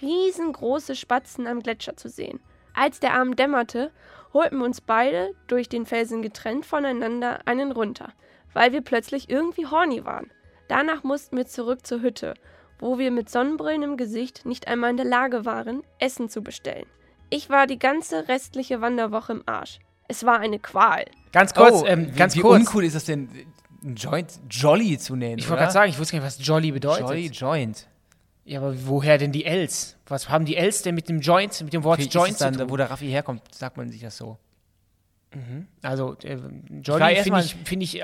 riesengroße 0.00 0.94
Spatzen 0.94 1.46
am 1.46 1.60
Gletscher 1.62 1.96
zu 1.96 2.08
sehen. 2.08 2.40
Als 2.74 3.00
der 3.00 3.14
Abend 3.14 3.38
dämmerte, 3.38 3.90
holten 4.38 4.62
uns 4.62 4.80
beide, 4.80 5.34
durch 5.48 5.68
den 5.68 5.84
Felsen 5.84 6.22
getrennt 6.22 6.64
voneinander, 6.64 7.40
einen 7.44 7.72
runter, 7.72 8.12
weil 8.52 8.72
wir 8.72 8.80
plötzlich 8.82 9.28
irgendwie 9.28 9.66
horny 9.66 10.04
waren. 10.04 10.30
Danach 10.68 11.02
mussten 11.02 11.36
wir 11.36 11.46
zurück 11.46 11.84
zur 11.84 12.02
Hütte, 12.02 12.34
wo 12.78 12.98
wir 12.98 13.10
mit 13.10 13.28
Sonnenbrillen 13.28 13.82
im 13.82 13.96
Gesicht 13.96 14.46
nicht 14.46 14.68
einmal 14.68 14.90
in 14.90 14.96
der 14.96 15.06
Lage 15.06 15.44
waren, 15.44 15.82
Essen 15.98 16.28
zu 16.28 16.42
bestellen. 16.42 16.86
Ich 17.30 17.50
war 17.50 17.66
die 17.66 17.78
ganze 17.78 18.28
restliche 18.28 18.80
Wanderwoche 18.80 19.32
im 19.32 19.42
Arsch. 19.46 19.80
Es 20.06 20.24
war 20.24 20.38
eine 20.38 20.58
Qual. 20.60 21.04
Ganz 21.32 21.52
kurz, 21.52 21.82
Oh, 21.82 21.86
ähm, 21.86 22.06
wie, 22.14 22.16
ganz 22.16 22.36
wie 22.36 22.40
kurz. 22.40 22.60
uncool 22.60 22.84
ist 22.84 22.94
das 22.94 23.04
denn, 23.04 23.28
ein 23.82 23.96
Joint 23.96 24.38
Jolly 24.50 24.98
zu 24.98 25.16
nennen? 25.16 25.38
Ich 25.38 25.48
wollte 25.48 25.62
gerade 25.62 25.72
sagen, 25.72 25.90
ich 25.90 25.98
wusste 25.98 26.12
gar 26.16 26.24
nicht, 26.24 26.38
was 26.38 26.46
Jolly 26.46 26.70
bedeutet. 26.72 27.00
Jolly 27.08 27.26
Joint. 27.26 27.88
Ja, 28.48 28.60
aber 28.60 28.74
woher 28.86 29.18
denn 29.18 29.30
die 29.30 29.44
Ls? 29.44 29.96
Was 30.06 30.28
haben 30.30 30.44
die 30.46 30.56
Ls 30.56 30.80
denn 30.82 30.94
mit 30.94 31.08
dem 31.08 31.20
Joint, 31.20 31.60
mit 31.62 31.72
dem 31.74 31.84
Wort 31.84 31.96
Vielleicht 31.98 32.14
Joint 32.14 32.28
ist 32.30 32.34
es 32.36 32.38
zu 32.38 32.44
dann, 32.44 32.54
tun? 32.58 32.70
wo 32.70 32.76
der 32.78 32.90
Raffi 32.90 33.06
herkommt, 33.08 33.42
sagt 33.54 33.76
man 33.76 33.90
sich 33.90 34.00
das 34.00 34.16
so. 34.16 34.38
Also 35.82 36.16
äh, 36.24 36.38
erst 37.14 37.24
finde 37.24 37.40
ich, 37.40 37.54
find 37.54 37.82
ich, 37.82 38.02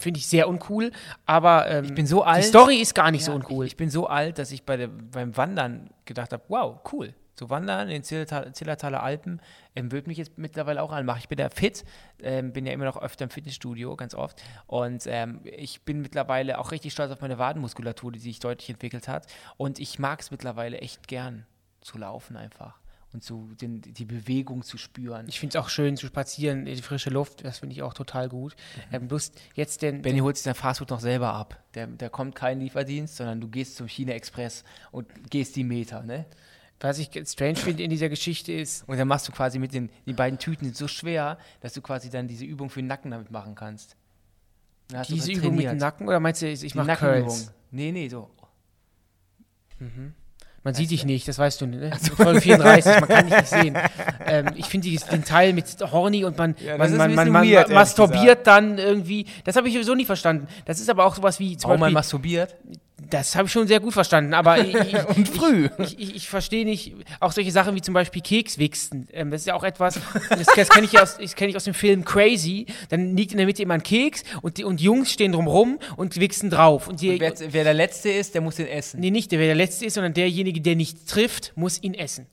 find 0.00 0.16
ich 0.16 0.26
sehr 0.26 0.48
uncool, 0.48 0.90
aber 1.24 1.70
ähm, 1.70 1.84
Ich 1.84 1.94
bin 1.94 2.06
so 2.06 2.24
alt. 2.24 2.42
die 2.42 2.48
Story 2.48 2.76
ist 2.78 2.94
gar 2.96 3.12
nicht 3.12 3.20
Ja, 3.20 3.26
so 3.26 3.32
uncool. 3.34 3.64
Ich, 3.66 3.72
ich 3.72 3.76
bin 3.76 3.90
so 3.90 4.08
alt, 4.08 4.38
dass 4.38 4.50
ich 4.50 4.64
bei 4.64 4.76
der, 4.76 4.88
beim 4.88 5.36
Wandern 5.36 5.90
gedacht 6.04 6.32
habe, 6.32 6.42
wow, 6.48 6.80
cool. 6.92 7.14
So 7.34 7.50
wandern 7.50 7.88
in 7.88 7.94
den 7.94 8.02
Zillertal, 8.04 8.52
Zillertaler 8.54 9.02
Alpen 9.02 9.40
ähm, 9.74 9.90
würde 9.90 10.08
mich 10.08 10.18
jetzt 10.18 10.38
mittlerweile 10.38 10.82
auch 10.82 10.92
anmachen. 10.92 11.18
Ich 11.20 11.28
bin 11.28 11.38
da 11.38 11.48
fit, 11.48 11.84
ähm, 12.22 12.52
bin 12.52 12.66
ja 12.66 12.72
immer 12.72 12.84
noch 12.84 12.96
öfter 12.96 13.24
im 13.24 13.30
Fitnessstudio, 13.30 13.96
ganz 13.96 14.14
oft. 14.14 14.42
Und 14.66 15.04
ähm, 15.06 15.40
ich 15.44 15.82
bin 15.82 16.00
mittlerweile 16.00 16.58
auch 16.58 16.70
richtig 16.70 16.92
stolz 16.92 17.10
auf 17.10 17.20
meine 17.20 17.38
Wadenmuskulatur, 17.38 18.12
die 18.12 18.18
sich 18.18 18.38
deutlich 18.38 18.70
entwickelt 18.70 19.08
hat. 19.08 19.26
Und 19.56 19.78
ich 19.78 19.98
mag 19.98 20.20
es 20.20 20.30
mittlerweile 20.30 20.78
echt 20.78 21.08
gern 21.08 21.46
zu 21.80 21.98
laufen 21.98 22.36
einfach 22.36 22.78
und 23.14 23.22
zu 23.22 23.54
den, 23.60 23.80
die 23.80 24.04
Bewegung 24.04 24.62
zu 24.62 24.76
spüren. 24.76 25.26
Ich 25.28 25.38
finde 25.38 25.56
es 25.56 25.64
auch 25.64 25.68
schön 25.68 25.96
zu 25.96 26.06
spazieren, 26.06 26.66
in 26.66 26.74
die 26.74 26.82
frische 26.82 27.10
Luft, 27.10 27.44
das 27.44 27.60
finde 27.60 27.74
ich 27.74 27.82
auch 27.82 27.94
total 27.94 28.28
gut. 28.28 28.56
Ähm, 28.92 29.08
bloß 29.08 29.32
jetzt 29.54 29.82
denn, 29.82 30.02
Benny 30.02 30.18
holt 30.18 30.36
sich 30.36 30.42
sein 30.42 30.54
Fastfood 30.54 30.90
noch 30.90 31.00
selber 31.00 31.32
ab. 31.32 31.62
Der, 31.74 31.86
der 31.86 32.10
kommt 32.10 32.34
kein 32.34 32.60
Lieferdienst, 32.60 33.16
sondern 33.16 33.40
du 33.40 33.48
gehst 33.48 33.76
zum 33.76 33.86
China 33.86 34.12
Express 34.12 34.64
und 34.90 35.30
gehst 35.30 35.54
die 35.56 35.64
Meter, 35.64 36.02
ne? 36.02 36.26
Was 36.84 36.98
ich 36.98 37.08
strange 37.26 37.56
finde 37.56 37.82
in 37.82 37.90
dieser 37.90 38.08
Geschichte 38.08 38.52
ist, 38.52 38.86
Und 38.86 38.98
dann 38.98 39.08
machst 39.08 39.26
du 39.26 39.32
quasi 39.32 39.58
mit 39.58 39.72
den, 39.72 39.88
die 40.06 40.12
beiden 40.12 40.38
Tüten 40.38 40.72
so 40.74 40.86
schwer, 40.86 41.38
dass 41.60 41.72
du 41.72 41.80
quasi 41.80 42.10
dann 42.10 42.28
diese 42.28 42.44
Übung 42.44 42.68
für 42.68 42.80
den 42.80 42.88
Nacken 42.88 43.10
damit 43.10 43.30
machen 43.30 43.54
kannst. 43.54 43.96
Hast 44.92 45.10
diese 45.10 45.32
Übung 45.32 45.56
mit 45.56 45.64
dem. 45.64 45.78
Nacken 45.78 46.06
oder 46.06 46.20
meinst 46.20 46.42
du, 46.42 46.46
ich 46.46 46.74
mache 46.74 46.88
Nackenübung. 46.88 47.38
Nee, 47.70 47.90
nee, 47.90 48.08
so. 48.08 48.30
Man 50.62 50.72
sieht 50.74 50.90
dich 50.90 51.04
nicht, 51.04 51.26
das 51.28 51.38
weißt 51.38 51.60
du, 51.62 51.66
ne? 51.66 51.90
Folge 52.16 52.40
34, 52.40 53.00
man 53.00 53.08
kann 53.08 53.26
dich 53.26 53.36
nicht 53.36 53.48
sehen. 53.48 53.78
Ähm, 54.26 54.46
ich 54.54 54.66
finde 54.66 54.88
den 54.88 55.24
Teil 55.24 55.52
mit 55.52 55.66
Horny 55.80 56.24
und 56.24 56.38
man, 56.38 56.54
Ja, 56.58 56.78
man, 56.78 56.96
man, 56.96 57.14
man, 57.14 57.30
man 57.30 57.48
weird, 57.48 57.70
masturbiert 57.70 58.46
dann 58.46 58.78
irgendwie. 58.78 59.26
Das 59.44 59.56
habe 59.56 59.68
ich 59.68 59.74
sowieso 59.74 59.94
nie 59.94 60.06
verstanden. 60.06 60.48
Das 60.64 60.80
ist 60.80 60.88
aber 60.88 61.04
auch 61.04 61.16
sowas 61.16 61.38
wie 61.38 61.56
zum 61.56 61.68
Warum 61.68 61.80
man 61.80 61.92
masturbiert? 61.92 62.56
Das 63.10 63.34
habe 63.34 63.46
ich 63.46 63.52
schon 63.52 63.66
sehr 63.66 63.80
gut 63.80 63.92
verstanden, 63.92 64.34
aber 64.34 64.58
ich, 64.66 64.74
Und 65.16 65.28
früh. 65.28 65.68
ich, 65.78 65.98
ich, 65.98 66.14
ich 66.16 66.28
verstehe 66.28 66.64
nicht, 66.64 66.94
auch 67.20 67.32
solche 67.32 67.50
Sachen 67.50 67.74
wie 67.74 67.80
zum 67.82 67.92
Beispiel 67.92 68.22
Kekswichsen. 68.22 69.08
Ähm, 69.12 69.30
das 69.30 69.42
ist 69.42 69.46
ja 69.48 69.54
auch 69.54 69.64
etwas, 69.64 69.98
das, 70.30 70.46
das 70.54 70.68
kenne 70.68 70.86
ich, 70.86 70.92
ja 70.92 71.02
aus- 71.02 71.18
das 71.18 71.34
kenn 71.34 71.48
ich 71.50 71.56
aus 71.56 71.64
dem 71.64 71.74
Film 71.74 72.04
Crazy. 72.04 72.66
Dann 72.90 73.16
liegt 73.16 73.32
in 73.32 73.38
der 73.38 73.46
Mitte 73.46 73.62
immer 73.62 73.74
ein 73.74 73.82
Keks 73.82 74.22
und, 74.42 74.58
die, 74.58 74.64
und 74.64 74.80
Jungs 74.80 75.12
stehen 75.12 75.32
drumrum 75.32 75.78
und 75.96 76.18
wichsen 76.20 76.50
drauf. 76.50 76.86
Und 76.88 77.00
die, 77.00 77.18
Wer, 77.20 77.34
wer 77.50 77.64
der 77.64 77.74
Letzte 77.74 78.10
ist, 78.10 78.34
der 78.34 78.40
muss 78.42 78.56
den 78.56 78.68
essen. 78.68 79.00
nee, 79.00 79.10
nicht 79.10 79.32
der, 79.32 79.38
wer 79.40 79.46
der 79.46 79.56
Letzte 79.56 79.86
ist, 79.86 79.94
sondern 79.94 80.14
derjenige, 80.14 80.60
der 80.60 80.76
nicht 80.76 81.06
trifft, 81.08 81.52
muss 81.56 81.82
ihn 81.82 81.94
essen. 81.94 82.26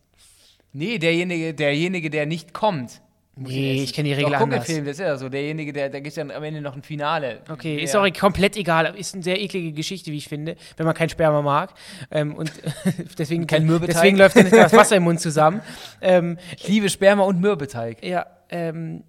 Nee, 0.73 0.99
derjenige, 0.99 1.53
derjenige, 1.53 2.09
der 2.09 2.25
nicht 2.25 2.53
kommt. 2.53 3.01
Nee, 3.47 3.83
ich 3.83 3.93
kenne 3.93 4.09
die 4.09 4.13
Regel 4.13 4.31
Doch, 4.31 4.41
anders. 4.41 4.65
Film, 4.65 4.85
das 4.85 4.93
ist 4.93 4.99
ja 4.99 5.15
so. 5.17 5.29
Derjenige, 5.29 5.73
der, 5.73 5.89
da 5.89 5.99
gibt 5.99 6.15
dann 6.17 6.31
am 6.31 6.43
Ende 6.43 6.61
noch 6.61 6.75
ein 6.75 6.83
Finale. 6.83 7.39
Okay, 7.49 7.77
Wer- 7.77 7.83
ist 7.83 7.95
auch 7.95 8.07
komplett 8.19 8.57
egal. 8.57 8.93
Ist 8.97 9.13
eine 9.13 9.23
sehr 9.23 9.39
eklige 9.41 9.71
Geschichte, 9.71 10.11
wie 10.11 10.17
ich 10.17 10.27
finde, 10.27 10.55
wenn 10.77 10.85
man 10.85 10.95
kein 10.95 11.09
Sperma 11.09 11.41
mag. 11.41 11.73
Ähm, 12.11 12.35
und 12.35 12.51
deswegen, 13.17 13.47
Kein 13.47 13.65
Mürbeteig. 13.65 13.95
deswegen 13.95 14.17
läuft 14.17 14.35
dann 14.35 14.49
das 14.49 14.73
Wasser 14.73 14.95
im 14.97 15.03
Mund 15.03 15.19
zusammen. 15.19 15.61
Ähm, 16.03 16.37
Ich 16.57 16.67
liebe 16.67 16.89
Sperma 16.89 17.23
und 17.23 17.39
Mürbeteig. 17.39 18.03
ja, 18.03 18.25
ähm, 18.49 19.03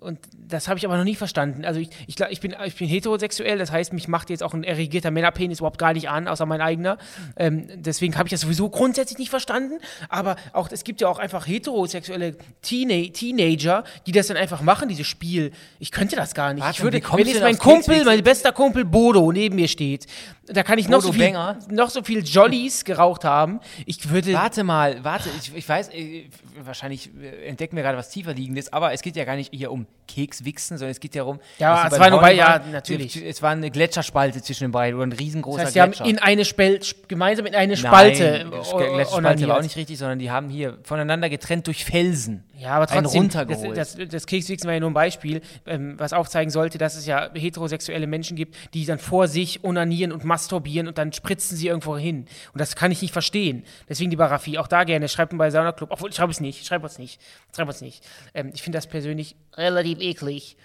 und 0.00 0.18
das 0.36 0.68
habe 0.68 0.78
ich 0.78 0.84
aber 0.84 0.96
noch 0.96 1.04
nie 1.04 1.14
verstanden. 1.14 1.64
Also 1.64 1.80
ich, 1.80 1.90
ich, 2.06 2.18
ich, 2.18 2.40
bin, 2.40 2.54
ich 2.64 2.76
bin 2.76 2.88
heterosexuell, 2.88 3.58
das 3.58 3.70
heißt, 3.70 3.92
mich 3.92 4.08
macht 4.08 4.30
jetzt 4.30 4.42
auch 4.42 4.54
ein 4.54 4.64
erregierter 4.64 5.10
Männerpenis 5.10 5.58
überhaupt 5.58 5.78
gar 5.78 5.92
nicht 5.92 6.08
an, 6.08 6.28
außer 6.28 6.46
mein 6.46 6.60
eigener. 6.60 6.98
Ähm, 7.36 7.66
deswegen 7.74 8.16
habe 8.16 8.28
ich 8.28 8.30
das 8.30 8.42
sowieso 8.42 8.68
grundsätzlich 8.70 9.18
nicht 9.18 9.30
verstanden. 9.30 9.78
Aber 10.08 10.36
auch 10.52 10.70
es 10.70 10.84
gibt 10.84 11.00
ja 11.00 11.08
auch 11.08 11.18
einfach 11.18 11.46
heterosexuelle 11.46 12.36
Teena 12.62 13.10
Teenager, 13.12 13.84
die 14.06 14.12
das 14.12 14.28
dann 14.28 14.36
einfach 14.36 14.62
machen, 14.62 14.88
dieses 14.88 15.06
Spiel. 15.06 15.52
Ich 15.78 15.90
könnte 15.90 16.16
das 16.16 16.34
gar 16.34 16.52
nicht. 16.52 16.62
Warte, 16.62 16.76
ich 16.76 16.82
würde, 16.82 17.00
wenn 17.12 17.26
jetzt 17.26 17.40
mein 17.40 17.58
Kumpel, 17.58 18.04
mein 18.04 18.22
bester 18.22 18.52
Kumpel 18.52 18.84
Bodo 18.84 19.32
neben 19.32 19.56
mir 19.56 19.68
steht, 19.68 20.06
da 20.48 20.62
kann 20.62 20.78
ich 20.78 20.88
noch 20.88 21.02
so, 21.02 21.12
viel, 21.12 21.32
noch 21.70 21.90
so 21.90 22.02
viel 22.02 22.24
Jollies 22.24 22.84
geraucht 22.84 23.24
haben. 23.24 23.60
Ich 23.84 24.10
würde. 24.10 24.32
Warte 24.32 24.64
mal, 24.64 25.02
warte, 25.02 25.28
ich, 25.40 25.54
ich 25.54 25.68
weiß, 25.68 25.88
äh, 25.88 26.28
wahrscheinlich 26.62 27.10
äh, 27.20 27.46
entdecken 27.46 27.76
wir 27.76 27.82
gerade 27.82 27.98
was 27.98 28.10
tiefer 28.10 28.34
liegendes, 28.34 28.72
aber 28.72 28.92
es 28.92 29.02
geht 29.02 29.16
ja 29.16 29.24
gar 29.24 29.36
nicht 29.36 29.52
hier 29.52 29.65
ja 29.66 29.70
um 29.70 29.86
Kekswichsen, 30.06 30.78
sondern 30.78 30.92
es 30.92 31.00
geht 31.00 31.14
ja 31.14 31.22
darum. 31.22 31.40
Ja, 31.58 31.88
es 31.88 31.98
war 31.98 32.10
nur 32.10 32.20
bei- 32.20 32.34
ja, 32.34 32.60
natürlich. 32.70 33.16
Es 33.16 33.42
war 33.42 33.50
eine 33.50 33.70
Gletscherspalte 33.70 34.40
zwischen 34.40 34.64
den 34.64 34.70
beiden 34.72 34.96
oder 34.96 35.06
ein 35.06 35.12
riesengroßer 35.12 35.58
Das 35.58 35.64
heißt, 35.66 35.74
sie 35.74 35.80
haben 35.80 35.90
Gletscher. 35.90 36.04
in 36.06 36.18
eine 36.20 36.44
Spalt, 36.44 37.08
gemeinsam 37.08 37.46
in 37.46 37.54
eine 37.54 37.76
Spalte 37.76 38.46
Nein, 38.48 38.50
Gletscherspalte 38.50 39.48
war 39.48 39.58
auch 39.58 39.62
nicht 39.62 39.76
richtig, 39.76 39.98
sondern 39.98 40.18
die 40.18 40.30
haben 40.30 40.48
hier 40.48 40.78
voneinander 40.84 41.28
getrennt 41.28 41.66
durch 41.66 41.84
Felsen. 41.84 42.44
Ja, 42.58 42.70
aber 42.70 42.86
trotzdem, 42.86 43.20
runtergeholt. 43.20 43.76
das, 43.76 43.96
das, 43.96 44.08
das 44.08 44.26
Kekswichsen 44.26 44.66
war 44.66 44.72
ja 44.74 44.80
nur 44.80 44.90
ein 44.90 44.94
Beispiel, 44.94 45.42
ähm, 45.66 45.94
was 45.98 46.14
aufzeigen 46.14 46.50
sollte, 46.50 46.78
dass 46.78 46.94
es 46.94 47.04
ja 47.04 47.30
heterosexuelle 47.34 48.06
Menschen 48.06 48.34
gibt, 48.34 48.56
die 48.72 48.86
dann 48.86 48.98
vor 48.98 49.28
sich 49.28 49.62
onanieren 49.62 50.10
und 50.12 50.24
masturbieren 50.24 50.88
und 50.88 50.96
dann 50.96 51.12
spritzen 51.12 51.56
sie 51.56 51.66
irgendwo 51.66 51.98
hin. 51.98 52.26
Und 52.54 52.60
das 52.60 52.74
kann 52.74 52.90
ich 52.90 53.02
nicht 53.02 53.12
verstehen. 53.12 53.64
Deswegen 53.88 54.08
die 54.10 54.16
Baraffi, 54.16 54.56
auch 54.56 54.68
da 54.68 54.84
gerne, 54.84 55.08
schreibt 55.08 55.32
mir 55.32 55.38
bei 55.38 55.50
Sauna 55.50 55.72
Club, 55.72 55.90
obwohl, 55.92 56.10
schreib 56.12 56.30
es 56.30 56.40
nicht, 56.40 56.64
schreib 56.66 56.82
uns 56.82 56.98
nicht, 56.98 57.20
schreib 57.54 57.68
uns 57.68 57.82
nicht. 57.82 58.02
Ähm, 58.32 58.50
ich 58.54 58.62
finde 58.62 58.78
das 58.78 58.86
persönlich 58.86 59.36
relativ 59.56 60.00
eklig. 60.00 60.56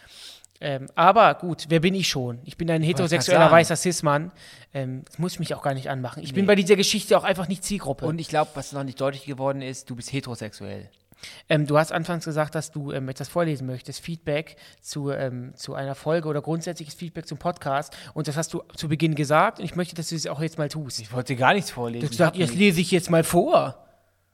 Ähm, 0.63 0.87
aber 0.93 1.33
gut, 1.35 1.65
wer 1.69 1.79
bin 1.79 1.95
ich 1.95 2.07
schon? 2.07 2.39
Ich 2.45 2.55
bin 2.55 2.69
ein 2.69 2.83
heterosexueller 2.83 3.49
weißer 3.51 3.75
Cis-Mann. 3.75 4.31
Ähm, 4.75 5.03
das 5.05 5.17
muss 5.17 5.33
ich 5.33 5.39
mich 5.39 5.55
auch 5.55 5.63
gar 5.63 5.73
nicht 5.73 5.89
anmachen. 5.89 6.21
Ich 6.21 6.33
bin 6.35 6.45
bei 6.45 6.53
dieser 6.55 6.75
Geschichte 6.75 7.17
auch 7.17 7.23
einfach 7.23 7.47
nicht 7.47 7.63
Zielgruppe. 7.63 8.05
Und 8.05 8.19
ich 8.19 8.27
glaube, 8.27 8.51
was 8.53 8.71
noch 8.71 8.83
nicht 8.83 9.01
deutlich 9.01 9.25
geworden 9.25 9.63
ist, 9.63 9.89
du 9.89 9.95
bist 9.95 10.13
heterosexuell. 10.13 10.89
Ähm, 11.49 11.65
du 11.67 11.77
hast 11.77 11.91
anfangs 11.91 12.25
gesagt, 12.25 12.53
dass 12.55 12.71
du 12.71 12.91
ähm, 12.91 13.09
etwas 13.09 13.27
vorlesen 13.27 13.65
möchtest, 13.67 14.01
Feedback 14.01 14.55
zu, 14.81 15.09
ähm, 15.11 15.53
zu 15.55 15.73
einer 15.75 15.95
Folge 15.95 16.27
oder 16.27 16.41
grundsätzliches 16.41 16.93
Feedback 16.95 17.27
zum 17.27 17.37
Podcast. 17.39 17.95
Und 18.13 18.27
das 18.27 18.37
hast 18.37 18.53
du 18.53 18.61
zu 18.75 18.87
Beginn 18.87 19.15
gesagt. 19.15 19.59
Und 19.59 19.65
ich 19.65 19.75
möchte, 19.75 19.95
dass 19.95 20.09
du 20.09 20.15
es 20.15 20.27
auch 20.27 20.41
jetzt 20.41 20.57
mal 20.59 20.69
tust. 20.69 20.99
Ich 20.99 21.11
wollte 21.11 21.35
gar 21.35 21.53
nichts 21.53 21.69
Du 21.69 21.75
vorlesen. 21.75 22.03
hast 22.05 22.11
gesagt, 22.11 22.35
jetzt 22.37 22.53
lese 22.55 22.81
ich 22.81 22.91
jetzt 22.91 23.09
mal 23.09 23.23
vor. 23.23 23.83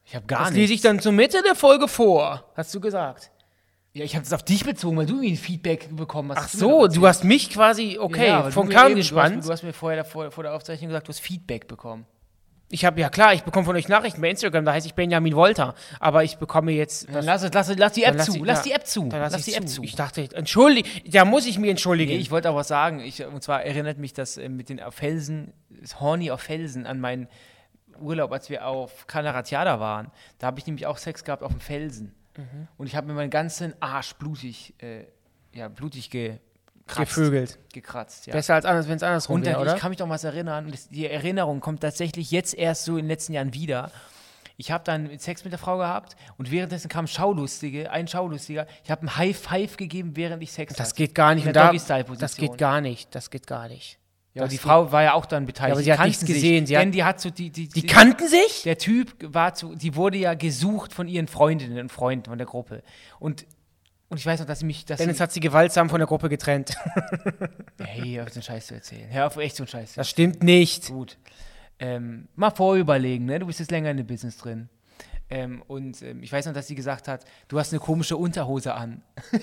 Ich 0.04 0.14
habe 0.14 0.26
gar 0.26 0.40
Das 0.40 0.48
nichts. 0.50 0.56
lese 0.60 0.72
ich 0.74 0.80
dann 0.82 1.00
zur 1.00 1.12
Mitte 1.12 1.42
der 1.42 1.54
Folge 1.54 1.88
vor, 1.88 2.44
hast 2.54 2.74
du 2.74 2.80
gesagt. 2.80 3.30
Ja, 3.94 4.04
ich 4.04 4.14
habe 4.14 4.22
das 4.24 4.32
auf 4.32 4.42
dich 4.42 4.64
bezogen, 4.64 4.96
weil 4.96 5.06
du 5.06 5.16
mir 5.16 5.30
ein 5.30 5.36
Feedback 5.36 5.88
bekommen 5.96 6.30
hast. 6.32 6.38
Ach 6.38 6.48
so, 6.48 6.86
du 6.88 7.06
hast 7.06 7.24
mich 7.24 7.50
quasi, 7.50 7.98
okay, 7.98 8.26
Ja, 8.28 8.50
vom 8.50 8.68
Kahn 8.68 8.94
gespannt. 8.94 9.36
Du 9.36 9.38
hast, 9.38 9.48
du 9.48 9.52
hast 9.52 9.62
mir 9.64 9.72
vorher 9.72 10.04
vor, 10.04 10.30
vor 10.30 10.44
der 10.44 10.54
Aufzeichnung 10.54 10.88
gesagt, 10.90 11.08
du 11.08 11.10
hast 11.10 11.20
Feedback 11.20 11.66
bekommen. 11.66 12.06
Ich 12.70 12.84
habe, 12.84 13.00
ja 13.00 13.08
klar, 13.08 13.32
ich 13.32 13.44
bekomme 13.44 13.64
von 13.64 13.74
euch 13.76 13.88
Nachrichten 13.88 14.20
bei 14.20 14.28
Instagram, 14.28 14.66
da 14.66 14.74
heiße 14.74 14.86
ich 14.88 14.94
Benjamin 14.94 15.34
Wolter. 15.34 15.74
Aber 16.00 16.22
ich 16.22 16.36
bekomme 16.36 16.70
jetzt. 16.72 17.08
Dann 17.10 17.24
lass, 17.24 17.42
es- 17.42 17.50
lass, 17.54 17.74
lass 17.78 17.92
die 17.94 18.04
App 18.04 18.16
lass 18.16 18.26
zu. 18.26 18.34
ich- 18.36 18.42
lass 18.44 18.62
die 18.62 18.72
App 18.72 18.86
zu. 18.86 19.08
Lass, 19.10 19.32
lass 19.32 19.40
ich 19.48 19.54
die 19.54 19.54
App 19.54 19.68
zu. 19.68 19.82
Ich 19.82 19.94
dachte, 19.96 20.28
entschuldige, 20.34 20.86
da 21.10 21.24
muss 21.24 21.46
ich 21.46 21.58
mich 21.58 21.70
entschuldigen. 21.70 22.12
Nee, 22.12 22.18
ich 22.18 22.30
wollte 22.30 22.50
aber 22.50 22.58
was 22.58 22.68
sagen. 22.68 23.00
Ich, 23.00 23.24
und 23.24 23.42
zwar 23.42 23.62
erinnert 23.64 23.96
mich 23.96 24.12
das 24.12 24.36
äh, 24.36 24.50
mit 24.50 24.68
den 24.68 24.82
Felsen, 24.90 25.54
das 25.70 25.98
Horny 25.98 26.30
auf 26.30 26.42
Felsen 26.42 26.84
an 26.84 27.00
meinen 27.00 27.26
Urlaub, 28.00 28.30
als 28.32 28.50
wir 28.50 28.66
auf 28.66 29.06
Calaratiada 29.06 29.80
waren. 29.80 30.10
Da 30.38 30.46
habe 30.48 30.60
ich 30.60 30.66
nämlich 30.66 30.86
auch 30.86 30.98
Sex 30.98 31.24
gehabt 31.24 31.42
auf 31.42 31.50
dem 31.52 31.60
Felsen. 31.60 32.14
Mhm. 32.38 32.68
Und 32.76 32.86
ich 32.86 32.96
habe 32.96 33.06
mir 33.06 33.14
meinen 33.14 33.30
ganzen 33.30 33.74
Arsch 33.80 34.14
blutig, 34.14 34.74
äh, 34.78 35.04
ja, 35.52 35.68
blutig 35.68 36.08
gekratzt. 36.08 36.46
Gevögelt. 36.96 37.58
Gekratzt, 37.72 38.26
ja. 38.26 38.32
Besser 38.32 38.54
als 38.54 38.64
anders, 38.64 38.88
wenn 38.88 38.96
es 38.96 39.02
andersrum 39.02 39.36
Und 39.36 39.44
wäre, 39.44 39.54
dann, 39.54 39.62
oder? 39.62 39.74
ich 39.74 39.80
kann 39.80 39.90
mich 39.90 39.98
doch 39.98 40.08
was 40.08 40.24
erinnern. 40.24 40.70
das, 40.70 40.88
die 40.88 41.06
Erinnerung 41.06 41.60
kommt 41.60 41.80
tatsächlich 41.80 42.30
jetzt 42.30 42.54
erst 42.54 42.84
so 42.84 42.92
in 42.92 43.04
den 43.04 43.08
letzten 43.08 43.32
Jahren 43.34 43.52
wieder. 43.52 43.90
Ich 44.56 44.72
habe 44.72 44.82
dann 44.82 45.16
Sex 45.18 45.44
mit 45.44 45.52
der 45.52 45.58
Frau 45.58 45.78
gehabt 45.78 46.16
und 46.36 46.50
währenddessen 46.50 46.88
kam 46.88 47.06
Schaulustige, 47.06 47.92
ein 47.92 48.08
Schaulustiger. 48.08 48.66
Ich 48.82 48.90
habe 48.90 49.06
ein 49.06 49.16
High 49.16 49.36
Five 49.38 49.76
gegeben, 49.76 50.16
während 50.16 50.42
ich 50.42 50.50
Sex 50.52 50.74
Das 50.74 50.88
hatte. 50.88 50.96
geht 50.96 51.14
gar 51.14 51.34
nicht. 51.34 51.46
Und 51.46 51.54
da, 51.54 51.72
das 51.72 52.36
geht 52.36 52.58
gar 52.58 52.80
nicht. 52.80 53.14
Das 53.14 53.30
geht 53.30 53.46
gar 53.46 53.68
nicht. 53.68 53.98
Ja, 54.34 54.42
Das 54.42 54.50
die 54.50 54.58
Frau 54.58 54.92
war 54.92 55.02
ja 55.02 55.14
auch 55.14 55.26
dann 55.26 55.46
beteiligt. 55.46 55.68
Ja, 55.70 55.72
aber 55.74 55.80
sie 55.80 55.84
Die 55.86 55.92
hat 55.98 56.06
nichts 56.06 56.20
kannten 56.20 56.32
sich, 56.34 56.42
gesehen, 56.42 56.66
sie 56.66 56.74
denn 56.74 56.88
hat- 56.88 56.94
die 56.94 57.04
hat 57.04 57.20
so 57.20 57.30
die, 57.30 57.50
die, 57.50 57.68
Die 57.68 57.82
kannten 57.86 58.28
sich? 58.28 58.62
Der 58.62 58.78
Typ 58.78 59.12
war 59.34 59.54
zu, 59.54 59.74
die 59.74 59.94
wurde 59.96 60.18
ja 60.18 60.34
gesucht 60.34 60.92
von 60.92 61.08
ihren 61.08 61.26
Freundinnen 61.28 61.78
und 61.78 61.90
Freunden 61.90 62.26
von 62.26 62.38
der 62.38 62.46
Gruppe. 62.46 62.82
Und, 63.18 63.46
und 64.08 64.18
ich 64.18 64.26
weiß 64.26 64.40
noch, 64.40 64.46
dass 64.46 64.60
sie 64.60 64.66
mich, 64.66 64.84
dass 64.84 64.98
Dennis 64.98 65.16
sie, 65.16 65.22
hat 65.22 65.32
sie 65.32 65.40
gewaltsam 65.40 65.88
von 65.90 65.98
der 65.98 66.06
Gruppe 66.06 66.28
getrennt. 66.28 66.74
hey, 67.80 68.20
auf 68.20 68.28
so 68.28 68.34
einen 68.36 68.42
Scheiß 68.42 68.66
zu 68.68 68.74
erzählen. 68.74 69.08
Hör 69.10 69.26
auf 69.26 69.36
echt 69.38 69.56
so 69.56 69.62
einen 69.64 69.68
Scheiß. 69.68 69.92
zu 69.92 69.96
Das 70.00 70.08
stimmt 70.08 70.42
nicht. 70.42 70.88
Gut. 70.88 71.16
Ähm, 71.80 72.28
mal 72.36 72.50
vorüberlegen, 72.50 73.26
ne? 73.26 73.38
Du 73.38 73.46
bist 73.46 73.60
jetzt 73.60 73.70
länger 73.70 73.90
in 73.90 73.96
dem 73.96 74.06
Business 74.06 74.36
drin. 74.36 74.68
Ähm, 75.30 75.62
und 75.66 76.00
ähm, 76.02 76.22
ich 76.22 76.32
weiß 76.32 76.46
noch, 76.46 76.54
dass 76.54 76.66
sie 76.68 76.74
gesagt 76.74 77.06
hat, 77.08 77.24
du 77.48 77.58
hast 77.58 77.72
eine 77.72 77.80
komische 77.80 78.16
Unterhose 78.16 78.74
an. 78.74 79.02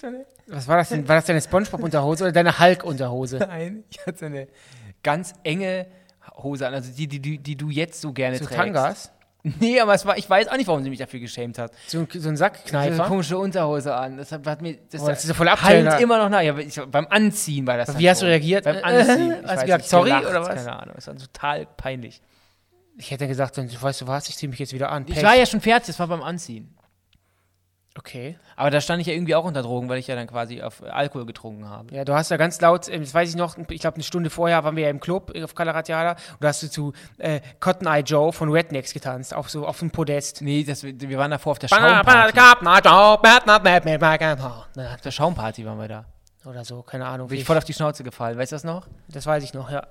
So 0.00 0.06
eine, 0.06 0.26
Was 0.48 0.68
war 0.68 0.76
das 0.76 0.90
denn? 0.90 1.08
War 1.08 1.16
das 1.16 1.24
deine 1.24 1.40
Spongebob-Unterhose 1.40 2.24
oder 2.24 2.32
deine 2.32 2.58
Hulk-Unterhose? 2.58 3.38
Nein, 3.48 3.84
ich 3.88 4.04
hatte 4.06 4.26
eine 4.26 4.48
ganz 5.02 5.32
enge 5.44 5.86
Hose 6.36 6.66
an, 6.66 6.74
also 6.74 6.92
die, 6.92 7.06
die, 7.08 7.20
die, 7.20 7.38
die 7.38 7.56
du 7.56 7.70
jetzt 7.70 8.00
so 8.00 8.12
gerne 8.12 8.36
So 8.36 8.44
trägst. 8.44 8.56
Tangas? 8.58 9.12
Nee, 9.60 9.80
aber 9.80 9.94
es 9.94 10.04
war, 10.04 10.18
ich 10.18 10.28
weiß 10.28 10.48
auch 10.48 10.56
nicht, 10.56 10.66
warum 10.68 10.82
sie 10.84 10.90
mich 10.90 10.98
dafür 10.98 11.20
geschämt 11.20 11.58
hat. 11.58 11.72
So, 11.86 12.00
ein- 12.00 12.08
so 12.12 12.28
ein 12.28 12.34
Ich 12.34 12.40
hatte 12.42 12.54
eine 12.54 12.90
Sackkneifer? 12.92 13.04
komische 13.04 13.38
Unterhose 13.38 13.94
an. 13.94 14.18
Das 14.18 14.30
hat, 14.30 14.46
hat 14.46 14.60
mir, 14.60 14.76
das, 14.90 15.02
Oh, 15.02 15.06
das 15.08 15.22
ist 15.22 15.28
ja 15.28 15.34
voll 15.34 15.48
halt 15.48 16.00
immer 16.00 16.18
noch 16.18 16.28
nach. 16.28 16.42
Ja, 16.42 16.56
ich, 16.58 16.78
beim 16.90 17.06
Anziehen 17.08 17.66
war 17.66 17.76
das. 17.78 17.96
Wie 17.98 18.02
dann 18.04 18.10
hast 18.10 18.22
du 18.22 18.26
reagiert? 18.26 18.64
Beim 18.64 18.76
Anziehen. 18.82 19.30
äh, 19.32 19.40
Ich 19.40 19.48
hast 19.48 19.56
du 19.56 19.64
gesagt, 19.64 19.82
nicht, 19.82 19.90
sorry, 19.90 20.08
gelacht, 20.10 20.26
oder 20.26 20.40
was? 20.42 20.48
Keine 20.64 20.72
Ahnung. 20.78 20.94
Das 20.96 21.06
war 21.06 21.16
total 21.16 21.66
peinlich. 21.76 22.20
Ich 22.98 23.10
hätte 23.10 23.26
gesagt, 23.26 23.56
dann, 23.58 23.70
weißt 23.80 24.02
du 24.02 24.06
was, 24.06 24.28
ich 24.28 24.36
ziehe 24.36 24.50
mich 24.50 24.58
jetzt 24.58 24.72
wieder 24.72 24.90
an. 24.90 25.04
Ich 25.06 25.14
Pech. 25.14 25.24
war 25.24 25.34
ja 25.34 25.46
schon 25.46 25.60
fertig, 25.60 25.86
das 25.86 25.98
war 25.98 26.08
beim 26.08 26.22
Anziehen. 26.22 26.76
Okay. 27.98 28.38
Aber 28.56 28.70
da 28.70 28.80
stand 28.80 29.02
ich 29.02 29.06
ja 29.06 29.12
irgendwie 29.12 29.34
auch 29.34 29.44
unter 29.44 29.62
Drogen, 29.62 29.88
weil 29.88 29.98
ich 29.98 30.06
ja 30.06 30.14
dann 30.14 30.26
quasi 30.26 30.62
auf 30.62 30.82
Alkohol 30.82 31.26
getrunken 31.26 31.68
habe. 31.68 31.94
Ja, 31.94 32.04
du 32.04 32.14
hast 32.14 32.30
ja 32.30 32.38
ganz 32.38 32.58
laut, 32.60 32.88
äh, 32.88 32.98
das 32.98 33.12
weiß 33.12 33.28
ich 33.28 33.36
noch, 33.36 33.58
ich 33.68 33.80
glaube 33.80 33.96
eine 33.96 34.04
Stunde 34.04 34.30
vorher 34.30 34.64
waren 34.64 34.76
wir 34.76 34.84
ja 34.84 34.90
im 34.90 35.00
Club 35.00 35.32
äh, 35.34 35.44
auf 35.44 35.54
Calaratiada 35.54 36.12
und 36.12 36.40
da 36.40 36.48
hast 36.48 36.62
du 36.62 36.70
zu 36.70 36.92
äh, 37.18 37.40
Cotton 37.60 37.86
Eye 37.86 38.00
Joe 38.00 38.32
von 38.32 38.50
Rednecks 38.50 38.94
getanzt, 38.94 39.34
auf 39.34 39.50
so 39.50 39.66
auf 39.66 39.78
dem 39.78 39.90
Podest. 39.90 40.40
Nee, 40.40 40.64
das, 40.64 40.82
wir 40.84 41.18
waren 41.18 41.30
davor 41.30 41.52
auf 41.52 41.58
der 41.58 41.68
Schaumparty. 41.68 42.28
Auf 44.94 45.00
der 45.02 45.10
Schaumparty 45.10 45.66
waren 45.66 45.78
wir 45.78 45.88
da. 45.88 46.04
Oder 46.46 46.64
so, 46.64 46.82
keine 46.82 47.06
Ahnung. 47.06 47.28
Bin 47.28 47.38
ich 47.38 47.44
voll 47.44 47.58
auf 47.58 47.64
die 47.64 47.74
Schnauze 47.74 48.04
gefallen, 48.04 48.38
weißt 48.38 48.52
du 48.52 48.56
das 48.56 48.64
noch? 48.64 48.88
Das 49.08 49.26
weiß 49.26 49.44
ich 49.44 49.52
noch, 49.52 49.70
ja. 49.70 49.86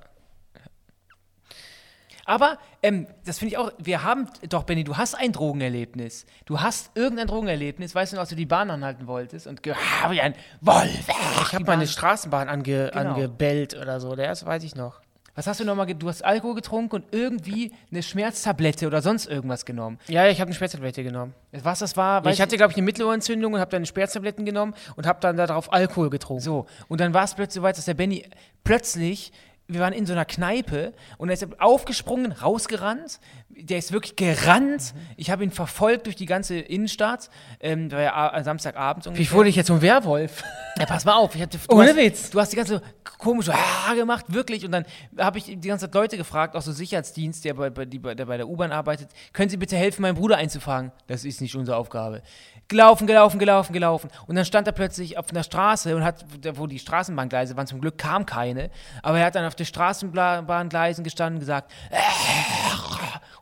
Aber 2.32 2.58
ähm, 2.82 3.08
das 3.26 3.40
finde 3.40 3.52
ich 3.56 3.58
auch, 3.58 3.74
wir 3.78 4.04
haben, 4.06 4.30
doch 4.48 4.64
Benny, 4.64 4.86
du 4.86 4.96
hast 4.96 5.16
ein 5.16 5.34
Drogenerlebnis. 5.34 6.26
Du 6.46 6.62
hast 6.62 6.92
irgendein 6.96 7.28
Drogenerlebnis, 7.28 7.94
weißt 7.94 8.14
du 8.14 8.16
noch, 8.16 8.22
als 8.22 8.30
du 8.30 8.38
die 8.38 8.46
Bahn 8.46 8.72
anhalten 8.72 9.06
wolltest 9.06 9.48
und 9.48 9.60
ah, 9.68 10.10
wie 10.12 10.22
ein 10.22 10.34
Wolf. 10.62 11.10
Ich 11.42 11.54
habe 11.54 11.66
mal 11.66 11.74
eine 11.74 11.88
Straßenbahn 11.88 12.48
ange, 12.48 12.90
Genau. 12.94 13.16
angebellt 13.16 13.76
oder 13.76 14.00
so, 14.00 14.16
das 14.16 14.46
weiß 14.46 14.64
ich 14.64 14.76
noch. 14.76 15.02
Was 15.36 15.46
hast 15.46 15.60
du 15.60 15.66
nochmal, 15.66 15.88
du 15.94 16.08
hast 16.08 16.24
Alkohol 16.24 16.56
getrunken 16.56 16.96
und 16.96 17.06
irgendwie 17.12 17.74
eine 17.92 18.02
Schmerztablette 18.02 18.88
oder 18.88 19.02
sonst 19.02 19.26
irgendwas 19.26 19.66
genommen. 19.66 19.98
Ja, 20.08 20.28
ich 20.28 20.40
habe 20.40 20.48
eine 20.48 20.56
Schmerztablette 20.56 21.04
genommen. 21.04 21.34
Was 21.52 21.80
das 21.80 21.98
war, 21.98 22.24
Ja, 22.24 22.32
ich 22.32 22.40
hatte, 22.40 22.56
glaube 22.56 22.72
ich, 22.72 22.78
eine 22.78 22.86
Mittelohrentzündung 22.86 23.54
und 23.56 23.60
habe 23.60 23.72
dann 23.72 23.86
Schmerztabletten 23.86 24.46
genommen 24.46 24.74
und 24.96 25.06
habe 25.06 25.20
dann 25.20 25.36
darauf 25.36 25.74
Alkohol 25.74 26.10
getrunken. 26.10 26.44
So, 26.44 26.66
und 26.88 27.02
dann 27.02 27.14
war 27.14 27.26
es 27.26 27.34
plötzlich 27.34 27.56
so 27.56 27.62
weit, 27.62 27.78
dass 27.78 27.86
der 27.86 27.94
Benny 27.94 28.26
plötzlich, 28.64 29.32
wir 29.68 29.80
waren 29.80 29.94
in 29.94 30.06
so 30.06 30.14
einer 30.14 30.26
Kneipe 30.26 30.94
und 31.18 31.30
er 31.30 31.34
ist 31.34 31.62
aufgesprungen, 31.62 32.32
rausgerannt. 32.32 33.20
Der 33.58 33.78
ist 33.78 33.92
wirklich 33.92 34.16
gerannt. 34.16 34.94
Ich 35.18 35.30
habe 35.30 35.44
ihn 35.44 35.52
verfolgt 35.52 36.06
durch 36.08 36.16
die 36.16 36.26
ganze 36.26 36.58
Innenstadt. 36.58 37.30
Ähm, 37.60 37.92
war 37.92 38.02
ja 38.02 38.14
a- 38.16 38.44
Samstagabend 38.44 39.06
Wie 39.06 39.10
ungefähr. 39.10 39.38
wurde 39.38 39.50
ich 39.50 39.56
jetzt 39.56 39.68
zum 39.68 39.82
Werwolf? 39.82 40.44
Ja, 40.80 40.86
pass 40.86 41.06
mal 41.06 41.14
auf. 41.16 41.36
Ich 41.36 41.42
hatte, 41.42 41.58
du 41.58 41.76
Ohne 41.76 41.90
hast, 41.90 41.96
Witz. 41.98 42.30
Du 42.32 42.40
hast 42.40 42.52
die 42.52 42.56
ganze 42.56 42.82
komische 43.20 43.54
ah 43.54 43.94
gemacht, 43.94 44.26
wirklich. 44.30 44.66
Und 44.66 44.72
dann 44.72 44.86
habe 45.18 45.38
ich 45.38 45.46
die 45.46 45.68
ganze 45.68 45.86
Zeit 45.86 45.94
Leute 45.94 46.18
gefragt, 46.18 46.56
auch 46.56 46.62
so 46.62 46.72
Sicherheitsdienst, 46.72 47.46
der 47.46 47.54
bei, 47.54 47.70
bei, 47.70 47.86
der 47.86 48.26
bei 48.26 48.38
der 48.38 48.48
U-Bahn 48.48 48.72
arbeitet. 48.72 49.10
Können 49.34 49.50
Sie 49.50 49.58
bitte 49.58 49.76
helfen, 49.78 50.02
meinen 50.02 50.16
Bruder 50.16 50.38
einzufangen? 50.38 50.92
Das 51.08 51.24
ist 51.24 51.40
nicht 51.42 51.56
unsere 51.56 51.78
Aufgabe. 51.78 52.22
Gelaufen, 52.68 53.06
gelaufen, 53.06 53.38
gelaufen, 53.38 53.74
gelaufen. 53.74 54.10
Und 54.28 54.36
dann 54.38 54.46
stand 54.46 54.66
er 54.66 54.72
plötzlich 54.74 55.18
auf 55.18 55.30
einer 55.30 55.44
Straße 55.44 55.94
und 55.96 56.04
hat, 56.06 56.26
wo 56.54 56.68
die 56.68 56.80
Straßenbahngleise 56.80 57.58
waren, 57.58 57.68
zum 57.68 57.82
Glück 57.82 57.98
kam 57.98 58.26
keine. 58.26 58.70
Aber 59.04 59.20
er 59.20 59.26
hat 59.26 59.36
dann 59.36 59.46
auf 59.46 59.56
den 59.56 59.66
Straßenbahngleisen 59.66 61.04
gestanden 61.04 61.36
und 61.36 61.40
gesagt, 61.42 61.70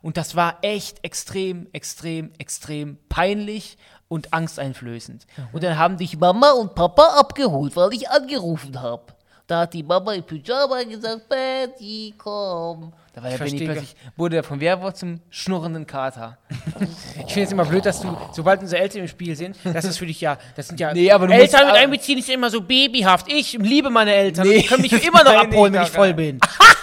und 0.02 0.16
das 0.16 0.36
war 0.36 0.58
echt 0.62 1.04
extrem, 1.04 1.66
extrem, 1.72 2.32
extrem 2.38 2.98
peinlich 3.08 3.76
und 4.08 4.32
angsteinflößend. 4.32 5.26
Und 5.52 5.62
dann 5.62 5.78
haben 5.78 5.96
dich 5.96 6.18
Mama 6.18 6.52
und 6.52 6.74
Papa 6.74 7.18
abgeholt, 7.18 7.76
weil 7.76 7.92
ich 7.92 8.08
angerufen 8.10 8.80
habe. 8.80 9.04
Da 9.46 9.62
hat 9.62 9.74
die 9.74 9.82
Mama 9.82 10.12
im 10.12 10.22
Pyjama 10.22 10.82
gesagt, 10.84 11.28
Betty, 11.28 12.14
komm. 12.16 12.92
Da 13.12 13.20
war 13.20 13.30
der 13.30 13.40
Ich 13.44 13.52
Benny 13.52 13.64
plötzlich, 13.64 13.96
wurde 14.16 14.36
er 14.36 14.44
vom 14.44 14.60
Werwolf 14.60 14.94
zum 14.94 15.20
schnurrenden 15.28 15.86
Kater. 15.86 16.38
Ich 17.26 17.34
finde 17.34 17.46
es 17.46 17.52
immer 17.52 17.64
blöd, 17.64 17.84
dass 17.84 18.00
du, 18.00 18.16
sobald 18.32 18.60
unsere 18.60 18.80
Eltern 18.80 19.02
im 19.02 19.08
Spiel 19.08 19.36
sind, 19.36 19.56
das 19.64 19.84
ist 19.84 19.98
für 19.98 20.06
dich 20.06 20.20
ja, 20.20 20.38
das 20.56 20.68
sind 20.68 20.80
ja, 20.80 20.92
Nee, 20.92 21.10
aber 21.10 21.26
du 21.26 21.34
Eltern 21.34 21.66
mit 21.66 21.76
einbeziehen 21.76 22.18
ist 22.18 22.28
immer 22.28 22.48
so 22.48 22.60
babyhaft. 22.60 23.30
Ich 23.30 23.52
liebe 23.54 23.90
meine 23.90 24.14
Eltern. 24.14 24.46
Nee, 24.48 24.62
die 24.62 24.66
können 24.66 24.82
mich 24.82 24.92
immer 25.04 25.22
noch 25.22 25.34
abholen, 25.42 25.72
wenn 25.72 25.82
ich 25.82 25.90
voll 25.90 26.14
bin. 26.14 26.40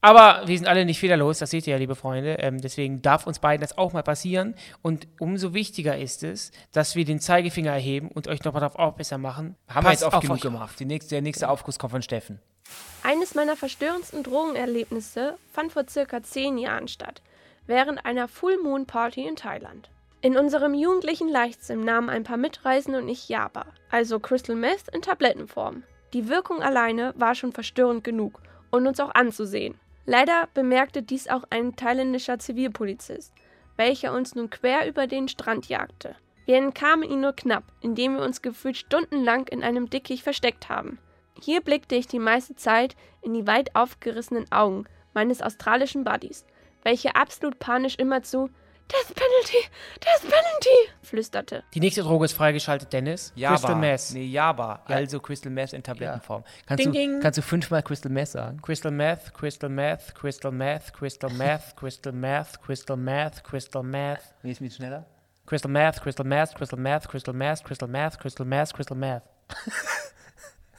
Aber 0.00 0.42
wir 0.46 0.56
sind 0.56 0.66
alle 0.66 0.84
nicht 0.84 0.98
fehlerlos, 0.98 1.38
das 1.38 1.50
seht 1.50 1.66
ihr 1.66 1.72
ja, 1.72 1.78
liebe 1.78 1.94
Freunde. 1.94 2.36
Ähm, 2.40 2.60
deswegen 2.60 3.02
darf 3.02 3.26
uns 3.26 3.38
beiden 3.38 3.60
das 3.60 3.76
auch 3.76 3.92
mal 3.92 4.02
passieren. 4.02 4.54
Und 4.82 5.06
umso 5.18 5.52
wichtiger 5.52 5.98
ist 5.98 6.22
es, 6.22 6.52
dass 6.72 6.96
wir 6.96 7.04
den 7.04 7.20
Zeigefinger 7.20 7.72
erheben 7.72 8.08
und 8.08 8.28
euch 8.28 8.42
nochmal 8.44 8.60
darauf 8.60 8.76
aufmerksam 8.76 9.22
machen. 9.22 9.56
Haben 9.68 9.84
wir 9.84 9.90
Passt 9.90 10.02
jetzt 10.02 10.14
oft 10.14 10.22
genug 10.22 10.40
gemacht. 10.40 10.80
Die 10.80 10.86
nächste, 10.86 11.10
der 11.10 11.22
nächste 11.22 11.48
Aufguss 11.48 11.78
kommt 11.78 11.92
von 11.92 12.02
Steffen. 12.02 12.40
Eines 13.02 13.34
meiner 13.34 13.56
verstörendsten 13.56 14.22
Drogenerlebnisse 14.22 15.36
fand 15.52 15.72
vor 15.72 15.84
circa 15.88 16.22
zehn 16.22 16.58
Jahren 16.58 16.88
statt, 16.88 17.22
während 17.66 18.04
einer 18.04 18.28
Full 18.28 18.58
Moon 18.62 18.86
Party 18.86 19.26
in 19.26 19.36
Thailand. 19.36 19.90
In 20.22 20.36
unserem 20.36 20.74
jugendlichen 20.74 21.28
Leichtsinn 21.28 21.84
nahmen 21.84 22.10
ein 22.10 22.24
paar 22.24 22.36
Mitreisende 22.36 22.98
und 22.98 23.08
ich 23.08 23.28
Java, 23.28 23.64
also 23.90 24.20
Crystal 24.20 24.54
Meth 24.54 24.88
in 24.92 25.00
Tablettenform. 25.00 25.82
Die 26.12 26.28
Wirkung 26.28 26.62
alleine 26.62 27.14
war 27.16 27.34
schon 27.34 27.52
verstörend 27.52 28.04
genug 28.04 28.42
und 28.70 28.86
uns 28.86 29.00
auch 29.00 29.14
anzusehen. 29.14 29.76
Leider 30.06 30.48
bemerkte 30.54 31.02
dies 31.02 31.28
auch 31.28 31.44
ein 31.50 31.76
thailändischer 31.76 32.38
Zivilpolizist, 32.38 33.32
welcher 33.76 34.12
uns 34.12 34.34
nun 34.34 34.50
quer 34.50 34.88
über 34.88 35.06
den 35.06 35.28
Strand 35.28 35.68
jagte. 35.68 36.16
Wir 36.46 36.56
entkamen 36.56 37.08
ihn 37.08 37.20
nur 37.20 37.34
knapp, 37.34 37.64
indem 37.80 38.16
wir 38.16 38.24
uns 38.24 38.42
gefühlt 38.42 38.76
stundenlang 38.76 39.46
in 39.48 39.62
einem 39.62 39.88
Dickicht 39.88 40.22
versteckt 40.22 40.68
haben. 40.68 40.98
Hier 41.40 41.60
blickte 41.60 41.94
ich 41.94 42.06
die 42.06 42.18
meiste 42.18 42.56
Zeit 42.56 42.96
in 43.22 43.34
die 43.34 43.46
weit 43.46 43.76
aufgerissenen 43.76 44.50
Augen 44.50 44.84
meines 45.14 45.42
australischen 45.42 46.04
Buddies, 46.04 46.44
welcher 46.82 47.16
absolut 47.16 47.58
panisch 47.58 47.96
immerzu 47.96 48.50
Death 48.90 49.14
Penalty, 49.14 49.68
Death 50.00 50.22
Penalty 50.22 50.90
flüsterte. 51.02 51.62
Die 51.74 51.80
nächste 51.80 52.02
Droge 52.02 52.24
ist 52.24 52.32
freigeschaltet, 52.32 52.92
Dennis. 52.92 53.32
Java. 53.36 53.54
Crystal 53.54 53.76
Meth. 53.76 54.10
Nee, 54.12 54.24
Java. 54.26 54.82
Ja. 54.88 54.96
Also 54.96 55.20
Crystal 55.20 55.52
Meth 55.52 55.72
in 55.72 55.82
Tablettenform. 55.82 56.42
Kannst, 56.66 56.80
Ding, 56.84 56.92
du, 56.92 56.98
ding. 56.98 57.20
kannst 57.20 57.38
du 57.38 57.42
fünfmal 57.42 57.82
Crystal 57.82 58.10
Meth 58.10 58.28
sagen? 58.28 58.60
Crystal 58.62 58.90
Meth, 58.90 59.32
Crystal 59.34 59.70
Meth, 59.70 60.14
Crystal 60.14 60.50
Meth, 60.50 60.92
Crystal 60.92 61.30
Meth, 61.30 61.76
Crystal 61.76 62.12
Meth, 62.12 62.60
Crystal 62.62 62.96
Meth, 62.96 63.44
Crystal 63.44 63.82
Meth, 63.82 64.34
Nee, 64.42 64.50
ist 64.52 64.58
bisschen 64.60 64.76
schneller. 64.76 65.06
Crystal 65.46 65.70
Meth, 65.70 66.00
Crystal 66.02 66.26
Meth, 66.26 66.54
Crystal 66.54 66.78
Meth, 66.78 67.08
Crystal 67.08 67.34
Meth, 67.34 67.64
Crystal 67.64 67.88
Meth, 67.88 68.18
Crystal 68.18 68.46
Meth, 68.46 68.72
Crystal 68.74 68.96
Meth. 68.96 69.22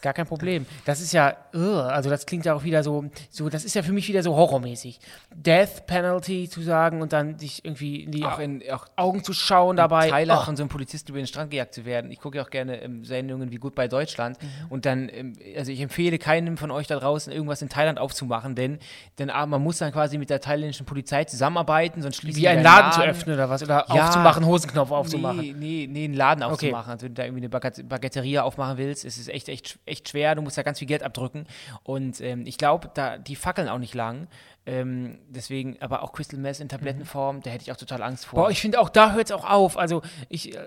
Gar 0.02 0.14
kein 0.14 0.26
Problem. 0.26 0.66
Das 0.86 1.00
ist 1.00 1.14
ja, 1.14 1.36
also 1.54 2.10
das 2.10 2.26
klingt 2.26 2.46
ja 2.46 2.56
auch 2.56 2.64
wieder 2.64 2.84
so, 2.84 3.06
so, 3.30 3.50
das 3.50 3.64
ist 3.64 3.76
ja 3.76 3.84
für 3.84 3.92
mich 3.92 4.08
wieder 4.08 4.24
so 4.24 4.36
horrormäßig. 4.36 5.00
Death 5.36 5.86
Penalty 5.86 6.50
zu 6.50 6.62
sagen 6.62 7.02
und 7.02 7.14
dann 7.14 7.38
sich 7.38 7.64
irgendwie 7.64 8.04
in 8.04 8.12
die 8.12 8.26
Auch 8.26 8.40
in 8.40 8.64
auch 8.72 8.88
Augen 8.96 9.24
zu 9.24 9.34
schauen 9.34 9.78
dabei. 9.78 10.10
Thailand 10.10 10.42
Oh. 10.42 10.46
von 10.46 10.56
so 10.56 10.64
einem 10.64 10.70
Polizisten 10.70 11.12
über 11.12 11.20
den 11.20 11.28
Strand 11.28 11.52
gejagt 11.52 11.74
zu 11.76 11.86
werden. 11.86 12.10
Ich 12.12 12.20
gucke 12.20 12.38
ja 12.38 12.44
auch 12.44 12.50
gerne 12.50 12.82
ähm, 12.82 13.06
Sendungen 13.06 13.52
wie 13.52 13.58
Gut 13.58 13.76
bei 13.76 13.88
Deutschland. 13.88 14.38
Und 14.70 14.86
dann, 14.88 15.08
ähm, 15.10 15.34
also 15.56 15.72
ich 15.72 15.80
empfehle 15.82 16.18
keinem 16.18 16.58
von 16.58 16.72
euch 16.72 16.88
da 16.88 16.98
draußen 17.00 17.32
irgendwas 17.32 17.62
in 17.62 17.70
Thailand 17.70 18.00
aufzumachen, 18.00 18.56
denn, 18.56 18.80
denn 19.20 19.30
ah, 19.30 19.46
man 19.46 19.62
muss 19.62 19.78
dann 19.78 19.92
quasi 19.92 20.18
mit 20.18 20.30
der 20.32 20.42
thailändischen 20.42 20.86
Polizei 20.88 21.26
zusammenarbeiten, 21.26 22.02
sonst 22.02 22.16
schließen 22.18 22.42
Wie 22.42 22.48
einen 22.48 22.64
deinen 22.64 22.76
Laden 22.76 22.92
zu 22.94 23.02
öffnen 23.04 23.36
oder 23.36 23.50
was? 23.50 23.62
Oder 23.62 23.86
Ja. 23.94 24.06
aufzumachen, 24.08 24.46
Hosenknopf 24.46 24.90
aufzumachen. 24.92 25.42
Nee, 25.42 25.54
nee, 25.56 25.88
nee, 25.88 26.06
einen 26.06 26.14
Laden 26.16 26.44
Okay. 26.44 26.54
aufzumachen. 26.54 26.92
Also 26.94 27.06
wenn 27.06 27.14
du 27.14 27.22
da 27.22 27.26
irgendwie 27.26 27.42
eine 27.42 27.50
Bagat- 27.50 27.88
Baguetteria 27.88 28.42
aufmachen 28.44 28.78
willst, 28.78 29.06
ist 29.06 29.18
es 29.20 29.28
echt, 29.28 29.48
echt, 29.50 29.78
echt 29.86 29.91
schwer. 30.00 30.36
Du 30.36 30.42
musst 30.42 30.58
da 30.58 30.64
ganz 30.64 30.80
viel 30.80 30.88
Geld 30.88 31.04
abdrücken. 31.04 31.46
Und 31.84 32.22
ähm, 32.22 32.46
ich 32.46 32.58
glaube, 32.58 32.90
da 32.94 33.18
die 33.18 33.36
fackeln 33.36 33.70
auch 33.70 33.80
nicht 33.80 33.94
lang. 33.94 34.28
Ähm, 34.68 35.18
deswegen, 35.28 35.78
aber 35.80 36.04
auch 36.04 36.14
Crystal 36.14 36.40
Meth 36.40 36.60
in 36.60 36.70
Tablettenform, 36.70 37.42
da 37.42 37.50
hätte 37.50 37.64
ich 37.64 37.72
auch 37.72 37.78
total 37.78 38.04
Angst 38.04 38.28
vor. 38.28 38.44
Boah, 38.44 38.52
ich 38.52 38.62
finde 38.62 38.80
auch 38.80 38.90
da 38.90 39.14
hört 39.14 39.26
es 39.26 39.32
auch 39.32 39.50
auf. 39.50 39.76
Also 39.76 40.04
ich, 40.30 40.56
äh, 40.56 40.60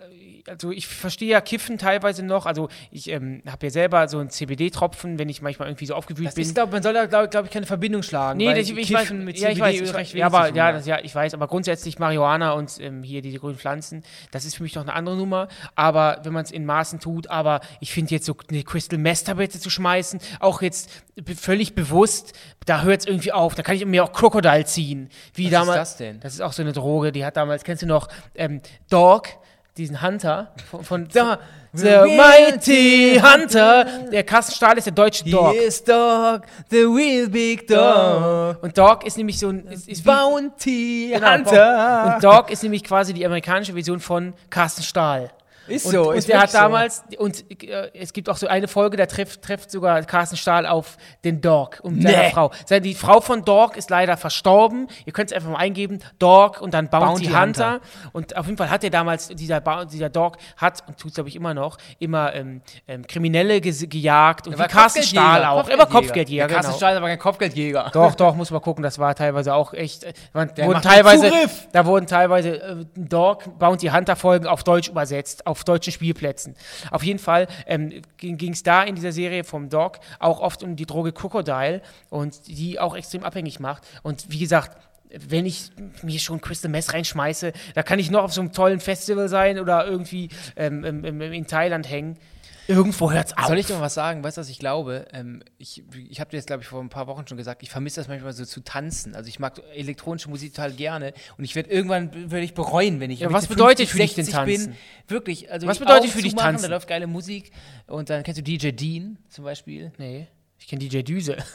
also 0.48 0.72
ich 0.72 0.88
verstehe 0.88 1.28
ja 1.28 1.40
Kiffen 1.40 1.78
teilweise 1.78 2.24
noch. 2.24 2.44
Also 2.44 2.68
ich 2.90 3.08
ähm, 3.08 3.42
habe 3.46 3.66
ja 3.66 3.70
selber 3.70 4.08
so 4.08 4.18
einen 4.18 4.30
CBD-Tropfen, 4.30 5.20
wenn 5.20 5.28
ich 5.28 5.42
manchmal 5.42 5.68
irgendwie 5.68 5.86
so 5.86 5.94
aufgewühlt 5.94 6.26
das 6.26 6.34
bin. 6.34 6.42
ist, 6.42 6.56
glaub, 6.56 6.72
man 6.72 6.82
soll 6.82 6.92
da, 6.92 7.06
glaube 7.06 7.28
glaub 7.28 7.44
ich, 7.44 7.52
keine 7.52 7.66
Verbindung 7.66 8.02
schlagen. 8.02 8.38
Nee, 8.38 8.52
das, 8.52 8.68
ich, 8.68 8.76
ich 8.76 8.92
weiß, 8.92 9.12
mit 9.12 9.38
ja, 9.38 9.50
ich 9.50 9.58
CBD 9.58 9.82
weiß, 9.82 9.94
recht 9.94 10.08
ich, 10.08 10.14
wenig 10.14 10.20
ja, 10.20 10.26
aber, 10.26 10.52
ja, 10.52 10.72
das, 10.72 10.86
ja, 10.86 10.98
ich 11.00 11.14
weiß, 11.14 11.34
aber 11.34 11.46
grundsätzlich 11.46 12.00
Marihuana 12.00 12.52
und 12.54 12.80
ähm, 12.80 13.04
hier 13.04 13.22
die 13.22 13.32
grünen 13.38 13.58
Pflanzen, 13.58 14.02
das 14.32 14.44
ist 14.44 14.56
für 14.56 14.64
mich 14.64 14.74
noch 14.74 14.82
eine 14.82 14.94
andere 14.94 15.16
Nummer, 15.16 15.46
aber 15.76 16.20
wenn 16.24 16.32
man 16.32 16.44
es 16.44 16.50
in 16.50 16.66
Maßen 16.66 16.98
tut, 16.98 17.30
aber 17.30 17.60
ich 17.78 17.92
finde 17.92 18.10
jetzt 18.10 18.26
so 18.26 18.36
eine 18.50 18.64
Crystal 18.64 18.98
Meth 18.98 19.13
Tablette 19.22 19.60
zu 19.60 19.70
schmeißen, 19.70 20.18
auch 20.40 20.62
jetzt 20.62 20.90
völlig 21.38 21.74
bewusst, 21.74 22.32
da 22.66 22.82
hört 22.82 23.00
es 23.00 23.06
irgendwie 23.06 23.32
auf, 23.32 23.54
da 23.54 23.62
kann 23.62 23.76
ich 23.76 23.84
mir 23.84 24.02
auch 24.02 24.12
Crocodile 24.12 24.64
ziehen, 24.64 25.10
wie 25.34 25.44
Was 25.44 25.46
ist 25.46 25.52
damals. 25.52 25.76
das 25.76 25.96
denn? 25.98 26.20
Das 26.20 26.34
ist 26.34 26.40
auch 26.40 26.52
so 26.52 26.62
eine 26.62 26.72
Droge, 26.72 27.12
die 27.12 27.24
hat 27.24 27.36
damals, 27.36 27.62
kennst 27.62 27.82
du 27.82 27.86
noch, 27.86 28.08
ähm, 28.34 28.60
Dog, 28.90 29.28
diesen 29.76 30.02
Hunter 30.02 30.52
von, 30.70 30.84
von 30.84 31.08
da, 31.12 31.38
The 31.76 32.16
Mighty 32.16 33.20
Hunter, 33.20 33.84
der 34.12 34.22
Kassenstahl 34.22 34.78
ist 34.78 34.84
der 34.84 34.92
deutsche 34.92 35.24
Dog. 35.28 35.54
Yes, 35.54 35.82
dog, 35.82 36.42
the 36.70 36.84
real 36.84 37.28
big 37.28 37.66
dog. 37.66 38.62
Und 38.62 38.78
Dog 38.78 39.04
ist 39.04 39.16
nämlich 39.16 39.40
so 39.40 39.48
ein. 39.48 39.66
Ist, 39.66 39.88
ist 39.88 40.04
wie, 40.04 40.08
Bounty 40.08 41.10
Genau, 41.12 41.32
Hunter. 41.32 42.14
Und 42.14 42.22
Dog 42.22 42.50
ist 42.52 42.62
nämlich 42.62 42.84
quasi 42.84 43.12
die 43.12 43.26
amerikanische 43.26 43.72
Version 43.72 43.98
von 43.98 44.34
Carsten 44.50 44.84
Stahl. 44.84 45.32
Ist 45.66 45.86
Und, 45.86 45.92
so, 45.92 46.10
und 46.10 46.16
ist 46.16 46.28
der 46.28 46.36
hat 46.40 46.52
wirklich 46.52 46.52
so. 46.52 46.58
damals, 46.58 47.04
und 47.18 47.62
äh, 47.64 47.90
es 47.94 48.12
gibt 48.12 48.28
auch 48.28 48.36
so 48.36 48.46
eine 48.46 48.68
Folge, 48.68 48.96
da 48.96 49.06
trifft, 49.06 49.42
trifft 49.42 49.70
sogar 49.70 50.02
Carsten 50.02 50.36
Stahl 50.36 50.66
auf 50.66 50.96
den 51.24 51.40
Dog 51.40 51.80
und 51.82 52.02
seine 52.02 52.16
Nee. 52.16 52.30
Frau. 52.30 52.50
Seine- 52.66 52.82
Die 52.82 52.94
Frau 52.94 53.20
von 53.20 53.44
Dog 53.44 53.76
ist 53.76 53.88
leider 53.90 54.16
verstorben. 54.16 54.88
Ihr 55.06 55.12
könnt 55.12 55.30
es 55.30 55.36
einfach 55.36 55.50
mal 55.50 55.58
eingeben, 55.58 56.00
Dog 56.18 56.60
und 56.60 56.74
dann 56.74 56.88
Bounty, 56.90 57.06
Bounty 57.06 57.24
Hunter. 57.26 57.44
Hunter. 57.74 57.80
Und 58.12 58.36
auf 58.36 58.46
jeden 58.46 58.58
Fall 58.58 58.70
hat 58.70 58.84
er 58.84 58.90
damals, 58.90 59.28
dieser, 59.28 59.60
Ba- 59.60 59.84
dieser 59.84 60.10
Dog 60.10 60.36
hat, 60.56 60.82
und 60.86 60.98
tut 60.98 61.10
es 61.10 61.14
glaube 61.14 61.28
ich 61.28 61.36
immer 61.36 61.54
noch, 61.54 61.78
immer 61.98 62.34
ähm, 62.34 62.60
ähm, 62.86 63.06
Kriminelle 63.06 63.60
gejagt 63.60 64.46
und 64.46 64.54
wie 64.54 64.58
war 64.58 64.68
Carsten 64.68 65.02
Stahl 65.02 65.44
auch. 65.44 65.68
Er 65.68 65.78
war 65.78 65.86
Kopfgeldjäger, 65.86 66.46
Der 66.46 66.54
Carsten 66.56 66.72
genau. 66.72 66.76
Stahl 66.78 66.92
ist 66.92 66.98
aber 66.98 67.08
kein 67.08 67.18
Kopfgeldjäger. 67.18 67.90
Doch, 67.92 68.14
doch, 68.14 68.34
muss 68.34 68.50
man 68.50 68.60
gucken. 68.60 68.82
Das 68.82 68.98
war 68.98 69.14
teilweise 69.14 69.54
auch 69.54 69.72
echt. 69.72 70.04
äh, 70.04 70.12
Man, 70.32 70.52
Der 70.54 70.66
wurden 70.66 70.82
teilweise, 70.82 71.30
da 71.72 71.86
wurden 71.86 72.06
teilweise 72.06 72.60
äh, 72.62 72.84
Dog 72.96 73.58
Bounty 73.58 73.88
Hunter 73.88 74.16
Folgen 74.16 74.46
auf 74.46 74.64
Deutsch 74.64 74.88
übersetzt, 74.88 75.46
auf 75.46 75.53
deutschen 75.62 75.92
Spielplätzen. 75.92 76.56
Auf 76.90 77.04
jeden 77.04 77.20
Fall 77.20 77.46
ähm, 77.66 78.02
ging 78.16 78.52
es 78.52 78.62
da 78.64 78.82
in 78.82 78.96
dieser 78.96 79.12
Serie 79.12 79.44
vom 79.44 79.68
Dog 79.68 80.00
auch 80.18 80.40
oft 80.40 80.62
um 80.62 80.74
die 80.74 80.86
Droge 80.86 81.12
Crocodile 81.12 81.82
und 82.10 82.48
die 82.48 82.80
auch 82.80 82.96
extrem 82.96 83.22
abhängig 83.22 83.60
macht. 83.60 83.84
Und 84.02 84.26
wie 84.30 84.38
gesagt, 84.38 84.76
wenn 85.10 85.46
ich 85.46 85.70
mir 86.02 86.18
schon 86.18 86.40
Crystal 86.40 86.70
Meth 86.70 86.92
reinschmeiße, 86.92 87.52
da 87.74 87.82
kann 87.82 87.98
ich 87.98 88.10
noch 88.10 88.24
auf 88.24 88.32
so 88.32 88.40
einem 88.40 88.52
tollen 88.52 88.80
Festival 88.80 89.28
sein 89.28 89.58
oder 89.58 89.86
irgendwie 89.86 90.28
ähm, 90.56 90.84
ähm, 90.84 91.20
in 91.20 91.46
Thailand 91.46 91.88
hängen. 91.88 92.18
Irgendwo 92.66 93.10
hört's 93.12 93.36
auf. 93.36 93.46
Soll 93.46 93.58
ich 93.58 93.66
dir 93.66 93.74
mal 93.74 93.82
was 93.82 93.94
sagen? 93.94 94.24
Weißt 94.24 94.38
du, 94.38 94.40
was 94.40 94.48
ich 94.48 94.58
glaube? 94.58 95.06
Ähm, 95.12 95.42
ich 95.58 95.82
ich 96.08 96.20
habe 96.20 96.30
dir 96.30 96.38
jetzt, 96.38 96.46
glaube 96.46 96.62
ich, 96.62 96.68
vor 96.68 96.80
ein 96.80 96.88
paar 96.88 97.06
Wochen 97.06 97.26
schon 97.26 97.36
gesagt, 97.36 97.62
ich 97.62 97.68
vermisse 97.70 98.00
das 98.00 98.08
manchmal 98.08 98.32
so 98.32 98.44
zu 98.44 98.60
tanzen. 98.64 99.14
Also 99.14 99.28
ich 99.28 99.38
mag 99.38 99.60
elektronische 99.74 100.30
Musik 100.30 100.54
total 100.54 100.72
gerne 100.72 101.12
und 101.36 101.44
ich 101.44 101.54
werde 101.54 101.70
irgendwann 101.70 102.30
werde 102.30 102.44
ich 102.44 102.54
bereuen, 102.54 103.00
wenn 103.00 103.10
ich 103.10 103.20
Ja, 103.20 103.32
was 103.32 103.48
bedeutet 103.48 103.88
50, 103.88 103.90
für 103.90 103.98
dich 103.98 104.14
denn 104.14 104.24
60 104.24 104.44
bin. 104.44 104.56
tanzen? 104.56 104.76
Wirklich. 105.08 105.52
Also 105.52 105.66
Was 105.66 105.78
bedeutet 105.78 106.10
für 106.10 106.22
dich 106.22 106.34
tanzen? 106.34 106.62
Da 106.62 106.68
läuft 106.68 106.88
geile 106.88 107.06
Musik 107.06 107.50
und 107.86 108.08
dann 108.08 108.22
kennst 108.22 108.38
du 108.38 108.42
DJ 108.42 108.70
Dean 108.70 109.18
zum 109.28 109.44
Beispiel. 109.44 109.92
Nee, 109.98 110.26
ich 110.58 110.66
kenne 110.66 110.80
DJ 110.80 111.02
Düse. 111.02 111.36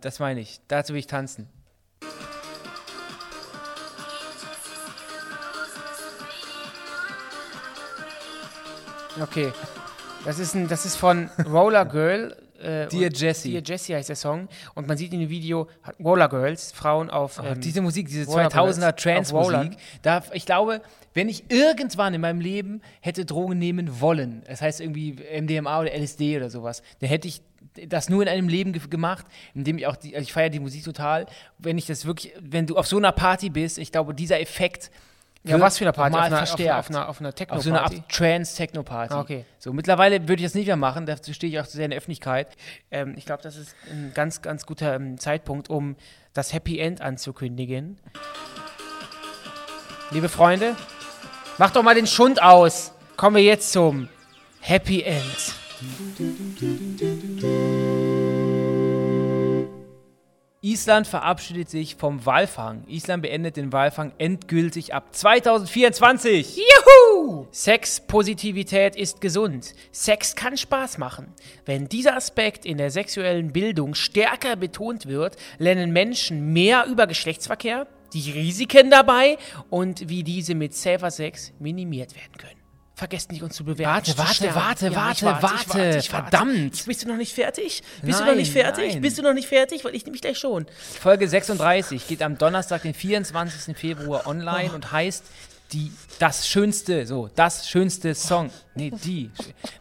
Das 0.00 0.18
meine 0.18 0.40
ich. 0.40 0.60
Dazu 0.68 0.92
will 0.92 0.98
ich 1.00 1.06
tanzen. 1.06 1.48
Okay. 9.20 9.52
Das 10.24 10.38
ist, 10.38 10.54
ein, 10.54 10.68
das 10.68 10.86
ist 10.86 10.96
von 10.96 11.28
Roller 11.46 11.84
Girl. 11.84 12.36
Äh, 12.58 12.88
Dear 12.88 13.06
und 13.06 13.20
Jessie. 13.20 13.50
Dear 13.50 13.62
Jessie 13.62 13.94
heißt 13.94 14.08
der 14.08 14.16
Song. 14.16 14.48
Und 14.74 14.88
man 14.88 14.96
sieht 14.96 15.12
in 15.12 15.20
dem 15.20 15.28
Video 15.28 15.68
Roller 16.02 16.28
Girls, 16.28 16.72
Frauen 16.72 17.10
auf. 17.10 17.38
Oh, 17.38 17.46
ähm, 17.46 17.60
diese 17.60 17.82
Musik, 17.82 18.08
diese 18.08 18.24
Roller 18.24 18.48
2000er 18.48 18.52
Girls, 18.54 18.82
auf 18.82 18.94
Trance-Musik, 18.96 19.76
ich 20.32 20.46
glaube, 20.46 20.80
wenn 21.12 21.28
ich 21.28 21.50
irgendwann 21.50 22.14
in 22.14 22.22
meinem 22.22 22.40
Leben 22.40 22.80
hätte 23.00 23.26
Drogen 23.26 23.58
nehmen 23.58 24.00
wollen, 24.00 24.42
das 24.46 24.62
heißt 24.62 24.80
irgendwie 24.80 25.16
MDMA 25.40 25.80
oder 25.80 25.94
LSD 25.94 26.38
oder 26.38 26.48
sowas, 26.48 26.82
dann 27.00 27.08
hätte 27.08 27.28
ich 27.28 27.42
das 27.88 28.08
nur 28.08 28.22
in 28.22 28.28
einem 28.28 28.48
Leben 28.48 28.72
ge 28.72 28.82
gemacht, 28.88 29.26
in 29.54 29.64
dem 29.64 29.78
ich 29.78 29.86
auch, 29.86 29.96
die, 29.96 30.14
also 30.14 30.22
ich 30.22 30.32
feiere 30.32 30.50
die 30.50 30.60
Musik 30.60 30.84
total, 30.84 31.26
wenn 31.58 31.76
ich 31.76 31.86
das 31.86 32.06
wirklich, 32.06 32.32
wenn 32.40 32.66
du 32.66 32.76
auf 32.76 32.86
so 32.86 32.96
einer 32.96 33.12
Party 33.12 33.50
bist, 33.50 33.78
ich 33.78 33.92
glaube, 33.92 34.14
dieser 34.14 34.40
Effekt 34.40 34.90
Ja, 35.46 35.60
was 35.60 35.76
für 35.76 35.84
eine 35.84 35.92
Party? 35.92 36.16
Auf 36.16 36.22
einer, 36.22 36.42
auf, 36.42 36.48
verstärkt. 36.48 36.70
einer, 36.90 37.08
auf 37.08 37.20
einer, 37.20 37.30
auf 37.30 37.40
einer 37.40 37.52
Auf 37.52 37.62
so 37.62 37.70
einer 37.70 37.84
Techno-Party? 37.84 37.96
Art 37.96 38.08
Trance-Techno-Party. 38.08 39.14
Ah, 39.14 39.20
okay. 39.20 39.44
So, 39.58 39.74
mittlerweile 39.74 40.22
würde 40.22 40.36
ich 40.40 40.46
das 40.46 40.54
nicht 40.54 40.66
mehr 40.66 40.76
machen, 40.76 41.04
dazu 41.04 41.34
stehe 41.34 41.52
ich 41.52 41.60
auch 41.60 41.66
zu 41.66 41.76
sehr 41.76 41.84
in 41.84 41.90
der 41.90 41.98
Öffentlichkeit. 41.98 42.48
Ähm, 42.90 43.14
ich 43.18 43.26
glaube, 43.26 43.42
das 43.42 43.56
ist 43.56 43.76
ein 43.90 44.12
ganz, 44.14 44.40
ganz 44.40 44.64
guter 44.64 44.94
ähm, 44.94 45.18
Zeitpunkt, 45.18 45.68
um 45.68 45.96
das 46.32 46.54
Happy 46.54 46.78
End 46.78 47.02
anzukündigen. 47.02 47.98
Liebe 50.10 50.30
Freunde, 50.30 50.76
macht 51.58 51.76
doch 51.76 51.82
mal 51.82 51.94
den 51.94 52.06
Schund 52.06 52.42
aus. 52.42 52.92
Kommen 53.16 53.36
wir 53.36 53.42
jetzt 53.42 53.70
zum 53.70 54.08
Happy 54.60 55.02
End. 55.02 55.54
Island 60.64 61.06
verabschiedet 61.06 61.68
sich 61.68 61.94
vom 61.96 62.24
Walfang. 62.24 62.84
Island 62.88 63.22
beendet 63.22 63.58
den 63.58 63.70
Walfang 63.70 64.12
endgültig 64.16 64.94
ab 64.94 65.14
2024. 65.14 66.56
Juhu! 66.56 67.46
Sexpositivität 67.50 68.96
ist 68.96 69.20
gesund. 69.20 69.74
Sex 69.92 70.34
kann 70.34 70.56
Spaß 70.56 70.96
machen. 70.96 71.34
Wenn 71.66 71.90
dieser 71.90 72.16
Aspekt 72.16 72.64
in 72.64 72.78
der 72.78 72.90
sexuellen 72.90 73.52
Bildung 73.52 73.94
stärker 73.94 74.56
betont 74.56 75.04
wird, 75.04 75.36
lernen 75.58 75.92
Menschen 75.92 76.54
mehr 76.54 76.86
über 76.86 77.06
Geschlechtsverkehr, 77.06 77.86
die 78.14 78.30
Risiken 78.30 78.90
dabei 78.90 79.36
und 79.68 80.08
wie 80.08 80.22
diese 80.22 80.54
mit 80.54 80.74
Safer 80.74 81.10
Sex 81.10 81.52
minimiert 81.58 82.14
werden 82.14 82.38
können. 82.38 82.63
Vergesst 82.96 83.32
nicht, 83.32 83.42
uns 83.42 83.56
zu 83.56 83.64
bewerten. 83.64 83.90
Warte, 83.92 84.12
Zu 84.12 84.18
warte, 84.18 84.34
sterben. 84.34 84.54
warte, 84.54 84.94
warte, 84.94 85.26
ich 85.26 85.42
warte. 85.74 85.98
ich 85.98 86.08
Verdammt. 86.08 86.86
Bist 86.86 87.02
du 87.02 87.08
noch 87.08 87.16
nicht 87.16 87.34
fertig? 87.34 87.82
Bist 88.02 88.20
du 88.20 88.22
Nein, 88.24 88.32
noch 88.32 88.36
nicht 88.36 88.52
fertig? 88.52 88.92
nein. 88.92 89.02
Bist 89.02 89.18
du 89.18 89.22
noch 89.22 89.34
nicht 89.34 89.48
fertig? 89.48 89.84
Weil 89.84 89.96
ich 89.96 90.04
nämlich 90.04 90.22
gleich 90.22 90.38
schon. 90.38 90.66
Folge 91.00 91.28
36 91.28 92.06
geht 92.06 92.22
am 92.22 92.38
Donnerstag, 92.38 92.82
den 92.82 92.94
24. 92.94 93.76
Februar 93.76 94.28
online 94.28 94.72
und 94.72 94.92
heißt 94.92 95.24
die, 95.72 95.90
das 96.20 96.46
schönste, 96.46 97.04
so, 97.04 97.28
das 97.34 97.68
schönste 97.68 98.14
Song. 98.14 98.50
Nee, 98.76 98.92
die. 99.02 99.30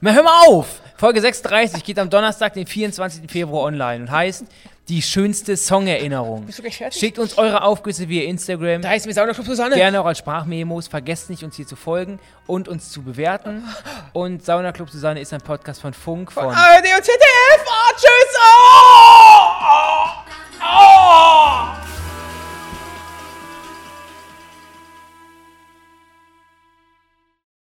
Na, 0.01 0.11
hör 0.13 0.23
mal 0.23 0.47
auf! 0.47 0.81
Folge 0.97 1.21
36 1.21 1.83
geht 1.83 1.99
am 1.99 2.09
Donnerstag, 2.09 2.53
den 2.55 2.65
24. 2.65 3.29
Februar 3.29 3.65
online 3.65 4.05
und 4.05 4.09
heißt 4.09 4.45
die 4.89 5.01
schönste 5.01 5.55
Songerinnerung. 5.55 6.45
Bist 6.45 6.59
du 6.59 6.63
gleich 6.63 6.77
fertig? 6.77 6.99
Schickt 6.99 7.17
uns 7.17 7.37
eure 7.37 7.63
Aufgüsse 7.63 8.09
via 8.09 8.23
Instagram. 8.23 8.81
Da 8.81 8.89
heißt 8.89 9.05
mir 9.05 9.21
auch 9.21 9.27
noch 9.27 9.45
Susanne. 9.45 9.75
Gerne 9.75 10.01
auch 10.01 10.05
als 10.05 10.17
Sprachmemos. 10.17 10.87
Vergesst 10.87 11.29
nicht, 11.29 11.43
uns 11.43 11.55
hier 11.55 11.67
zu 11.67 11.75
folgen 11.75 12.19
und 12.47 12.67
uns 12.67 12.89
zu 12.89 13.01
bewerten. 13.01 13.63
Und 14.11 14.43
Sauna 14.43 14.71
Club 14.71 14.89
Susanne 14.89 15.21
ist 15.21 15.33
ein 15.33 15.41
Podcast 15.41 15.81
von 15.81 15.93
Funk, 15.93 16.31
von, 16.31 16.43
von 16.45 16.53
ARD 16.53 16.85
und 16.97 17.03
ZDF. 17.03 17.65
Oh, 17.65 17.71
ah, 17.71 17.93
tschüss. 17.95 18.35
Oh! 18.39 19.59
Oh! 20.61 21.79
oh. 21.79 21.92